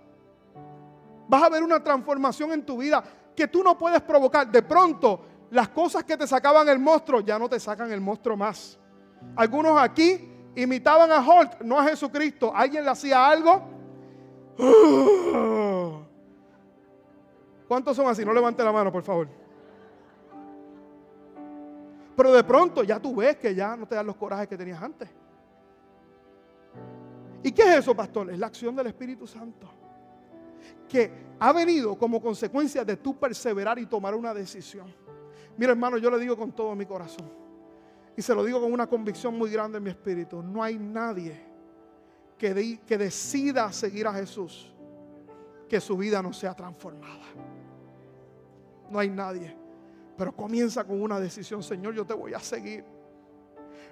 Vas 1.28 1.44
a 1.44 1.50
ver 1.50 1.64
una 1.64 1.84
transformación 1.84 2.52
en 2.52 2.66
tu 2.66 2.78
vida 2.78 3.04
que 3.36 3.48
tú 3.48 3.64
no 3.64 3.78
puedes 3.78 4.02
provocar. 4.02 4.50
De 4.50 4.62
pronto, 4.62 5.22
las 5.52 5.70
cosas 5.70 6.04
que 6.04 6.16
te 6.16 6.28
sacaban 6.28 6.70
el 6.70 6.80
monstruo 6.80 7.22
ya 7.22 7.40
no 7.40 7.50
te 7.50 7.60
sacan 7.60 7.92
el 7.92 8.02
monstruo 8.02 8.38
más. 8.38 8.78
Algunos 9.36 9.80
aquí 9.80 10.32
imitaban 10.56 11.12
a 11.12 11.20
Hulk, 11.20 11.62
no 11.62 11.80
a 11.80 11.84
Jesucristo. 11.84 12.52
Alguien 12.56 12.84
le 12.84 12.92
hacía 12.92 13.28
algo. 13.28 13.64
¿Cuántos 17.70 17.96
son 17.96 18.08
así? 18.08 18.26
No 18.26 18.34
levante 18.34 18.64
la 18.64 18.72
mano, 18.72 18.92
por 18.92 19.04
favor. 19.04 19.28
Pero 22.18 22.34
de 22.34 22.44
pronto 22.44 22.82
ya 22.82 23.00
tú 23.00 23.16
ves 23.16 23.38
que 23.38 23.54
ya 23.54 23.78
no 23.78 23.88
te 23.88 23.94
dan 23.94 24.08
los 24.08 24.16
corajes 24.16 24.48
que 24.48 24.58
tenías 24.58 24.82
antes. 24.82 25.08
¿Y 27.44 27.52
qué 27.52 27.62
es 27.62 27.80
eso, 27.82 27.96
pastor? 27.96 28.32
Es 28.32 28.40
la 28.40 28.48
acción 28.48 28.76
del 28.76 28.88
Espíritu 28.88 29.28
Santo 29.28 29.70
que 30.88 31.12
ha 31.38 31.54
venido 31.54 31.96
como 31.96 32.20
consecuencia 32.20 32.84
de 32.84 32.98
tu 32.98 33.16
perseverar 33.20 33.78
y 33.78 33.86
tomar 33.86 34.16
una 34.16 34.34
decisión. 34.34 34.92
Mira 35.56 35.74
hermano, 35.74 36.00
yo 36.00 36.10
le 36.10 36.18
digo 36.18 36.36
con 36.36 36.52
todo 36.52 36.74
mi 36.74 36.88
corazón 36.88 37.30
y 38.18 38.22
se 38.24 38.34
lo 38.34 38.44
digo 38.44 38.60
con 38.60 38.74
una 38.74 38.88
convicción 38.88 39.38
muy 39.38 39.52
grande 39.52 39.78
en 39.78 39.84
mi 39.84 39.92
espíritu, 39.92 40.42
no 40.42 40.64
hay 40.64 40.80
nadie 40.80 41.40
que, 42.36 42.80
que 42.84 42.98
decida 42.98 43.72
seguir 43.72 44.08
a 44.08 44.14
Jesús 44.14 44.74
que 45.70 45.80
su 45.80 45.96
vida 45.96 46.20
no 46.24 46.34
sea 46.34 46.56
transformada. 46.56 47.28
No 48.90 49.00
hay 49.00 49.10
nadie. 49.10 49.56
Pero 50.18 50.36
comienza 50.36 50.84
con 50.84 51.02
una 51.02 51.20
decisión, 51.20 51.64
Señor, 51.64 51.94
yo 51.94 52.06
te 52.06 52.14
voy 52.14 52.34
a 52.34 52.40
seguir. 52.40 52.84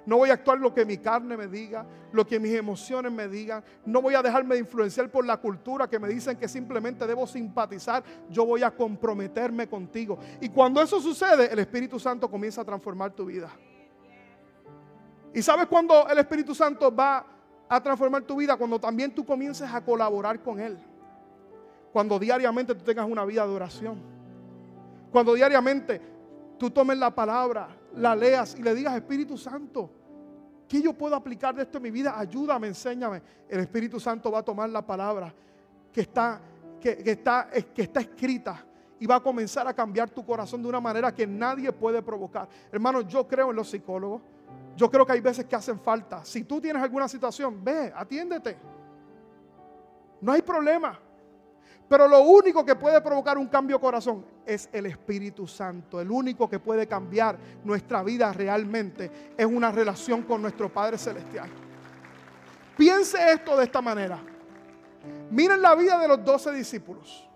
No 0.05 0.17
voy 0.17 0.29
a 0.29 0.33
actuar 0.35 0.57
lo 0.57 0.73
que 0.73 0.85
mi 0.85 0.97
carne 0.97 1.35
me 1.35 1.47
diga, 1.47 1.85
lo 2.13 2.25
que 2.25 2.39
mis 2.39 2.53
emociones 2.53 3.11
me 3.11 3.27
digan. 3.27 3.61
No 3.85 4.01
voy 4.01 4.15
a 4.15 4.21
dejarme 4.21 4.55
de 4.55 4.61
influenciar 4.61 5.11
por 5.11 5.25
la 5.25 5.35
cultura 5.35 5.89
que 5.89 5.99
me 5.99 6.07
dicen 6.07 6.37
que 6.37 6.47
simplemente 6.47 7.05
debo 7.05 7.27
simpatizar. 7.27 8.03
Yo 8.29 8.45
voy 8.45 8.63
a 8.63 8.71
comprometerme 8.71 9.67
contigo. 9.67 10.17
Y 10.39 10.47
cuando 10.47 10.81
eso 10.81 11.01
sucede, 11.01 11.51
el 11.51 11.59
Espíritu 11.59 11.99
Santo 11.99 12.31
comienza 12.31 12.61
a 12.61 12.63
transformar 12.65 13.11
tu 13.11 13.25
vida. 13.25 13.51
¿Y 15.33 15.41
sabes 15.41 15.67
cuándo 15.67 16.07
el 16.07 16.17
Espíritu 16.17 16.55
Santo 16.55 16.93
va 16.95 17.25
a 17.67 17.83
transformar 17.83 18.23
tu 18.23 18.37
vida? 18.37 18.55
Cuando 18.55 18.79
también 18.79 19.13
tú 19.13 19.25
comiences 19.25 19.69
a 19.69 19.83
colaborar 19.83 20.41
con 20.41 20.59
Él. 20.61 20.77
Cuando 21.91 22.17
diariamente 22.17 22.73
tú 22.73 22.83
tengas 22.85 23.09
una 23.09 23.25
vida 23.25 23.45
de 23.45 23.53
oración. 23.53 24.16
Cuando 25.11 25.33
diariamente 25.33 26.01
tú 26.57 26.69
tomes 26.69 26.97
la 26.97 27.13
palabra, 27.13 27.69
la 27.95 28.15
leas 28.15 28.55
y 28.57 28.63
le 28.63 28.73
digas, 28.75 28.95
Espíritu 28.95 29.37
Santo, 29.37 29.89
¿qué 30.67 30.81
yo 30.81 30.93
puedo 30.93 31.15
aplicar 31.15 31.55
de 31.55 31.63
esto 31.63 31.77
en 31.77 31.83
mi 31.83 31.91
vida? 31.91 32.17
Ayúdame, 32.17 32.67
enséñame. 32.67 33.21
El 33.47 33.59
Espíritu 33.59 33.99
Santo 33.99 34.31
va 34.31 34.39
a 34.39 34.43
tomar 34.43 34.69
la 34.69 34.85
palabra 34.85 35.33
que 35.91 36.01
está, 36.01 36.41
que, 36.79 37.01
está, 37.05 37.49
que 37.73 37.81
está 37.81 38.01
escrita 38.01 38.65
y 38.99 39.05
va 39.05 39.15
a 39.15 39.19
comenzar 39.19 39.67
a 39.67 39.73
cambiar 39.73 40.09
tu 40.09 40.25
corazón 40.25 40.61
de 40.61 40.69
una 40.69 40.79
manera 40.79 41.13
que 41.13 41.27
nadie 41.27 41.71
puede 41.71 42.01
provocar. 42.01 42.47
Hermano, 42.71 43.01
yo 43.01 43.27
creo 43.27 43.51
en 43.51 43.55
los 43.55 43.69
psicólogos. 43.69 44.21
Yo 44.75 44.91
creo 44.91 45.05
que 45.05 45.13
hay 45.13 45.21
veces 45.21 45.45
que 45.45 45.55
hacen 45.55 45.79
falta. 45.79 46.23
Si 46.23 46.43
tú 46.43 46.61
tienes 46.61 46.81
alguna 46.81 47.07
situación, 47.07 47.63
ve, 47.63 47.91
atiéndete. 47.95 48.57
No 50.21 50.31
hay 50.31 50.41
problema. 50.41 50.99
Pero 51.89 52.07
lo 52.07 52.21
único 52.21 52.65
que 52.65 52.75
puede 52.75 52.99
provocar 52.99 53.37
un 53.37 53.47
cambio 53.47 53.77
de 53.77 53.81
corazón 53.81 54.25
es 54.45 54.67
el 54.73 54.87
Espíritu 54.87 55.47
Santo. 55.47 56.01
El 56.01 56.11
único 56.11 56.49
que 56.49 56.59
puede 56.59 56.85
cambiar 56.85 57.37
nuestra 57.63 58.03
vida 58.03 58.33
realmente 58.33 59.33
es 59.37 59.45
una 59.45 59.71
relación 59.71 60.23
con 60.23 60.41
nuestro 60.41 60.71
Padre 60.71 60.97
Celestial. 60.97 61.49
Piense 62.77 63.31
esto 63.31 63.55
de 63.57 63.63
esta 63.63 63.81
manera. 63.81 64.19
Miren 65.31 65.61
la 65.61 65.75
vida 65.75 65.97
de 65.97 66.07
los 66.09 66.23
doce 66.23 66.51
discípulos. 66.51 67.27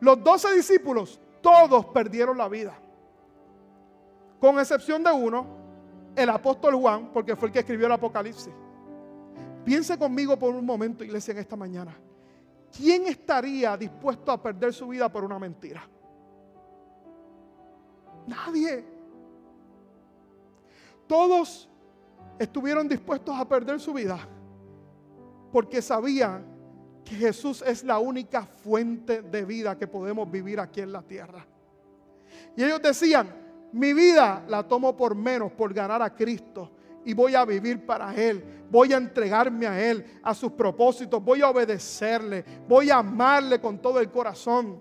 Los 0.00 0.22
doce 0.24 0.52
discípulos, 0.54 1.20
todos 1.42 1.86
perdieron 1.86 2.38
la 2.38 2.48
vida. 2.48 2.74
Con 4.40 4.58
excepción 4.58 5.04
de 5.04 5.12
uno, 5.12 5.46
el 6.16 6.28
apóstol 6.30 6.74
Juan, 6.74 7.10
porque 7.12 7.36
fue 7.36 7.48
el 7.48 7.52
que 7.52 7.60
escribió 7.60 7.86
el 7.86 7.92
Apocalipsis. 7.92 8.52
Piense 9.64 9.96
conmigo 9.98 10.36
por 10.38 10.54
un 10.54 10.66
momento, 10.66 11.04
iglesia, 11.04 11.32
en 11.32 11.38
esta 11.38 11.54
mañana. 11.54 11.96
¿Quién 12.76 13.06
estaría 13.06 13.76
dispuesto 13.76 14.32
a 14.32 14.42
perder 14.42 14.72
su 14.72 14.88
vida 14.88 15.10
por 15.10 15.24
una 15.24 15.38
mentira? 15.38 15.88
Nadie. 18.26 18.84
Todos 21.06 21.68
estuvieron 22.38 22.88
dispuestos 22.88 23.38
a 23.38 23.46
perder 23.46 23.78
su 23.80 23.92
vida 23.92 24.18
porque 25.52 25.82
sabían 25.82 26.44
que 27.04 27.14
Jesús 27.16 27.62
es 27.66 27.84
la 27.84 27.98
única 27.98 28.46
fuente 28.46 29.22
de 29.22 29.44
vida 29.44 29.76
que 29.76 29.86
podemos 29.86 30.30
vivir 30.30 30.58
aquí 30.58 30.80
en 30.80 30.92
la 30.92 31.02
tierra. 31.02 31.46
Y 32.56 32.64
ellos 32.64 32.80
decían, 32.80 33.28
mi 33.72 33.92
vida 33.92 34.44
la 34.48 34.66
tomo 34.66 34.96
por 34.96 35.14
menos 35.14 35.52
por 35.52 35.74
ganar 35.74 36.00
a 36.00 36.14
Cristo 36.14 36.70
y 37.04 37.14
voy 37.14 37.34
a 37.34 37.44
vivir 37.44 37.84
para 37.84 38.14
Él. 38.14 38.44
Voy 38.70 38.92
a 38.92 38.96
entregarme 38.96 39.66
a 39.66 39.90
Él, 39.90 40.20
a 40.22 40.34
sus 40.34 40.52
propósitos. 40.52 41.22
Voy 41.22 41.42
a 41.42 41.50
obedecerle. 41.50 42.44
Voy 42.68 42.90
a 42.90 42.98
amarle 42.98 43.60
con 43.60 43.78
todo 43.78 44.00
el 44.00 44.10
corazón. 44.10 44.80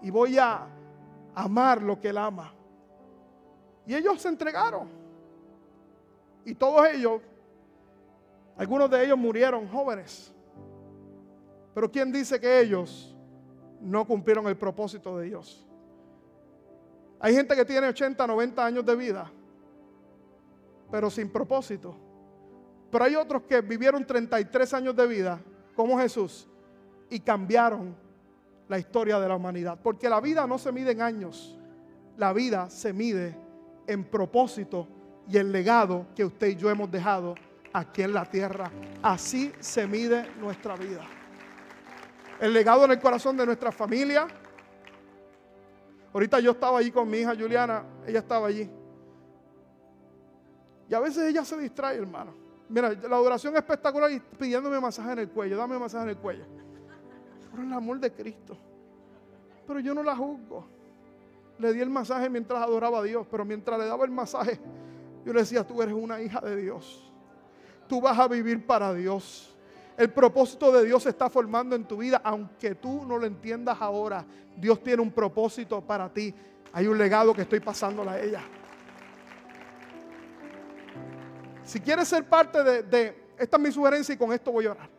Y 0.00 0.10
voy 0.10 0.38
a 0.38 0.66
amar 1.34 1.82
lo 1.82 2.00
que 2.00 2.08
Él 2.08 2.18
ama. 2.18 2.54
Y 3.86 3.94
ellos 3.94 4.20
se 4.22 4.28
entregaron. 4.28 4.88
Y 6.44 6.54
todos 6.54 6.86
ellos 6.88 7.20
Algunos 8.56 8.90
de 8.90 9.04
ellos 9.04 9.18
murieron 9.18 9.66
jóvenes. 9.68 10.32
Pero 11.74 11.90
¿quién 11.90 12.12
dice 12.12 12.38
que 12.38 12.60
ellos 12.60 13.16
no 13.80 14.06
cumplieron 14.06 14.46
el 14.46 14.56
propósito 14.56 15.18
de 15.18 15.26
Dios? 15.26 15.66
Hay 17.18 17.34
gente 17.34 17.56
que 17.56 17.64
tiene 17.64 17.88
80, 17.88 18.26
90 18.26 18.64
años 18.64 18.84
de 18.84 18.96
vida, 18.96 19.30
pero 20.92 21.08
sin 21.08 21.30
propósito. 21.30 21.96
Pero 22.90 23.04
hay 23.04 23.16
otros 23.16 23.44
que 23.48 23.62
vivieron 23.62 24.06
33 24.06 24.74
años 24.74 24.94
de 24.94 25.06
vida, 25.06 25.40
como 25.74 25.98
Jesús, 25.98 26.46
y 27.08 27.18
cambiaron 27.18 27.96
la 28.68 28.78
historia 28.78 29.18
de 29.18 29.26
la 29.26 29.34
humanidad. 29.34 29.78
Porque 29.82 30.10
la 30.10 30.20
vida 30.20 30.46
no 30.46 30.58
se 30.58 30.70
mide 30.70 30.92
en 30.92 31.00
años, 31.00 31.58
la 32.18 32.34
vida 32.34 32.68
se 32.68 32.92
mide 32.92 33.34
en 33.86 34.04
propósito 34.04 34.86
y 35.26 35.38
el 35.38 35.50
legado 35.50 36.08
que 36.14 36.26
usted 36.26 36.48
y 36.48 36.56
yo 36.56 36.68
hemos 36.68 36.90
dejado 36.90 37.36
aquí 37.72 38.02
en 38.02 38.12
la 38.12 38.26
tierra. 38.26 38.70
Así 39.02 39.50
se 39.60 39.86
mide 39.86 40.30
nuestra 40.38 40.76
vida. 40.76 41.06
El 42.38 42.52
legado 42.52 42.84
en 42.84 42.90
el 42.90 43.00
corazón 43.00 43.38
de 43.38 43.46
nuestra 43.46 43.72
familia. 43.72 44.26
Ahorita 46.12 46.38
yo 46.40 46.50
estaba 46.50 46.80
allí 46.80 46.90
con 46.90 47.08
mi 47.08 47.18
hija 47.18 47.34
Juliana, 47.34 47.82
ella 48.06 48.18
estaba 48.18 48.48
allí. 48.48 48.68
Y 50.92 50.94
a 50.94 51.00
veces 51.00 51.26
ella 51.26 51.42
se 51.42 51.56
distrae, 51.56 51.96
hermano. 51.96 52.34
Mira, 52.68 52.92
la 52.92 53.16
adoración 53.16 53.54
es 53.54 53.60
espectacular 53.60 54.12
y 54.12 54.20
pidiéndome 54.20 54.78
masaje 54.78 55.12
en 55.12 55.20
el 55.20 55.30
cuello, 55.30 55.56
dame 55.56 55.78
masaje 55.78 56.04
en 56.04 56.10
el 56.10 56.16
cuello. 56.18 56.44
Por 57.50 57.60
el 57.60 57.72
amor 57.72 57.98
de 57.98 58.12
Cristo. 58.12 58.58
Pero 59.66 59.80
yo 59.80 59.94
no 59.94 60.02
la 60.02 60.14
juzgo. 60.14 60.66
Le 61.58 61.72
di 61.72 61.80
el 61.80 61.88
masaje 61.88 62.28
mientras 62.28 62.62
adoraba 62.62 62.98
a 62.98 63.02
Dios, 63.02 63.26
pero 63.30 63.42
mientras 63.42 63.78
le 63.78 63.86
daba 63.86 64.04
el 64.04 64.10
masaje, 64.10 64.60
yo 65.24 65.32
le 65.32 65.40
decía, 65.40 65.66
tú 65.66 65.80
eres 65.80 65.94
una 65.94 66.20
hija 66.20 66.42
de 66.42 66.56
Dios. 66.56 67.10
Tú 67.88 67.98
vas 68.02 68.18
a 68.18 68.28
vivir 68.28 68.66
para 68.66 68.92
Dios. 68.92 69.56
El 69.96 70.12
propósito 70.12 70.70
de 70.72 70.84
Dios 70.84 71.04
se 71.04 71.08
está 71.08 71.30
formando 71.30 71.74
en 71.74 71.86
tu 71.86 71.96
vida, 71.96 72.20
aunque 72.22 72.74
tú 72.74 73.06
no 73.06 73.16
lo 73.16 73.24
entiendas 73.24 73.78
ahora. 73.80 74.26
Dios 74.58 74.82
tiene 74.82 75.00
un 75.00 75.10
propósito 75.10 75.80
para 75.80 76.12
ti. 76.12 76.34
Hay 76.70 76.86
un 76.86 76.98
legado 76.98 77.32
que 77.32 77.40
estoy 77.40 77.60
pasándole 77.60 78.10
a 78.10 78.22
ella. 78.22 78.42
Si 81.64 81.80
quieres 81.80 82.08
ser 82.08 82.28
parte 82.28 82.62
de, 82.62 82.82
de, 82.82 83.22
esta 83.38 83.56
es 83.56 83.62
mi 83.62 83.72
sugerencia 83.72 84.14
y 84.14 84.18
con 84.18 84.32
esto 84.32 84.50
voy 84.52 84.66
a 84.66 84.72
orar. 84.72 84.90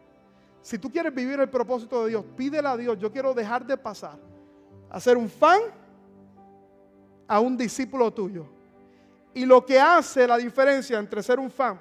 Si 0.61 0.77
tú 0.77 0.89
quieres 0.89 1.13
vivir 1.13 1.39
el 1.39 1.49
propósito 1.49 2.03
de 2.03 2.11
Dios, 2.11 2.25
pídele 2.37 2.67
a 2.67 2.77
Dios, 2.77 2.97
yo 2.97 3.11
quiero 3.11 3.33
dejar 3.33 3.65
de 3.65 3.75
pasar 3.75 4.17
a 4.89 4.99
ser 4.99 5.17
un 5.17 5.29
fan 5.29 5.59
a 7.27 7.39
un 7.39 7.57
discípulo 7.57 8.11
tuyo. 8.11 8.45
Y 9.33 9.45
lo 9.45 9.65
que 9.65 9.79
hace 9.79 10.27
la 10.27 10.37
diferencia 10.37 10.99
entre 10.99 11.23
ser 11.23 11.39
un 11.39 11.49
fan 11.49 11.79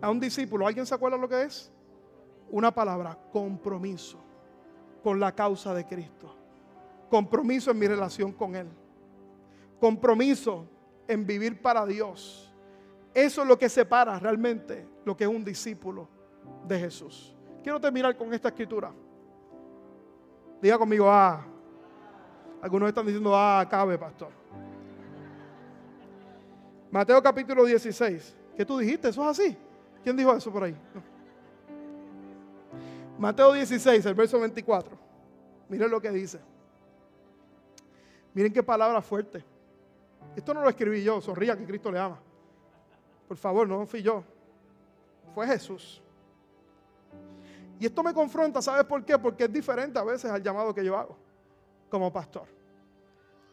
a 0.00 0.10
un 0.10 0.18
discípulo, 0.18 0.66
¿alguien 0.66 0.84
se 0.84 0.94
acuerda 0.94 1.16
lo 1.16 1.28
que 1.28 1.44
es? 1.44 1.70
Una 2.50 2.72
palabra, 2.72 3.16
compromiso 3.32 4.18
con 5.02 5.20
la 5.20 5.32
causa 5.34 5.72
de 5.72 5.86
Cristo. 5.86 6.34
Compromiso 7.08 7.70
en 7.70 7.78
mi 7.78 7.86
relación 7.86 8.32
con 8.32 8.56
Él. 8.56 8.68
Compromiso 9.80 10.66
en 11.06 11.24
vivir 11.24 11.62
para 11.62 11.86
Dios. 11.86 12.45
Eso 13.16 13.40
es 13.40 13.48
lo 13.48 13.58
que 13.58 13.70
separa 13.70 14.18
realmente 14.18 14.86
lo 15.06 15.16
que 15.16 15.24
es 15.24 15.30
un 15.30 15.42
discípulo 15.42 16.06
de 16.68 16.78
Jesús. 16.78 17.34
Quiero 17.62 17.80
terminar 17.80 18.14
con 18.14 18.34
esta 18.34 18.48
escritura. 18.48 18.92
Diga 20.60 20.76
conmigo, 20.76 21.10
ah. 21.10 21.42
Algunos 22.60 22.90
están 22.90 23.06
diciendo, 23.06 23.34
ah, 23.34 23.66
cabe, 23.70 23.96
pastor. 23.96 24.28
Mateo 26.90 27.22
capítulo 27.22 27.64
16. 27.64 28.36
¿Qué 28.54 28.66
tú 28.66 28.76
dijiste? 28.76 29.08
¿Eso 29.08 29.22
es 29.22 29.40
así? 29.40 29.56
¿Quién 30.04 30.14
dijo 30.14 30.34
eso 30.34 30.52
por 30.52 30.64
ahí? 30.64 30.76
Mateo 33.18 33.54
16, 33.54 34.04
el 34.04 34.14
verso 34.14 34.38
24. 34.38 34.94
Miren 35.70 35.90
lo 35.90 36.02
que 36.02 36.10
dice. 36.10 36.38
Miren 38.34 38.52
qué 38.52 38.62
palabra 38.62 39.00
fuerte. 39.00 39.42
Esto 40.36 40.52
no 40.52 40.60
lo 40.60 40.68
escribí 40.68 41.02
yo, 41.02 41.22
sonría 41.22 41.56
que 41.56 41.64
Cristo 41.64 41.90
le 41.90 41.98
ama. 41.98 42.20
Por 43.26 43.36
favor, 43.36 43.68
no 43.68 43.86
fui 43.86 44.02
yo. 44.02 44.22
Fue 45.34 45.46
Jesús. 45.46 46.02
Y 47.78 47.86
esto 47.86 48.02
me 48.02 48.14
confronta, 48.14 48.62
¿sabes 48.62 48.84
por 48.84 49.04
qué? 49.04 49.18
Porque 49.18 49.44
es 49.44 49.52
diferente 49.52 49.98
a 49.98 50.04
veces 50.04 50.30
al 50.30 50.42
llamado 50.42 50.74
que 50.74 50.84
yo 50.84 50.96
hago 50.96 51.16
como 51.90 52.12
pastor. 52.12 52.46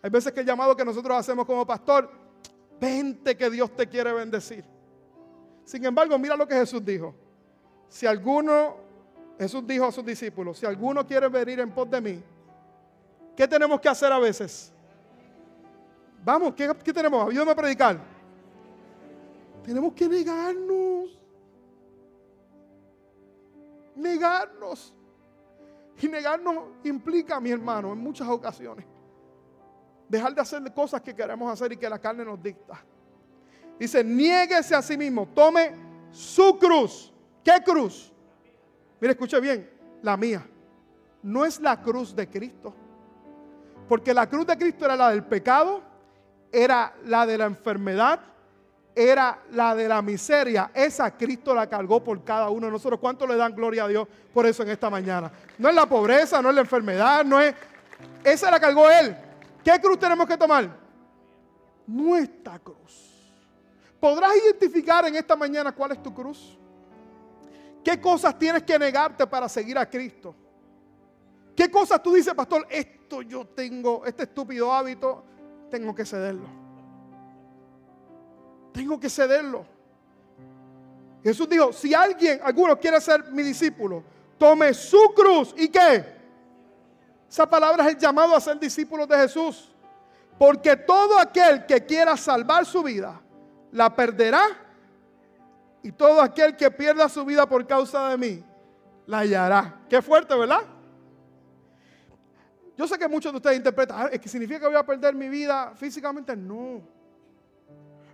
Hay 0.02 0.10
veces 0.10 0.32
que 0.32 0.42
el 0.42 0.46
llamado 0.46 0.76
que 0.76 0.86
nosotros 0.86 1.18
hacemos 1.18 1.46
como 1.46 1.66
pastor, 1.66 2.10
vente 2.80 3.36
que 3.36 3.50
Dios 3.50 3.74
te 3.76 3.88
quiere 3.88 4.12
bendecir. 4.14 4.64
Sin 5.64 5.84
embargo, 5.86 6.18
mira 6.18 6.36
lo 6.36 6.48
que 6.48 6.56
Jesús 6.56 6.84
dijo. 6.84 7.14
Si 7.88 8.06
alguno, 8.06 8.76
Jesús 9.38 9.66
dijo 9.66 9.86
a 9.86 9.92
sus 9.92 10.06
discípulos, 10.06 10.58
si 10.58 10.66
alguno 10.66 11.06
quiere 11.06 11.28
venir 11.28 11.60
en 11.60 11.72
pos 11.72 11.90
de 11.90 12.02
mí, 12.02 12.24
¿qué 13.36 13.48
tenemos 13.48 13.80
que 13.80 13.90
hacer 13.90 14.12
a 14.12 14.20
veces? 14.20 14.74
Vamos, 16.24 16.54
¿qué, 16.54 16.94
tenemos? 16.94 17.30
Ayúdame 17.30 17.52
a 17.52 17.56
predicar. 17.56 18.13
Tenemos 19.64 19.94
que 19.94 20.08
negarnos. 20.08 21.20
Negarnos. 23.96 24.94
Y 26.02 26.08
negarnos 26.08 26.56
implica, 26.84 27.40
mi 27.40 27.52
hermano, 27.52 27.94
en 27.94 28.00
muchas 28.00 28.28
ocasiones, 28.28 28.86
dejar 30.10 30.34
de 30.34 30.42
hacer 30.42 30.74
cosas 30.74 31.02
que 31.02 31.16
queremos 31.16 31.52
hacer 31.52 31.72
y 31.72 31.78
que 31.78 31.90
la 31.90 32.00
carne 32.00 32.26
nos 32.26 32.42
dicta. 32.42 32.84
Dice, 33.80 34.04
niéguese 34.04 34.76
a 34.76 34.82
sí 34.82 34.98
mismo, 34.98 35.28
tome 35.34 35.74
su 36.12 36.58
cruz. 36.60 37.14
¿Qué 37.44 37.54
cruz? 37.64 38.12
Mire, 39.00 39.14
escuche 39.14 39.40
bien, 39.40 39.70
la 40.02 40.18
mía. 40.18 40.46
No 41.22 41.46
es 41.46 41.60
la 41.60 41.82
cruz 41.82 42.16
de 42.16 42.30
Cristo. 42.30 42.74
Porque 43.88 44.14
la 44.14 44.30
cruz 44.30 44.46
de 44.48 44.58
Cristo 44.58 44.86
era 44.86 44.96
la 44.96 45.10
del 45.10 45.24
pecado, 45.24 45.82
era 46.52 46.96
la 47.06 47.26
de 47.26 47.38
la 47.38 47.46
enfermedad, 47.46 48.20
era 48.96 49.40
la 49.52 49.76
de 49.76 49.88
la 49.88 50.02
miseria. 50.02 50.72
Esa 50.74 51.16
Cristo 51.16 51.54
la 51.54 51.68
cargó 51.68 52.04
por 52.04 52.24
cada 52.24 52.50
uno 52.50 52.68
de 52.68 52.72
nosotros. 52.72 53.00
¿Cuánto 53.00 53.26
le 53.26 53.36
dan 53.36 53.56
gloria 53.56 53.86
a 53.86 53.88
Dios 53.88 54.08
por 54.34 54.46
eso 54.46 54.64
en 54.64 54.70
esta 54.70 54.90
mañana? 54.90 55.32
No 55.58 55.70
es 55.70 55.76
la 55.76 55.86
pobreza, 55.86 56.42
no 56.42 56.50
es 56.50 56.56
la 56.56 56.62
enfermedad, 56.62 57.24
no 57.26 57.40
es... 57.40 57.56
Esa 58.24 58.52
la 58.52 58.60
cargó 58.60 58.90
Él. 58.90 59.16
¿Qué 59.64 59.80
cruz 59.82 59.98
tenemos 59.98 60.28
que 60.28 60.38
tomar? 60.38 60.70
Nuestra 61.88 62.60
cruz. 62.60 63.12
¿Podrás 64.00 64.32
identificar 64.36 65.06
en 65.08 65.16
esta 65.16 65.36
mañana 65.36 65.72
cuál 65.72 65.94
es 65.94 66.04
tu 66.04 66.14
cruz? 66.14 66.58
¿Qué 67.84 68.00
cosas 68.00 68.38
tienes 68.38 68.64
que 68.64 68.78
negarte 68.78 69.26
para 69.28 69.48
seguir 69.50 69.78
a 69.78 69.90
Cristo? 69.90 70.36
¿Qué 71.56 71.70
cosas 71.70 72.02
tú 72.02 72.14
dices, 72.14 72.34
pastor? 72.34 72.66
Esto 72.70 73.22
yo 73.22 73.46
tengo, 73.46 74.06
este 74.06 74.24
estúpido 74.24 74.74
hábito, 74.74 75.24
tengo 75.70 75.94
que 75.94 76.06
cederlo. 76.06 76.63
Tengo 78.74 79.00
que 79.00 79.10
cederlo. 79.10 79.66
Jesús 81.24 81.48
dijo, 81.48 81.72
si 81.72 81.94
alguien, 81.94 82.42
alguno 82.44 82.78
quiere 82.78 83.00
ser 83.00 83.32
mi 83.32 83.44
discípulo, 83.44 84.04
tome 84.38 84.74
su 84.74 85.14
cruz 85.16 85.54
y 85.58 85.70
qué. 85.70 86.04
Esa 87.30 87.50
palabra 87.50 87.86
es 87.88 87.94
el 87.94 88.00
llamado 88.00 88.36
a 88.36 88.42
ser 88.42 88.60
discípulos 88.60 89.08
de 89.08 89.18
Jesús. 89.18 89.72
Porque 90.38 90.76
todo 90.76 91.18
aquel 91.18 91.66
que 91.66 91.86
quiera 91.86 92.18
salvar 92.18 92.66
su 92.66 92.84
vida, 92.84 93.22
la 93.72 93.96
perderá. 93.96 94.44
Y 95.82 95.92
todo 95.92 96.22
aquel 96.22 96.56
que 96.56 96.72
pierda 96.72 97.08
su 97.10 97.24
vida 97.26 97.48
por 97.48 97.66
causa 97.68 98.10
de 98.10 98.18
mí, 98.18 98.44
la 99.06 99.20
hallará. 99.20 99.82
Qué 99.90 100.02
fuerte, 100.02 100.36
¿verdad? 100.36 100.62
Yo 102.78 102.88
sé 102.88 102.98
que 102.98 103.08
muchos 103.08 103.32
de 103.32 103.38
ustedes 103.38 103.58
interpretan, 103.58 103.98
ah, 104.02 104.10
¿es 104.12 104.20
que 104.20 104.30
significa 104.30 104.60
que 104.60 104.68
voy 104.68 104.76
a 104.76 104.86
perder 104.86 105.14
mi 105.14 105.30
vida 105.30 105.74
físicamente? 105.76 106.36
No. 106.36 106.82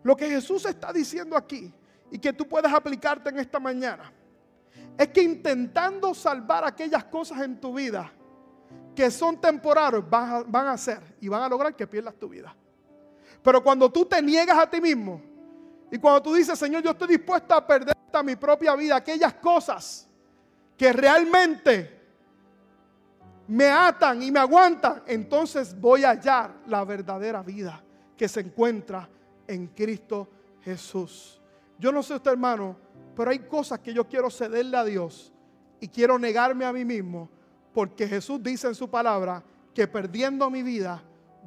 Lo 0.03 0.15
que 0.15 0.29
Jesús 0.29 0.65
está 0.65 0.93
diciendo 0.93 1.35
aquí 1.35 1.73
y 2.11 2.19
que 2.19 2.33
tú 2.33 2.47
puedes 2.47 2.71
aplicarte 2.71 3.29
en 3.29 3.39
esta 3.39 3.59
mañana 3.59 4.11
es 4.97 5.07
que 5.09 5.21
intentando 5.21 6.13
salvar 6.13 6.65
aquellas 6.65 7.05
cosas 7.05 7.41
en 7.41 7.59
tu 7.59 7.73
vida 7.73 8.11
que 8.95 9.09
son 9.09 9.39
temporarios 9.39 10.09
van 10.09 10.29
a, 10.29 10.43
van 10.43 10.67
hacer 10.67 10.99
y 11.21 11.27
van 11.27 11.43
a 11.43 11.49
lograr 11.49 11.75
que 11.75 11.87
pierdas 11.87 12.15
tu 12.15 12.29
vida. 12.29 12.55
Pero 13.41 13.63
cuando 13.63 13.89
tú 13.89 14.05
te 14.05 14.21
niegas 14.21 14.57
a 14.57 14.69
ti 14.69 14.81
mismo 14.81 15.21
y 15.91 15.97
cuando 15.97 16.21
tú 16.21 16.33
dices, 16.33 16.59
Señor, 16.59 16.83
yo 16.83 16.91
estoy 16.91 17.07
dispuesto 17.07 17.53
a 17.53 17.65
perder 17.65 17.95
hasta 17.97 18.21
mi 18.23 18.35
propia 18.35 18.75
vida, 18.75 18.97
aquellas 18.97 19.33
cosas 19.35 20.07
que 20.77 20.91
realmente 20.91 21.97
me 23.47 23.69
atan 23.69 24.21
y 24.21 24.31
me 24.31 24.39
aguantan, 24.39 25.03
entonces 25.07 25.79
voy 25.79 26.03
a 26.03 26.09
hallar 26.09 26.51
la 26.67 26.83
verdadera 26.83 27.41
vida 27.41 27.81
que 28.15 28.27
se 28.27 28.41
encuentra 28.41 29.09
en 29.49 29.67
Cristo 29.67 30.27
Jesús. 30.61 31.41
Yo 31.77 31.91
no 31.91 32.03
sé 32.03 32.15
usted, 32.15 32.31
hermano, 32.31 32.77
pero 33.15 33.31
hay 33.31 33.39
cosas 33.39 33.79
que 33.79 33.93
yo 33.93 34.07
quiero 34.07 34.29
cederle 34.29 34.77
a 34.77 34.83
Dios 34.83 35.33
y 35.79 35.87
quiero 35.87 36.19
negarme 36.19 36.65
a 36.65 36.73
mí 36.73 36.85
mismo, 36.85 37.29
porque 37.73 38.07
Jesús 38.07 38.41
dice 38.41 38.67
en 38.67 38.75
su 38.75 38.89
palabra 38.89 39.43
que 39.73 39.87
perdiendo 39.87 40.49
mi 40.49 40.61
vida, 40.61 41.01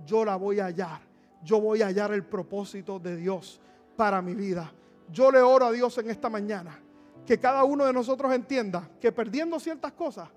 yo 0.05 0.25
la 0.25 0.37
voy 0.37 0.61
a 0.61 0.67
hallar. 0.67 1.01
Yo 1.45 1.61
voy 1.61 1.83
a 1.83 1.87
hallar 1.87 2.13
el 2.13 2.25
propósito 2.25 2.99
de 2.99 3.17
Dios 3.17 3.61
para 3.97 4.23
mi 4.23 4.35
vida. 4.35 4.73
Yo 5.11 5.31
le 5.31 5.41
oro 5.41 5.67
a 5.67 5.73
Dios 5.73 5.97
en 5.99 6.09
esta 6.11 6.31
mañana 6.31 6.79
que 7.27 7.39
cada 7.39 7.65
uno 7.65 7.85
de 7.85 7.93
nosotros 7.93 8.33
entienda 8.33 8.89
que 9.01 9.13
perdiendo 9.13 9.59
ciertas 9.61 9.93
cosas, 9.93 10.29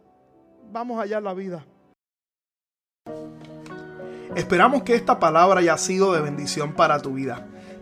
vamos 0.72 0.98
a 0.98 1.02
hallar 1.02 1.24
la 1.24 1.34
vida. 1.34 1.66
Esperamos 4.36 4.84
que 4.84 4.96
esta 4.96 5.18
palabra 5.18 5.62
haya 5.62 5.78
sido 5.78 6.12
de 6.14 6.22
bendición 6.22 6.74
para 6.74 7.00
tu 7.00 7.14
vida. 7.14 7.48